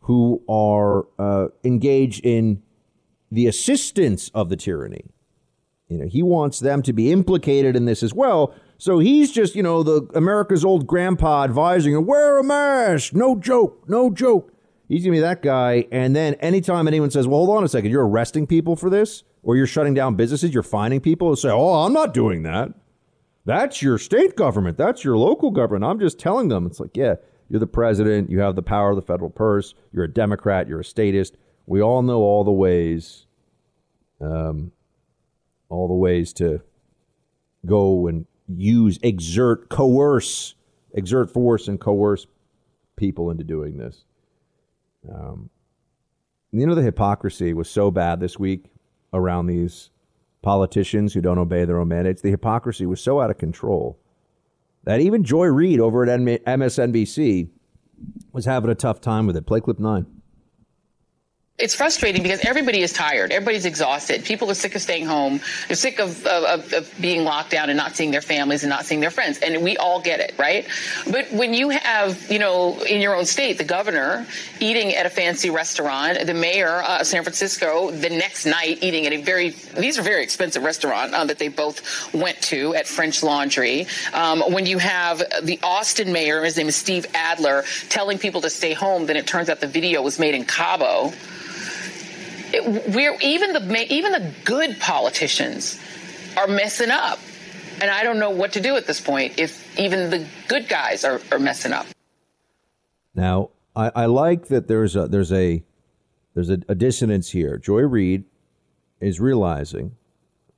[0.00, 2.62] who are uh, engaged in
[3.30, 5.06] the assistance of the tyranny.
[5.88, 8.54] You know, he wants them to be implicated in this as well.
[8.82, 13.84] So he's just, you know, the America's old grandpa advising, wear a mask, no joke,
[13.86, 14.52] no joke.
[14.88, 15.86] He's gonna be that guy.
[15.92, 19.22] And then anytime anyone says, well, hold on a second, you're arresting people for this,
[19.44, 22.74] or you're shutting down businesses, you're fining people, he'll say, oh, I'm not doing that.
[23.44, 24.78] That's your state government.
[24.78, 25.84] That's your local government.
[25.84, 26.66] I'm just telling them.
[26.66, 27.14] It's like, yeah,
[27.48, 28.30] You're the president.
[28.30, 29.74] You have the power of the federal purse.
[29.92, 30.66] You're a Democrat.
[30.66, 31.36] You're a statist.
[31.66, 33.26] We all know all the ways,
[34.20, 34.72] um,
[35.68, 36.62] all the ways to
[37.64, 40.54] go and use, exert, coerce,
[40.94, 42.26] exert force and coerce
[42.96, 44.04] people into doing this.
[45.12, 45.50] Um,
[46.52, 48.66] you know, the hypocrisy was so bad this week
[49.12, 49.90] around these
[50.42, 52.22] politicians who don't obey their own mandates.
[52.22, 53.98] The hypocrisy was so out of control
[54.84, 57.48] that even Joy Reid over at MSNBC
[58.32, 59.46] was having a tough time with it.
[59.46, 60.06] Play clip nine
[61.62, 63.30] it's frustrating because everybody is tired.
[63.30, 64.24] Everybody's exhausted.
[64.24, 65.40] People are sick of staying home.
[65.68, 68.84] They're sick of, of, of, being locked down and not seeing their families and not
[68.84, 69.38] seeing their friends.
[69.38, 70.66] And we all get it, right?
[71.08, 74.26] But when you have, you know, in your own state, the governor
[74.58, 79.06] eating at a fancy restaurant, the mayor uh, of San Francisco the next night eating
[79.06, 82.88] at a very, these are very expensive restaurant uh, that they both went to at
[82.88, 83.86] French Laundry.
[84.12, 88.50] Um, when you have the Austin mayor, his name is Steve Adler, telling people to
[88.50, 91.12] stay home, then it turns out the video was made in Cabo
[92.88, 95.80] we're even the even the good politicians
[96.36, 97.18] are messing up,
[97.80, 101.04] and I don't know what to do at this point if even the good guys
[101.04, 101.86] are, are messing up.
[103.14, 105.62] Now, I, I like that there's a there's a
[106.34, 107.58] there's a, a dissonance here.
[107.58, 108.24] Joy Reid
[109.00, 109.96] is realizing,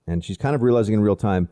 [0.06, 1.48] and she's kind of realizing in real time,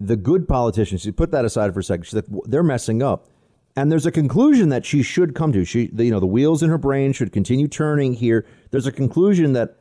[0.00, 1.02] the good politicians.
[1.02, 2.04] She put that aside for a second.
[2.04, 3.28] She's like, they're messing up.
[3.76, 5.64] And there's a conclusion that she should come to.
[5.64, 8.46] She, you know, the wheels in her brain should continue turning here.
[8.70, 9.76] There's a conclusion that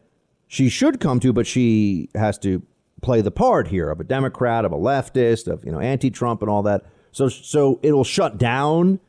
[0.48, 2.64] she should come to, but she has to
[3.02, 6.50] play the part here of a Democrat, of a leftist, of you know, anti-Trump and
[6.50, 6.86] all that.
[7.12, 9.00] So, so it'll shut down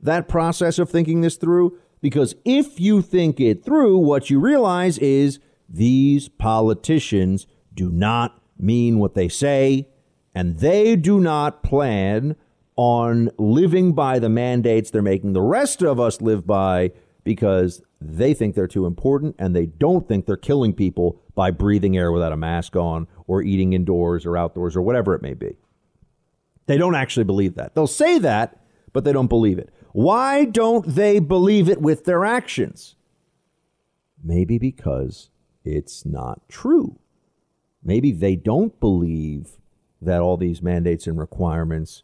[0.00, 1.78] that process of thinking this through.
[2.00, 5.38] Because if you think it through, what you realize is
[5.68, 9.88] these politicians do not mean what they say,
[10.34, 12.36] and they do not plan
[12.76, 16.90] on living by the mandates they're making the rest of us live by
[17.22, 21.96] because they think they're too important and they don't think they're killing people by breathing
[21.96, 25.56] air without a mask on or eating indoors or outdoors or whatever it may be.
[26.66, 27.74] They don't actually believe that.
[27.74, 28.60] They'll say that,
[28.92, 29.70] but they don't believe it.
[29.92, 32.96] Why don't they believe it with their actions?
[34.22, 35.30] Maybe because
[35.64, 36.98] it's not true.
[37.82, 39.58] Maybe they don't believe
[40.00, 42.02] that all these mandates and requirements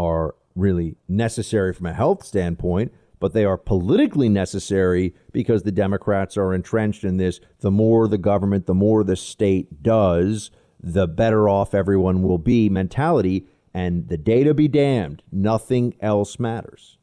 [0.00, 6.36] are really necessary from a health standpoint, but they are politically necessary because the Democrats
[6.36, 7.40] are entrenched in this.
[7.60, 10.50] The more the government, the more the state does,
[10.82, 13.46] the better off everyone will be mentality.
[13.72, 16.98] And the data be damned, nothing else matters.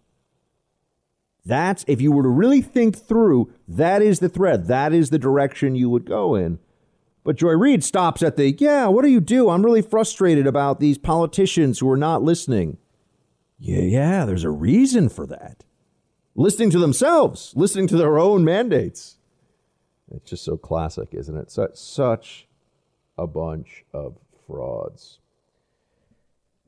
[1.46, 4.68] That's, if you were to really think through, that is the thread.
[4.68, 6.60] That is the direction you would go in.
[7.24, 9.50] But Joy Reid stops at the, yeah, what do you do?
[9.50, 12.78] I'm really frustrated about these politicians who are not listening.
[13.60, 15.64] Yeah, yeah, there's a reason for that.
[16.36, 19.18] Listening to themselves, listening to their own mandates.
[20.12, 21.52] It's just so classic, isn't it?
[21.52, 22.48] Such, such
[23.18, 25.20] a bunch of frauds.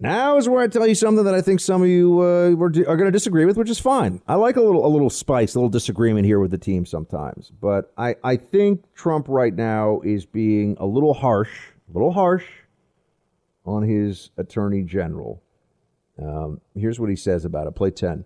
[0.02, 2.70] Now is where I tell you something that I think some of you uh, are
[2.70, 4.22] going to disagree with, which is fine.
[4.28, 7.52] I like a little a little spice, a little disagreement here with the team sometimes,
[7.60, 11.52] but I, I think Trump right now is being a little harsh,
[11.90, 12.46] a little harsh
[13.66, 15.44] on his attorney general.
[16.22, 17.76] Um, here's what he says about it.
[17.76, 18.26] Play 10.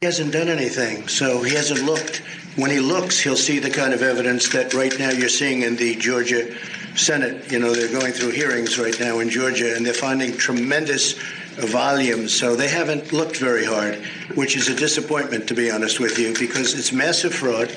[0.00, 2.18] He hasn't done anything, so he hasn't looked.
[2.56, 5.76] When he looks, he'll see the kind of evidence that right now you're seeing in
[5.76, 6.54] the Georgia
[6.94, 7.50] Senate.
[7.50, 11.14] You know, they're going through hearings right now in Georgia, and they're finding tremendous
[11.54, 12.34] volumes.
[12.34, 13.96] So they haven't looked very hard,
[14.34, 17.74] which is a disappointment, to be honest with you, because it's massive fraud.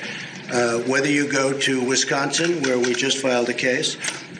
[0.52, 3.96] Uh, whether you go to Wisconsin, where we just filed a case,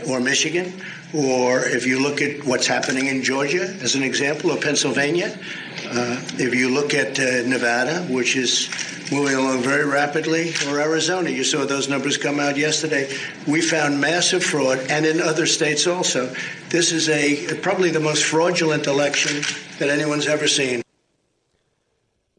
[0.08, 0.72] or Michigan,
[1.14, 5.38] or if you look at what's happening in Georgia, as an example, or Pennsylvania,
[5.86, 8.68] uh, if you look at uh, Nevada, which is
[9.10, 13.10] moving along very rapidly, or Arizona, you saw those numbers come out yesterday.
[13.46, 16.34] We found massive fraud, and in other states also.
[16.68, 19.42] This is a probably the most fraudulent election
[19.78, 20.82] that anyone's ever seen.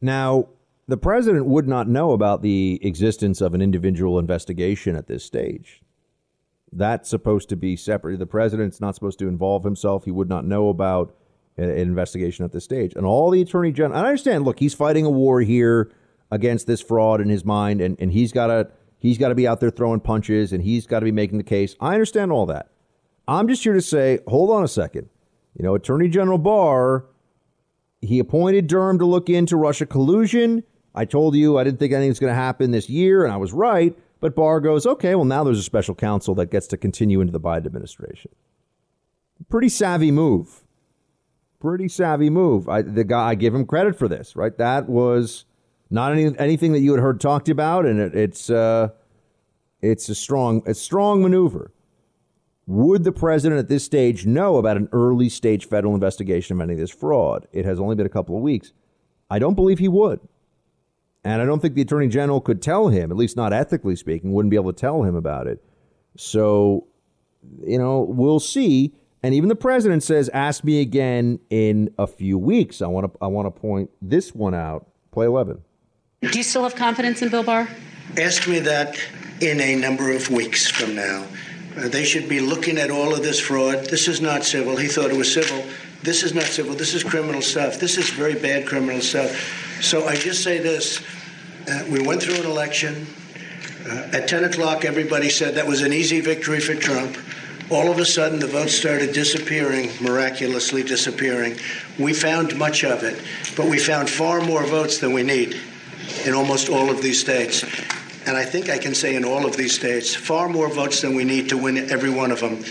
[0.01, 0.49] Now,
[0.87, 5.81] the president would not know about the existence of an individual investigation at this stage.
[6.71, 8.19] That's supposed to be separate.
[8.19, 10.05] The president's not supposed to involve himself.
[10.05, 11.15] He would not know about
[11.57, 12.93] an investigation at this stage.
[12.95, 14.45] And all the attorney general, I understand.
[14.45, 15.91] Look, he's fighting a war here
[16.31, 18.69] against this fraud in his mind, and, and he's got to
[18.99, 21.43] he's got to be out there throwing punches, and he's got to be making the
[21.43, 21.75] case.
[21.79, 22.69] I understand all that.
[23.27, 25.09] I'm just here to say, hold on a second.
[25.55, 27.05] You know, Attorney General Barr,
[28.01, 30.63] he appointed Durham to look into Russia collusion.
[30.95, 33.37] I told you I didn't think anything was going to happen this year, and I
[33.37, 33.97] was right.
[34.19, 37.31] But Barr goes, okay, well, now there's a special counsel that gets to continue into
[37.31, 38.31] the Biden administration.
[39.49, 40.63] Pretty savvy move.
[41.59, 42.67] pretty savvy move.
[42.69, 44.57] I, the guy, I give him credit for this, right?
[44.57, 45.45] That was
[45.89, 48.89] not any, anything that you had heard talked about, and it, it's uh,
[49.81, 51.71] it's a strong, a strong maneuver.
[52.67, 56.73] Would the president at this stage know about an early stage federal investigation of any
[56.73, 57.47] of this fraud?
[57.51, 58.73] It has only been a couple of weeks.
[59.29, 60.19] I don't believe he would.
[61.23, 64.31] And I don't think the attorney general could tell him, at least not ethically speaking,
[64.31, 65.63] wouldn't be able to tell him about it.
[66.17, 66.87] So,
[67.65, 68.93] you know, we'll see.
[69.21, 73.17] And even the president says, "Ask me again in a few weeks." I want to
[73.21, 74.87] I want to point this one out.
[75.11, 75.61] Play eleven.
[76.21, 77.67] Do you still have confidence in Bill Barr?
[78.17, 78.97] Ask me that
[79.41, 81.25] in a number of weeks from now.
[81.77, 83.85] Uh, they should be looking at all of this fraud.
[83.85, 84.75] This is not civil.
[84.75, 85.63] He thought it was civil.
[86.01, 86.73] This is not civil.
[86.73, 87.79] This is criminal stuff.
[87.79, 89.67] This is very bad criminal stuff.
[89.81, 91.01] So I just say this
[91.69, 93.07] uh, we went through an election.
[93.87, 97.17] Uh, at 10 o'clock, everybody said that was an easy victory for Trump.
[97.71, 101.57] All of a sudden, the votes started disappearing, miraculously disappearing.
[101.97, 103.21] We found much of it,
[103.55, 105.55] but we found far more votes than we need
[106.25, 107.63] in almost all of these states.
[108.25, 111.15] And I think I can say in all of these states, far more votes than
[111.15, 112.63] we need to win every one of them.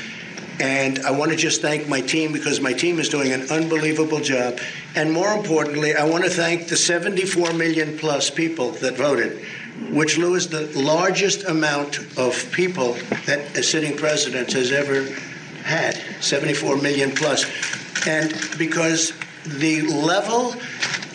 [0.61, 4.21] And I want to just thank my team because my team is doing an unbelievable
[4.21, 4.59] job.
[4.97, 9.45] And more importantly, I want to thank the 74 million plus people that voted,
[9.91, 12.95] which, Lou, is the largest amount of people
[13.27, 15.05] that a sitting president has ever
[15.63, 17.45] had 74 million plus.
[18.07, 19.13] And because
[19.49, 20.55] the level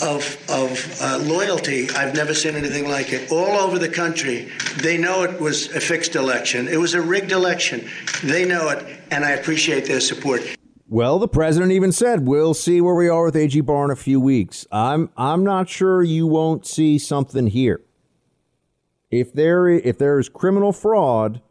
[0.01, 3.31] of, of uh, loyalty, I've never seen anything like it.
[3.31, 6.67] All over the country, they know it was a fixed election.
[6.67, 7.87] It was a rigged election.
[8.23, 10.41] They know it, and I appreciate their support.
[10.89, 13.95] Well, the president even said, "We'll see where we are with AG Barr in a
[13.95, 17.81] few weeks." I'm I'm not sure you won't see something here.
[19.09, 21.41] If there if there is criminal fraud,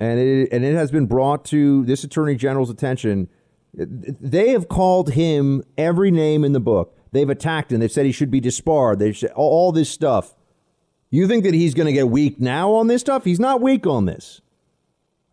[0.00, 3.28] and it and it has been brought to this attorney general's attention,
[3.74, 6.96] they have called him every name in the book.
[7.12, 7.80] They've attacked him.
[7.80, 8.98] They've said he should be disbarred.
[8.98, 10.34] They've said all this stuff.
[11.10, 13.24] You think that he's going to get weak now on this stuff?
[13.24, 14.40] He's not weak on this.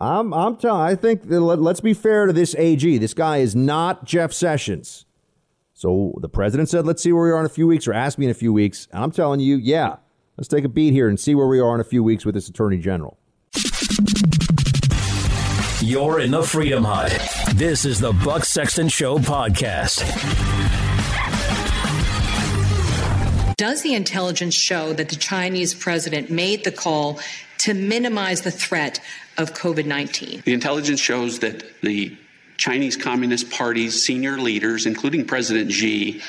[0.02, 0.82] I'm, I'm telling.
[0.82, 2.98] I think let, let's be fair to this AG.
[2.98, 5.06] This guy is not Jeff Sessions.
[5.74, 8.18] So the president said, "Let's see where we are in a few weeks," or ask
[8.18, 8.88] me in a few weeks.
[8.92, 9.98] And I'm telling you, yeah,
[10.38, 12.36] let's take a beat here and see where we are in a few weeks with
[12.36, 13.18] this attorney general.
[15.82, 17.18] You're in the Freedom Hut.
[17.56, 20.04] This is the Buck Sexton Show podcast.
[23.56, 27.22] Does the intelligence show that the Chinese president made the call
[27.60, 29.00] to minimize the threat
[29.38, 30.42] of COVID 19?
[30.44, 32.14] The intelligence shows that the
[32.58, 36.22] Chinese Communist Party's senior leaders, including President Xi,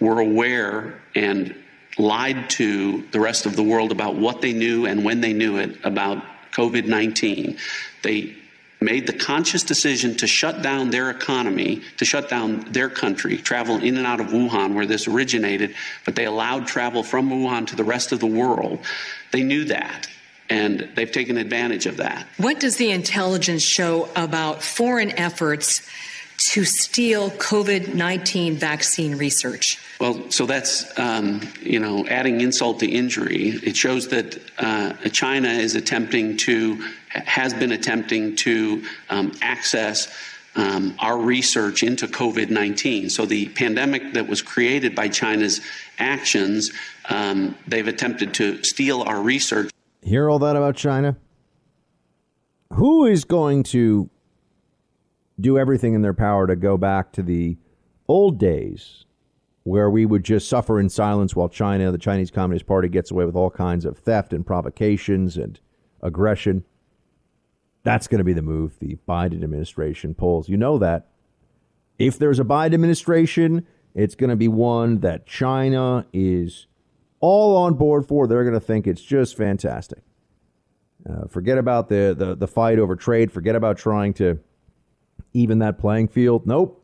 [0.00, 1.54] were aware and
[1.96, 5.56] lied to the rest of the world about what they knew and when they knew
[5.56, 6.22] it about
[6.52, 7.56] COVID 19.
[8.02, 8.36] They
[8.80, 13.76] made the conscious decision to shut down their economy, to shut down their country, travel
[13.82, 15.74] in and out of Wuhan, where this originated,
[16.04, 18.78] but they allowed travel from Wuhan to the rest of the world.
[19.32, 20.08] They knew that.
[20.50, 22.26] And they've taken advantage of that.
[22.38, 25.86] What does the intelligence show about foreign efforts
[26.52, 29.78] to steal COVID 19 vaccine research?
[30.00, 33.48] Well, so that's, um, you know, adding insult to injury.
[33.64, 36.76] It shows that uh, China is attempting to,
[37.08, 40.08] has been attempting to um, access
[40.54, 43.10] um, our research into COVID 19.
[43.10, 45.60] So the pandemic that was created by China's
[45.98, 46.70] actions,
[47.08, 49.70] um, they've attempted to steal our research.
[50.02, 51.16] Hear all that about China?
[52.74, 54.10] Who is going to
[55.40, 57.56] do everything in their power to go back to the
[58.08, 59.04] old days
[59.64, 63.24] where we would just suffer in silence while China, the Chinese Communist Party, gets away
[63.24, 65.60] with all kinds of theft and provocations and
[66.02, 66.64] aggression.
[67.82, 70.48] That's going to be the move the Biden administration pulls.
[70.48, 71.08] You know that.
[71.98, 76.66] If there's a Biden administration, it's going to be one that China is
[77.20, 78.26] all on board for.
[78.26, 80.02] They're going to think it's just fantastic.
[81.08, 83.32] Uh, forget about the, the the fight over trade.
[83.32, 84.40] Forget about trying to
[85.32, 86.46] even that playing field.
[86.46, 86.77] Nope.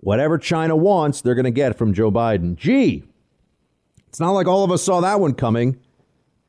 [0.00, 2.56] Whatever China wants, they're going to get from Joe Biden.
[2.56, 3.04] Gee,
[4.08, 5.78] it's not like all of us saw that one coming,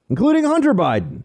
[0.10, 1.24] including Hunter Biden.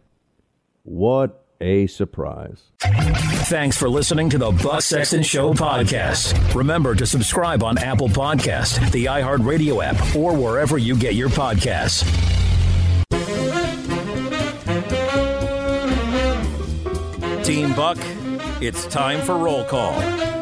[0.83, 2.65] What a surprise.
[2.81, 6.55] Thanks for listening to the Buck Sexton Show podcast.
[6.55, 12.05] Remember to subscribe on Apple Podcast, the iHeartRadio app, or wherever you get your podcasts.
[17.45, 17.99] Team Buck,
[18.61, 20.36] it's time for roll call.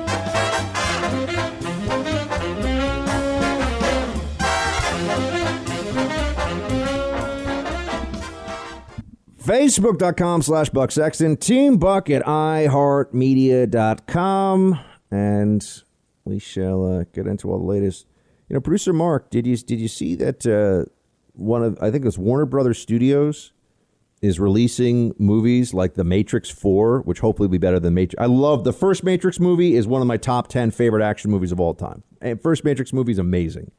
[9.44, 14.80] Facebook.com slash Buck Sexton, Team Buck at iHeartMedia.com.
[15.10, 15.82] And
[16.24, 18.06] we shall uh, get into all the latest.
[18.48, 20.88] You know, producer Mark, did you did you see that uh,
[21.34, 23.52] one of I think it's Warner Brothers Studios
[24.22, 28.22] is releasing movies like The Matrix Four, which hopefully will be better than Matrix.
[28.22, 31.52] I love the first Matrix movie is one of my top ten favorite action movies
[31.52, 32.02] of all time.
[32.22, 33.70] And first Matrix movie is amazing.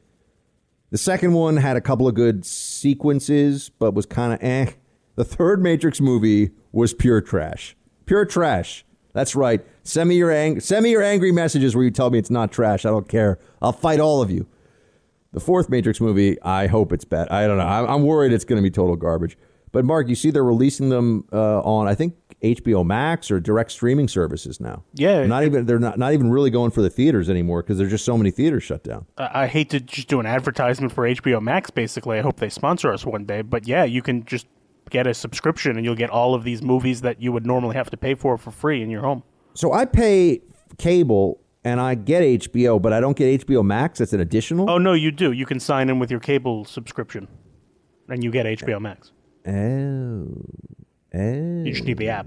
[0.90, 4.70] The second one had a couple of good sequences, but was kind of eh.
[5.16, 7.76] The third Matrix movie was pure trash.
[8.04, 8.84] Pure trash.
[9.12, 9.64] That's right.
[9.82, 12.52] Send me your ang- send me your angry messages where you tell me it's not
[12.52, 12.84] trash.
[12.84, 13.38] I don't care.
[13.62, 14.46] I'll fight all of you.
[15.32, 17.28] The fourth Matrix movie, I hope it's bad.
[17.30, 17.66] I don't know.
[17.66, 19.36] I'm, I'm worried it's going to be total garbage.
[19.72, 23.72] But Mark, you see they're releasing them uh, on I think HBO Max or direct
[23.72, 24.84] streaming services now.
[24.94, 27.90] Yeah, not even they're not not even really going for the theaters anymore because there's
[27.90, 29.06] just so many theaters shut down.
[29.18, 31.70] I I hate to just do an advertisement for HBO Max.
[31.70, 33.42] Basically, I hope they sponsor us one day.
[33.42, 34.46] But yeah, you can just
[34.90, 37.90] get a subscription and you'll get all of these movies that you would normally have
[37.90, 39.22] to pay for for free in your home.
[39.54, 40.40] So I pay
[40.78, 43.98] cable and I get HBO, but I don't get HBO Max.
[43.98, 44.70] That's an additional.
[44.70, 45.32] Oh no, you do.
[45.32, 47.26] You can sign in with your cable subscription,
[48.08, 49.10] and you get HBO Max.
[49.46, 50.28] Oh.
[51.14, 51.64] Oh.
[51.64, 52.26] You just need the app.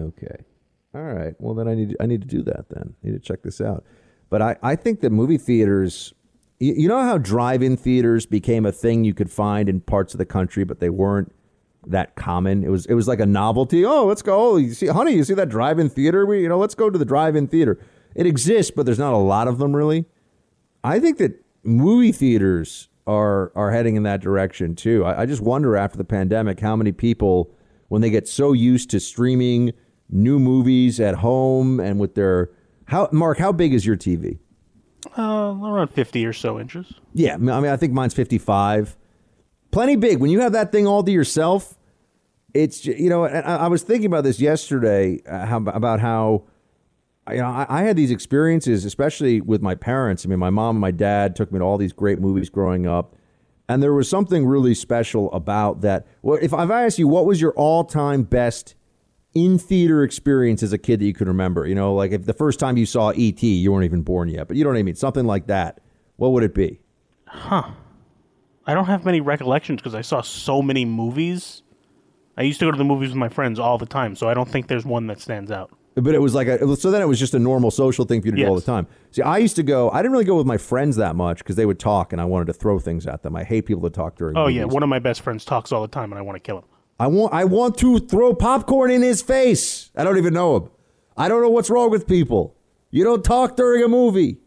[0.00, 0.36] Okay.
[0.94, 1.34] All right.
[1.38, 2.66] Well, then I need I need to do that.
[2.68, 3.84] Then I need to check this out.
[4.30, 6.12] But I I think that movie theaters.
[6.58, 10.18] You, you know how drive-in theaters became a thing you could find in parts of
[10.18, 11.30] the country, but they weren't
[11.86, 12.64] that common.
[12.64, 13.84] It was it was like a novelty.
[13.84, 14.38] Oh, let's go.
[14.38, 16.26] Oh, you see, honey, you see that drive-in theater?
[16.26, 17.78] We you know, let's go to the drive-in theater.
[18.14, 20.06] It exists, but there's not a lot of them really.
[20.82, 25.04] I think that movie theaters are are heading in that direction too.
[25.04, 27.50] I, I just wonder after the pandemic how many people,
[27.88, 29.72] when they get so used to streaming
[30.08, 32.50] new movies at home and with their
[32.86, 34.38] how Mark, how big is your TV?
[35.16, 36.92] Uh, around fifty or so inches.
[37.12, 38.96] Yeah, I mean, I think mine's 55.
[39.76, 40.20] Plenty big.
[40.20, 41.76] When you have that thing all to yourself,
[42.54, 43.26] it's you know.
[43.26, 46.44] I, I was thinking about this yesterday uh, how, about how
[47.30, 50.24] you know I, I had these experiences, especially with my parents.
[50.24, 52.86] I mean, my mom and my dad took me to all these great movies growing
[52.86, 53.16] up,
[53.68, 56.06] and there was something really special about that.
[56.22, 58.76] Well, if I've asked you, what was your all-time best
[59.34, 61.66] in theater experience as a kid that you can remember?
[61.66, 64.48] You know, like if the first time you saw E.T., you weren't even born yet,
[64.48, 64.94] but you know what I mean?
[64.94, 65.82] Something like that.
[66.16, 66.80] What would it be?
[67.26, 67.72] Huh.
[68.66, 71.62] I don't have many recollections because I saw so many movies.
[72.36, 74.34] I used to go to the movies with my friends all the time, so I
[74.34, 75.70] don't think there's one that stands out.
[75.94, 78.26] But it was like a so then it was just a normal social thing for
[78.26, 78.86] you to do all the time.
[79.12, 79.90] See, I used to go.
[79.90, 82.26] I didn't really go with my friends that much because they would talk, and I
[82.26, 83.34] wanted to throw things at them.
[83.34, 84.36] I hate people that talk during.
[84.36, 86.40] Oh yeah, one of my best friends talks all the time, and I want to
[86.40, 86.64] kill him.
[87.00, 89.90] I want I want to throw popcorn in his face.
[89.96, 90.70] I don't even know him.
[91.16, 92.54] I don't know what's wrong with people.
[92.90, 94.38] You don't talk during a movie.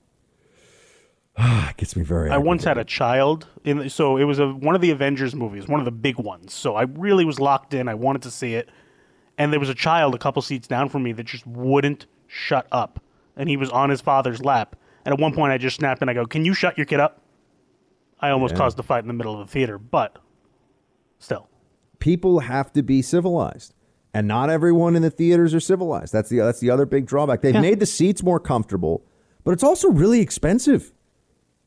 [1.42, 2.30] Ah, it gets me very.
[2.30, 5.68] I once had a child in, so it was a one of the Avengers movies,
[5.70, 6.54] one of the big ones.
[6.54, 7.88] So I really was locked in.
[7.88, 8.70] I wanted to see it,
[9.38, 12.68] and there was a child a couple seats down from me that just wouldn't shut
[12.74, 13.00] up,
[13.38, 14.76] and he was on his father's lap.
[15.06, 17.00] And at one point, I just snapped and I go, "Can you shut your kid
[17.00, 17.22] up?"
[18.20, 18.58] I almost Yeah.
[18.58, 20.18] caused a fight in the middle of the theater, but
[21.20, 21.48] still.
[22.00, 23.74] people have to be civilized,
[24.14, 26.12] and not everyone in the theaters are civilized.
[26.12, 27.42] That's the that's the other big drawback.
[27.42, 29.06] They've made the seats more comfortable,
[29.46, 30.92] but it's also really expensive.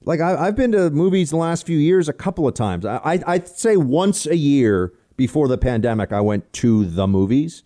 [0.04, 2.84] Like I, I've been to movies the last few years a couple of times.
[2.84, 7.62] I, I I'd say once a year before the pandemic, I went to the movies,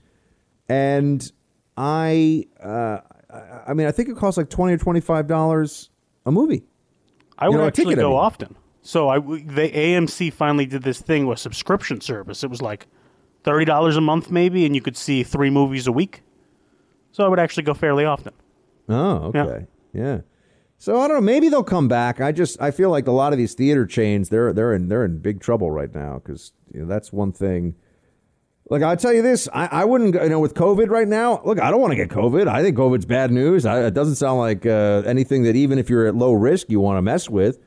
[0.69, 1.31] and
[1.77, 2.99] I uh,
[3.31, 5.91] I- I mean I think it costs like twenty or twenty five dollars
[6.25, 6.65] a movie.
[7.39, 8.19] I You would know, actually ticket, I go mean.
[8.19, 8.57] often.
[8.83, 12.43] So I the AMC finally did this thing with subscription service.
[12.45, 12.87] It was like
[13.45, 16.23] thirty dollars a month, maybe, and you could see three movies a week.
[17.13, 18.33] So I would actually go fairly often.
[18.89, 19.67] Oh, okay.
[19.93, 20.21] Yeah.
[20.79, 21.23] So I don't know.
[21.23, 22.21] Maybe they'll come back.
[22.21, 25.05] I just I feel like a lot of these theater chains they're they're in they're
[25.05, 27.75] in big trouble right now because you know, that's one thing.
[28.69, 29.49] Like I'll tell you this.
[29.55, 31.41] I, I wouldn't you know with COVID right now.
[31.45, 32.47] Look, I don't want to get COVID.
[32.47, 33.65] I think COVID's bad news.
[33.65, 36.81] I, it doesn't sound like uh, anything that even if you're at low risk you
[36.81, 37.59] want to mess with.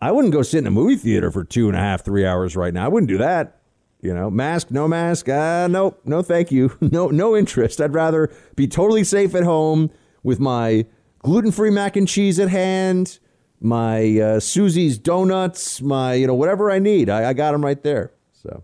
[0.00, 2.56] I wouldn't go sit in a movie theater for two and a half three hours
[2.56, 2.84] right now.
[2.84, 3.60] I wouldn't do that.
[4.00, 5.28] You know, mask, no mask.
[5.28, 6.76] Uh, nope, no, thank you.
[6.80, 7.80] No, no interest.
[7.80, 9.90] I'd rather be totally safe at home
[10.24, 10.86] with my
[11.22, 13.18] gluten-free mac and cheese at hand,
[13.60, 17.08] my uh, Susie's donuts, my you know whatever I need.
[17.08, 18.12] I, I got them right there.
[18.32, 18.62] So,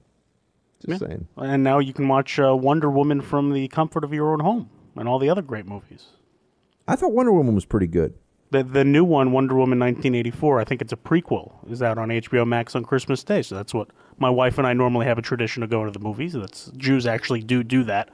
[0.87, 1.27] just saying.
[1.37, 4.71] And now you can watch uh, Wonder Woman from the comfort of your own home
[4.97, 6.07] and all the other great movies.
[6.87, 8.15] I thought Wonder Woman was pretty good.
[8.51, 12.09] The the new one, Wonder Woman 1984, I think it's a prequel, is out on
[12.09, 13.43] HBO Max on Christmas Day.
[13.43, 16.03] So that's what my wife and I normally have a tradition of going to the
[16.03, 16.33] movies.
[16.33, 18.11] That's Jews actually do do that.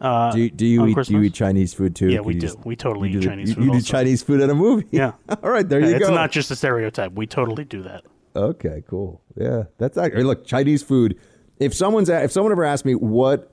[0.00, 2.08] Uh, Do you, do you eat do you eat Chinese food too?
[2.08, 2.40] Yeah, we do.
[2.40, 3.80] just- We totally eat the- Chinese you, food You do.
[3.82, 4.86] Chinese food at a movie.
[4.90, 5.12] Yeah.
[5.42, 6.08] All right, there Yeah, you it's go.
[6.08, 7.12] It's not just a stereotype.
[7.12, 8.04] We totally do that.
[8.34, 9.20] Okay, cool.
[9.36, 11.18] Yeah, that's actually look Chinese food.
[11.58, 13.52] If someone's if someone ever asked me what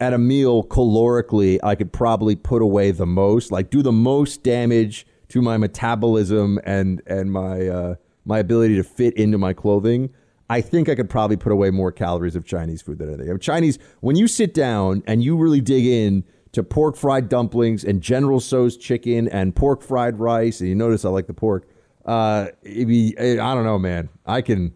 [0.00, 4.42] at a meal calorically I could probably put away the most, like do the most
[4.42, 7.94] damage to my metabolism and and my uh,
[8.24, 10.10] my ability to fit into my clothing,
[10.54, 13.28] I think I could probably put away more calories of Chinese food than anything.
[13.28, 16.22] I mean, Chinese, when you sit down and you really dig in
[16.52, 21.04] to pork fried dumplings and General Tso's chicken and pork fried rice, and you notice
[21.04, 21.68] I like the pork.
[22.06, 24.10] Uh, it'd be, I don't know, man.
[24.26, 24.74] I can,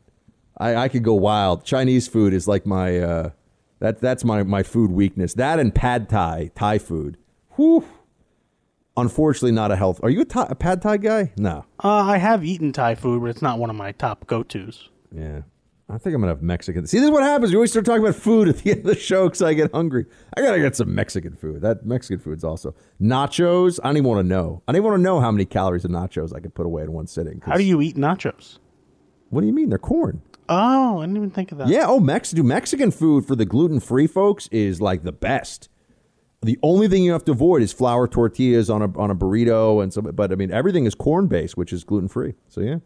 [0.56, 1.64] I, I could go wild.
[1.64, 3.30] Chinese food is like my, uh,
[3.78, 5.34] that that's my my food weakness.
[5.34, 7.18] That and pad thai, Thai food.
[7.54, 7.84] Whew.
[8.96, 10.00] Unfortunately, not a health.
[10.02, 11.32] Are you a, thai, a pad thai guy?
[11.36, 11.64] No.
[11.84, 14.88] Uh, I have eaten Thai food, but it's not one of my top go tos.
[15.12, 15.42] Yeah.
[15.90, 16.86] I think I'm gonna have Mexican.
[16.86, 17.50] See, this is what happens.
[17.50, 19.72] We always start talking about food at the end of the show because I get
[19.72, 20.04] hungry.
[20.36, 21.62] I gotta get some Mexican food.
[21.62, 23.80] That Mexican food's also nachos.
[23.82, 24.62] I don't even want to know.
[24.68, 26.82] I don't even want to know how many calories of nachos I could put away
[26.82, 27.40] in one sitting.
[27.44, 28.58] How do you eat nachos?
[29.30, 29.70] What do you mean?
[29.70, 30.20] They're corn.
[30.50, 31.68] Oh, I didn't even think of that.
[31.68, 31.86] Yeah.
[31.86, 32.30] Oh, Mex.
[32.32, 35.68] Do Mexican food for the gluten free folks is like the best.
[36.42, 39.82] The only thing you have to avoid is flour tortillas on a on a burrito
[39.82, 40.04] and some.
[40.04, 42.34] But I mean, everything is corn based, which is gluten free.
[42.48, 42.76] So yeah.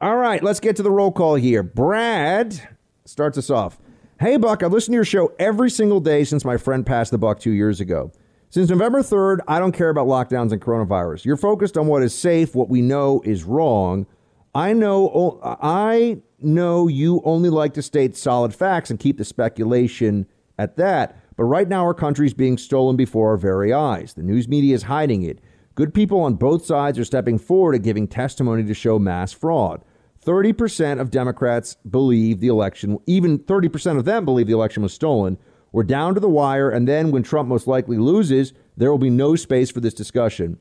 [0.00, 1.64] All right, let's get to the roll call here.
[1.64, 2.68] Brad
[3.04, 3.80] starts us off.
[4.20, 7.18] Hey, Buck, I've listened to your show every single day since my friend passed the
[7.18, 8.12] buck two years ago.
[8.48, 11.24] Since November 3rd, I don't care about lockdowns and coronavirus.
[11.24, 14.06] You're focused on what is safe, what we know is wrong.
[14.54, 20.28] I know I know you only like to state solid facts and keep the speculation
[20.60, 21.16] at that.
[21.36, 24.14] But right now our country's being stolen before our very eyes.
[24.14, 25.40] The news media is hiding it.
[25.78, 29.84] Good people on both sides are stepping forward and giving testimony to show mass fraud.
[30.26, 35.38] 30% of Democrats believe the election, even 30% of them believe the election was stolen.
[35.70, 39.08] We're down to the wire, and then when Trump most likely loses, there will be
[39.08, 40.58] no space for this discussion.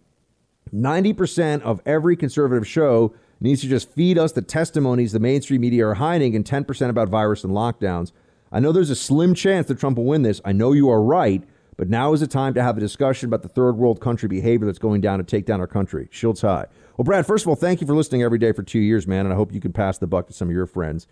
[0.71, 5.87] 90% of every conservative show needs to just feed us the testimonies the mainstream media
[5.87, 8.11] are hiding and 10% about virus and lockdowns.
[8.51, 10.41] I know there's a slim chance that Trump will win this.
[10.45, 11.43] I know you are right,
[11.77, 14.65] but now is the time to have a discussion about the third world country behavior
[14.65, 16.09] that's going down to take down our country.
[16.11, 16.65] Shields high.
[16.97, 19.25] Well, Brad, first of all, thank you for listening every day for two years, man,
[19.25, 21.07] and I hope you can pass the buck to some of your friends.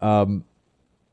[0.00, 0.44] Um,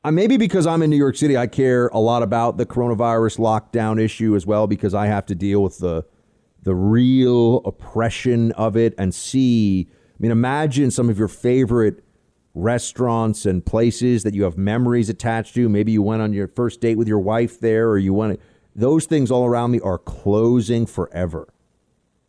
[0.04, 4.00] maybe because I'm in New York City, I care a lot about the coronavirus lockdown
[4.00, 6.04] issue as well because I have to deal with the
[6.64, 9.88] the real oppression of it and see.
[9.90, 12.04] I mean, imagine some of your favorite
[12.54, 15.68] restaurants and places that you have memories attached to.
[15.68, 18.40] Maybe you went on your first date with your wife there, or you went.
[18.74, 21.52] Those things all around me are closing forever.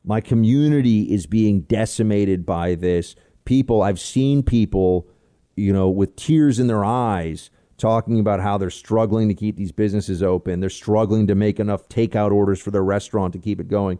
[0.04, 3.16] My community is being decimated by this.
[3.46, 5.08] People, I've seen people,
[5.56, 9.72] you know, with tears in their eyes talking about how they're struggling to keep these
[9.72, 10.60] businesses open.
[10.60, 14.00] They're struggling to make enough takeout orders for their restaurant to keep it going.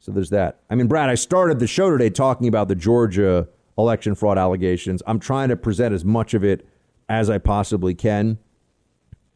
[0.00, 0.60] So there's that.
[0.68, 5.02] I mean, Brad, I started the show today talking about the Georgia election fraud allegations.
[5.06, 6.66] I'm trying to present as much of it
[7.08, 8.38] as I possibly can.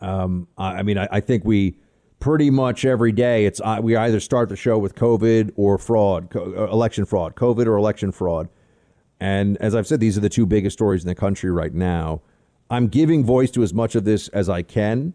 [0.01, 1.79] Um, I, I mean, I, I think we
[2.19, 6.35] pretty much every day it's uh, we either start the show with COVID or fraud,
[6.35, 8.49] uh, election fraud, COVID or election fraud.
[9.21, 12.21] And as I've said, these are the two biggest stories in the country right now.
[12.69, 15.15] I'm giving voice to as much of this as I can,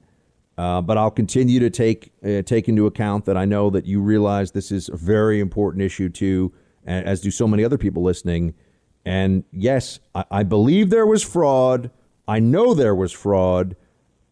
[0.57, 4.01] uh, but I'll continue to take uh, take into account that I know that you
[4.01, 6.53] realize this is a very important issue too,
[6.85, 8.53] as do so many other people listening.
[9.05, 11.91] And yes, I, I believe there was fraud.
[12.27, 13.75] I know there was fraud.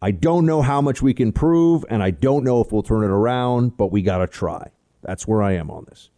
[0.02, 3.04] I don't know how much we can prove, and I don't know if we'll turn
[3.04, 4.70] it around, but we got to try.
[5.02, 6.10] That's where I am on this.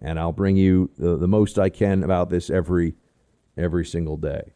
[0.00, 2.94] And I'll bring you the, the most I can about this every
[3.56, 4.54] every single day.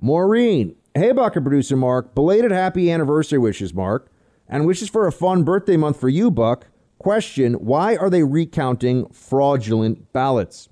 [0.00, 4.10] Maureen, hey, Buck and producer Mark, belated happy anniversary wishes, Mark,
[4.48, 6.66] and wishes for a fun birthday month for you, Buck.
[6.98, 10.68] Question Why are they recounting fraudulent ballots?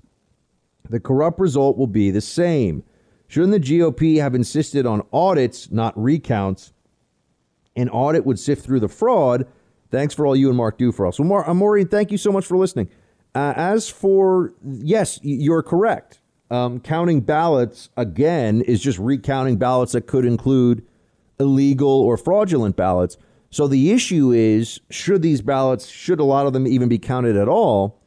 [0.89, 2.83] The corrupt result will be the same.
[3.27, 6.73] Shouldn't the GOP have insisted on audits, not recounts?
[7.75, 9.47] An audit would sift through the fraud.
[9.89, 11.19] Thanks for all you and Mark do for us.
[11.19, 12.89] Well, Mar- uh, Maureen, thank you so much for listening.
[13.33, 16.19] Uh, as for, yes, you're correct.
[16.49, 20.85] Um, counting ballots, again, is just recounting ballots that could include
[21.39, 23.17] illegal or fraudulent ballots.
[23.49, 27.37] So the issue is should these ballots, should a lot of them even be counted
[27.37, 28.01] at all?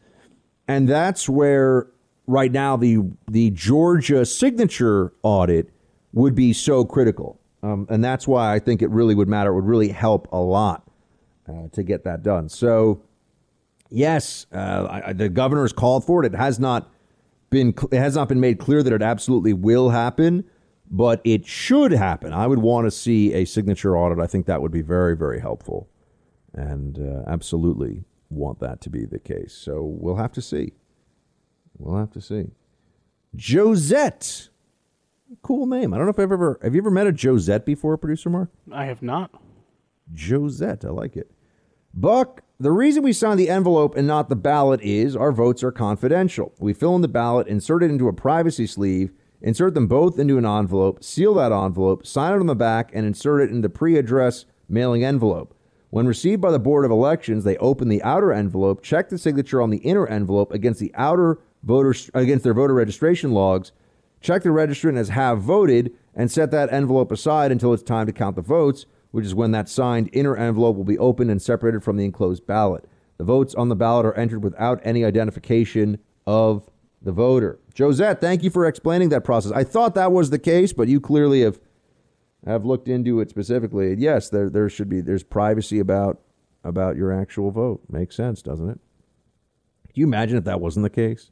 [0.68, 1.88] And that's where
[2.26, 2.98] right now the
[3.30, 5.70] the Georgia signature audit
[6.12, 7.38] would be so critical.
[7.64, 9.50] Um, and that's why I think it really would matter.
[9.50, 10.86] It would really help a lot
[11.48, 12.50] uh, to get that done.
[12.50, 13.02] So,
[13.88, 16.34] yes, uh, I, the governor has called for it.
[16.34, 16.90] It has not
[17.48, 20.44] been it has not been made clear that it absolutely will happen,
[20.90, 22.34] but it should happen.
[22.34, 24.18] I would want to see a signature audit.
[24.18, 25.88] I think that would be very very helpful,
[26.52, 29.54] and uh, absolutely want that to be the case.
[29.54, 30.74] So we'll have to see.
[31.78, 32.50] We'll have to see.
[33.34, 34.50] Josette.
[35.42, 35.92] Cool name.
[35.92, 38.50] I don't know if I've ever have you ever met a Josette before, producer Mark?
[38.72, 39.30] I have not.
[40.14, 40.84] Josette.
[40.84, 41.30] I like it.
[41.92, 45.72] Buck, the reason we sign the envelope and not the ballot is our votes are
[45.72, 46.52] confidential.
[46.58, 50.38] We fill in the ballot, insert it into a privacy sleeve, insert them both into
[50.38, 53.68] an envelope, seal that envelope, sign it on the back, and insert it in the
[53.68, 55.54] pre address mailing envelope.
[55.90, 59.62] When received by the Board of Elections, they open the outer envelope, check the signature
[59.62, 63.70] on the inner envelope against the outer voter against their voter registration logs,
[64.24, 68.12] check the registrant as have voted, and set that envelope aside until it's time to
[68.12, 71.84] count the votes, which is when that signed inner envelope will be opened and separated
[71.84, 72.88] from the enclosed ballot.
[73.18, 76.68] The votes on the ballot are entered without any identification of
[77.02, 77.60] the voter.
[77.76, 79.52] Josette, thank you for explaining that process.
[79.52, 81.60] I thought that was the case, but you clearly have
[82.46, 83.94] have looked into it specifically.
[83.98, 86.20] Yes, there there should be there's privacy about
[86.62, 87.82] about your actual vote.
[87.90, 88.80] Makes sense, doesn't it?
[89.86, 91.30] Can you imagine if that wasn't the case?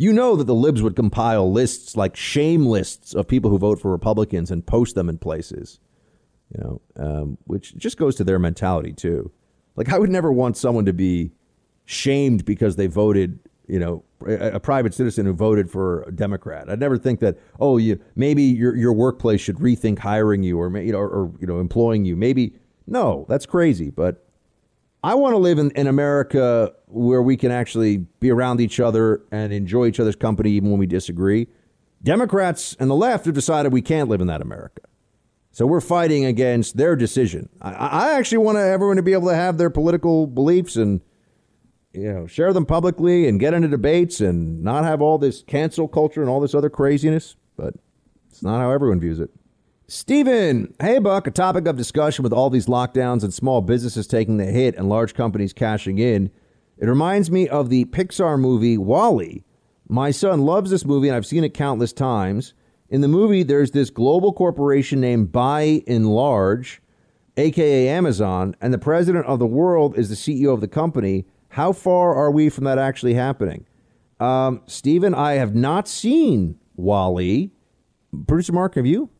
[0.00, 3.78] You know that the libs would compile lists like shame lists of people who vote
[3.78, 5.78] for Republicans and post them in places.
[6.56, 9.30] You know, um, which just goes to their mentality too.
[9.76, 11.32] Like I would never want someone to be
[11.84, 16.70] shamed because they voted you know, a, a, private citizen who voted for a Democrat.
[16.70, 20.74] I'd never think that, oh, you maybe your your workplace should rethink hiring you or
[20.78, 22.16] you know or, or you know employing you.
[22.16, 22.54] Maybe
[22.86, 23.90] no, that's crazy.
[23.90, 24.26] But
[25.02, 29.22] I want to live in, in America where we can actually be around each other
[29.30, 31.48] and enjoy each other's company even when we disagree.
[32.02, 34.82] Democrats and the left have decided we can't live in that America.
[35.52, 37.48] So we're fighting against their decision.
[37.60, 41.00] I, I actually want everyone to be able to have their political beliefs and
[41.92, 45.88] you know, share them publicly and get into debates and not have all this cancel
[45.88, 47.36] culture and all this other craziness.
[47.56, 47.74] But
[48.30, 49.30] it's not how everyone views it.
[49.92, 54.36] Stephen, hey, Buck, a topic of discussion with all these lockdowns and small businesses taking
[54.36, 56.30] the hit and large companies cashing in.
[56.78, 59.42] It reminds me of the Pixar movie WALL-E.
[59.88, 62.54] My son loves this movie, and I've seen it countless times.
[62.88, 66.80] In the movie, there's this global corporation named Buy n Large,
[67.36, 71.26] aka Amazon, and the president of the world is the CEO of the company.
[71.48, 73.66] How far are we from that actually happening?
[74.20, 77.50] Um, Stephen, I have not seen WALL-E.
[78.28, 79.10] Producer Mark, have you?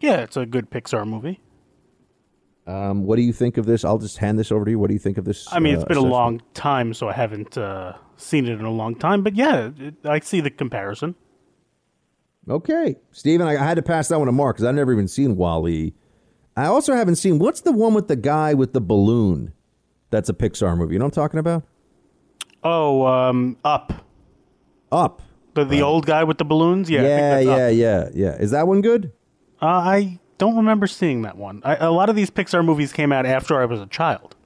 [0.00, 1.40] Yeah, it's a good Pixar movie.
[2.66, 3.84] Um, what do you think of this?
[3.84, 4.78] I'll just hand this over to you.
[4.78, 5.46] What do you think of this?
[5.52, 8.64] I mean, it's uh, been a long time, so I haven't uh, seen it in
[8.64, 9.22] a long time.
[9.22, 11.14] But yeah, it, I see the comparison.
[12.48, 15.08] Okay, Stephen, I, I had to pass that one to Mark because I've never even
[15.08, 15.94] seen WALL-E.
[16.56, 19.52] I also haven't seen what's the one with the guy with the balloon?
[20.10, 20.94] That's a Pixar movie.
[20.94, 21.64] You know what I'm talking about?
[22.62, 23.92] Oh, um, Up.
[24.90, 25.22] Up.
[25.54, 26.90] The the old guy with the balloons.
[26.90, 27.00] Yeah.
[27.00, 27.58] I think yeah, Up.
[27.58, 28.36] yeah, yeah, yeah.
[28.36, 29.12] Is that one good?
[29.60, 31.62] Uh, I don't remember seeing that one.
[31.64, 34.36] I, a lot of these Pixar movies came out after I was a child.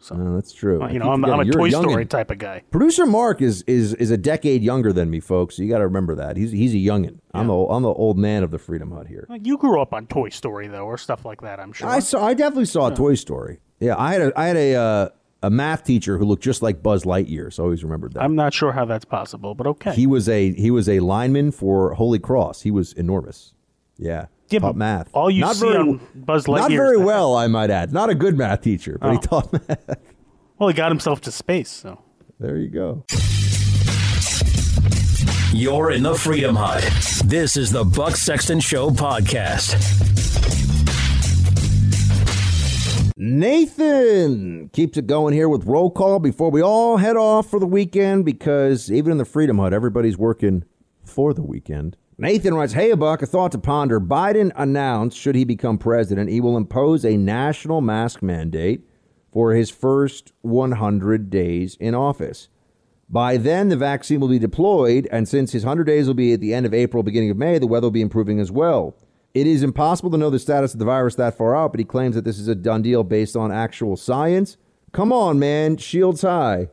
[0.00, 0.80] So that's true.
[0.80, 1.44] Uh, I you know, keep I'm, I'm a.
[1.44, 1.90] You're Toy youngin'.
[1.90, 2.62] Story type of guy.
[2.70, 5.56] Producer Mark is is is a decade younger than me, folks.
[5.56, 7.18] So you got to remember that he's he's a youngin.
[7.34, 9.26] I'm the I'm the old man of the Freedom Hut here.
[9.42, 11.58] You grew up on Toy Story though, or stuff like that.
[11.58, 11.88] I'm sure.
[11.88, 12.24] I saw.
[12.24, 13.58] I definitely saw Toy Story.
[13.80, 15.08] Yeah, I had a I had a uh,
[15.42, 17.52] a math teacher who looked just like Buzz Lightyear.
[17.52, 18.22] So I always remembered that.
[18.22, 19.94] I'm not sure how that's possible, but okay.
[19.94, 22.62] He was a he was a lineman for Holy Cross.
[22.62, 23.52] He was enormous.
[23.96, 24.26] Yeah.
[24.50, 25.08] Yeah, taught math.
[25.12, 27.92] all you not see very, on Buzz Not very is well, I might add.
[27.92, 29.20] Not a good math teacher, but he Oh.
[29.20, 29.98] taught math.
[30.58, 32.00] Well, he got himself to space, so.
[32.40, 33.04] There you go.
[35.52, 36.82] You're in the Freedom Hut.
[37.24, 39.74] This is the Buck Sexton Show podcast.
[43.16, 47.66] Nathan keeps it going here with roll call before we all head off for the
[47.66, 50.64] weekend because even in the Freedom Hut, everybody's working
[51.04, 51.96] for the weekend.
[52.20, 54.00] Nathan writes, Hey, Buck, a thought to ponder.
[54.00, 58.82] Biden announced, should he become president, he will impose a national mask mandate
[59.32, 62.48] for his first 100 days in office.
[63.08, 66.40] By then, the vaccine will be deployed, and since his 100 days will be at
[66.40, 68.96] the end of April, beginning of May, the weather will be improving as well.
[69.32, 71.84] It is impossible to know the status of the virus that far out, but he
[71.84, 74.56] claims that this is a done deal based on actual science.
[74.90, 76.68] Come on, man, shields high.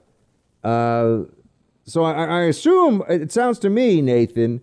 [0.64, 1.26] Uh,
[1.84, 4.62] so I, I assume it sounds to me, Nathan,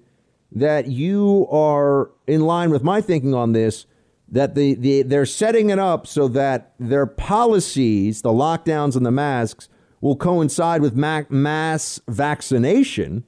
[0.55, 3.87] that you are in line with my thinking on this.
[4.29, 9.11] That the, the they're setting it up so that their policies, the lockdowns and the
[9.11, 9.69] masks,
[10.01, 13.25] will coincide with ma- mass vaccination,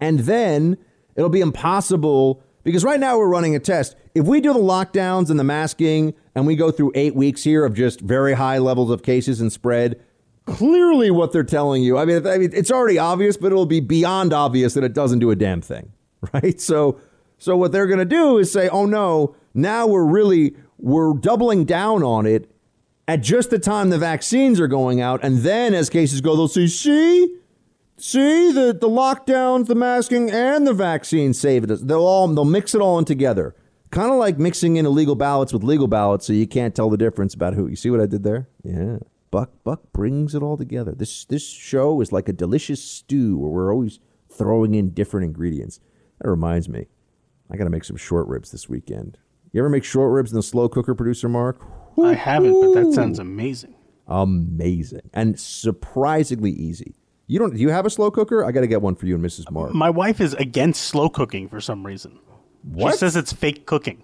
[0.00, 0.76] and then
[1.16, 3.96] it'll be impossible because right now we're running a test.
[4.14, 7.64] If we do the lockdowns and the masking, and we go through eight weeks here
[7.64, 10.00] of just very high levels of cases and spread,
[10.46, 11.98] clearly what they're telling you.
[11.98, 15.18] I mean, I mean, it's already obvious, but it'll be beyond obvious that it doesn't
[15.18, 15.92] do a damn thing,
[16.32, 16.60] right?
[16.60, 17.00] So,
[17.38, 21.64] so what they're going to do is say, "Oh no, now we're really we're doubling
[21.64, 22.50] down on it
[23.08, 26.48] at just the time the vaccines are going out, and then as cases go, they'll
[26.48, 27.36] say, see."
[27.98, 31.82] See the the lockdowns, the masking, and the vaccine saved us.
[31.82, 33.54] They'll all they'll mix it all in together,
[33.90, 36.96] kind of like mixing in illegal ballots with legal ballots, so you can't tell the
[36.96, 37.68] difference about who.
[37.68, 38.48] You see what I did there?
[38.64, 38.96] Yeah.
[39.30, 40.92] Buck Buck brings it all together.
[40.92, 44.00] This this show is like a delicious stew where we're always
[44.30, 45.80] throwing in different ingredients.
[46.22, 46.86] That reminds me,
[47.50, 49.18] I got to make some short ribs this weekend.
[49.52, 51.60] You ever make short ribs in the slow cooker, producer Mark?
[52.02, 53.74] I haven't, but that sounds amazing.
[54.06, 56.94] Amazing and surprisingly easy.
[57.26, 57.54] You don't?
[57.54, 58.44] Do you have a slow cooker?
[58.44, 59.50] I got to get one for you and Mrs.
[59.50, 59.74] Mark.
[59.74, 62.18] My wife is against slow cooking for some reason.
[62.62, 62.92] What?
[62.92, 64.02] She says it's fake cooking.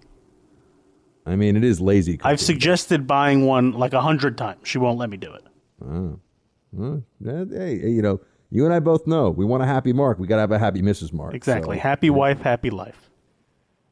[1.27, 2.17] I mean, it is lazy.
[2.17, 2.31] Cooking.
[2.31, 4.61] I've suggested buying one like a hundred times.
[4.67, 5.43] She won't let me do it.
[5.83, 5.87] Ah.
[5.87, 6.21] Oh.
[6.73, 7.03] Well,
[7.51, 8.21] hey, you know,
[8.51, 10.19] you and I both know we want a happy Mark.
[10.19, 11.13] We got to have a happy Mrs.
[11.13, 11.35] Mark.
[11.35, 11.77] Exactly.
[11.77, 13.11] So- Happy wife, happy life.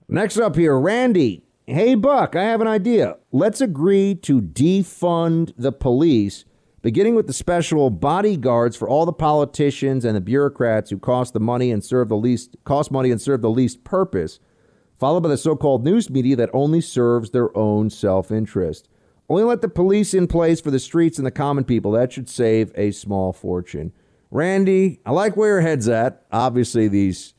[0.08, 1.42] Next up here, Randy.
[1.66, 3.16] Hey, Buck, I have an idea.
[3.32, 6.44] Let's agree to defund the police,
[6.80, 11.40] beginning with the special bodyguards for all the politicians and the bureaucrats who cost the
[11.40, 14.38] money and serve the least cost money and serve the least purpose,
[15.00, 18.88] followed by the so-called news media that only serves their own self-interest.
[19.28, 21.90] Only let the police in place for the streets and the common people.
[21.90, 23.92] That should save a small fortune.
[24.30, 26.26] Randy, I like where your head's at.
[26.32, 27.34] Obviously, these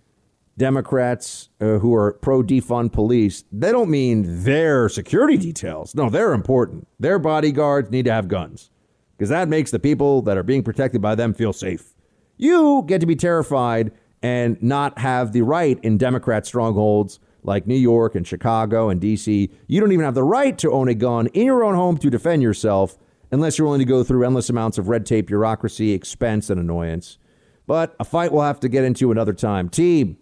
[0.58, 5.94] Democrats uh, who are pro defund police, they don't mean their security details.
[5.94, 6.88] No, they're important.
[7.00, 8.72] Their bodyguards need to have guns
[9.18, 11.94] because that makes the people that are being protected by them feel safe.
[12.38, 13.92] You get to be terrified
[14.22, 19.50] and not have the right in Democrat strongholds like New York and Chicago and DC.
[19.68, 22.10] You don't even have the right to own a gun in your own home to
[22.10, 22.98] defend yourself
[23.32, 27.18] unless you're willing to go through endless amounts of red tape, bureaucracy, expense, and annoyance.
[27.66, 29.70] But a fight we'll have to get into another time.
[29.70, 30.18] Team,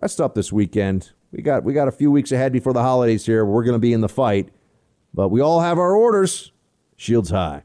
[0.00, 1.12] rest up this weekend.
[1.32, 3.44] We got we got a few weeks ahead before the holidays here.
[3.44, 4.50] We're going to be in the fight,
[5.12, 6.52] but we all have our orders.
[6.96, 7.62] Shields high.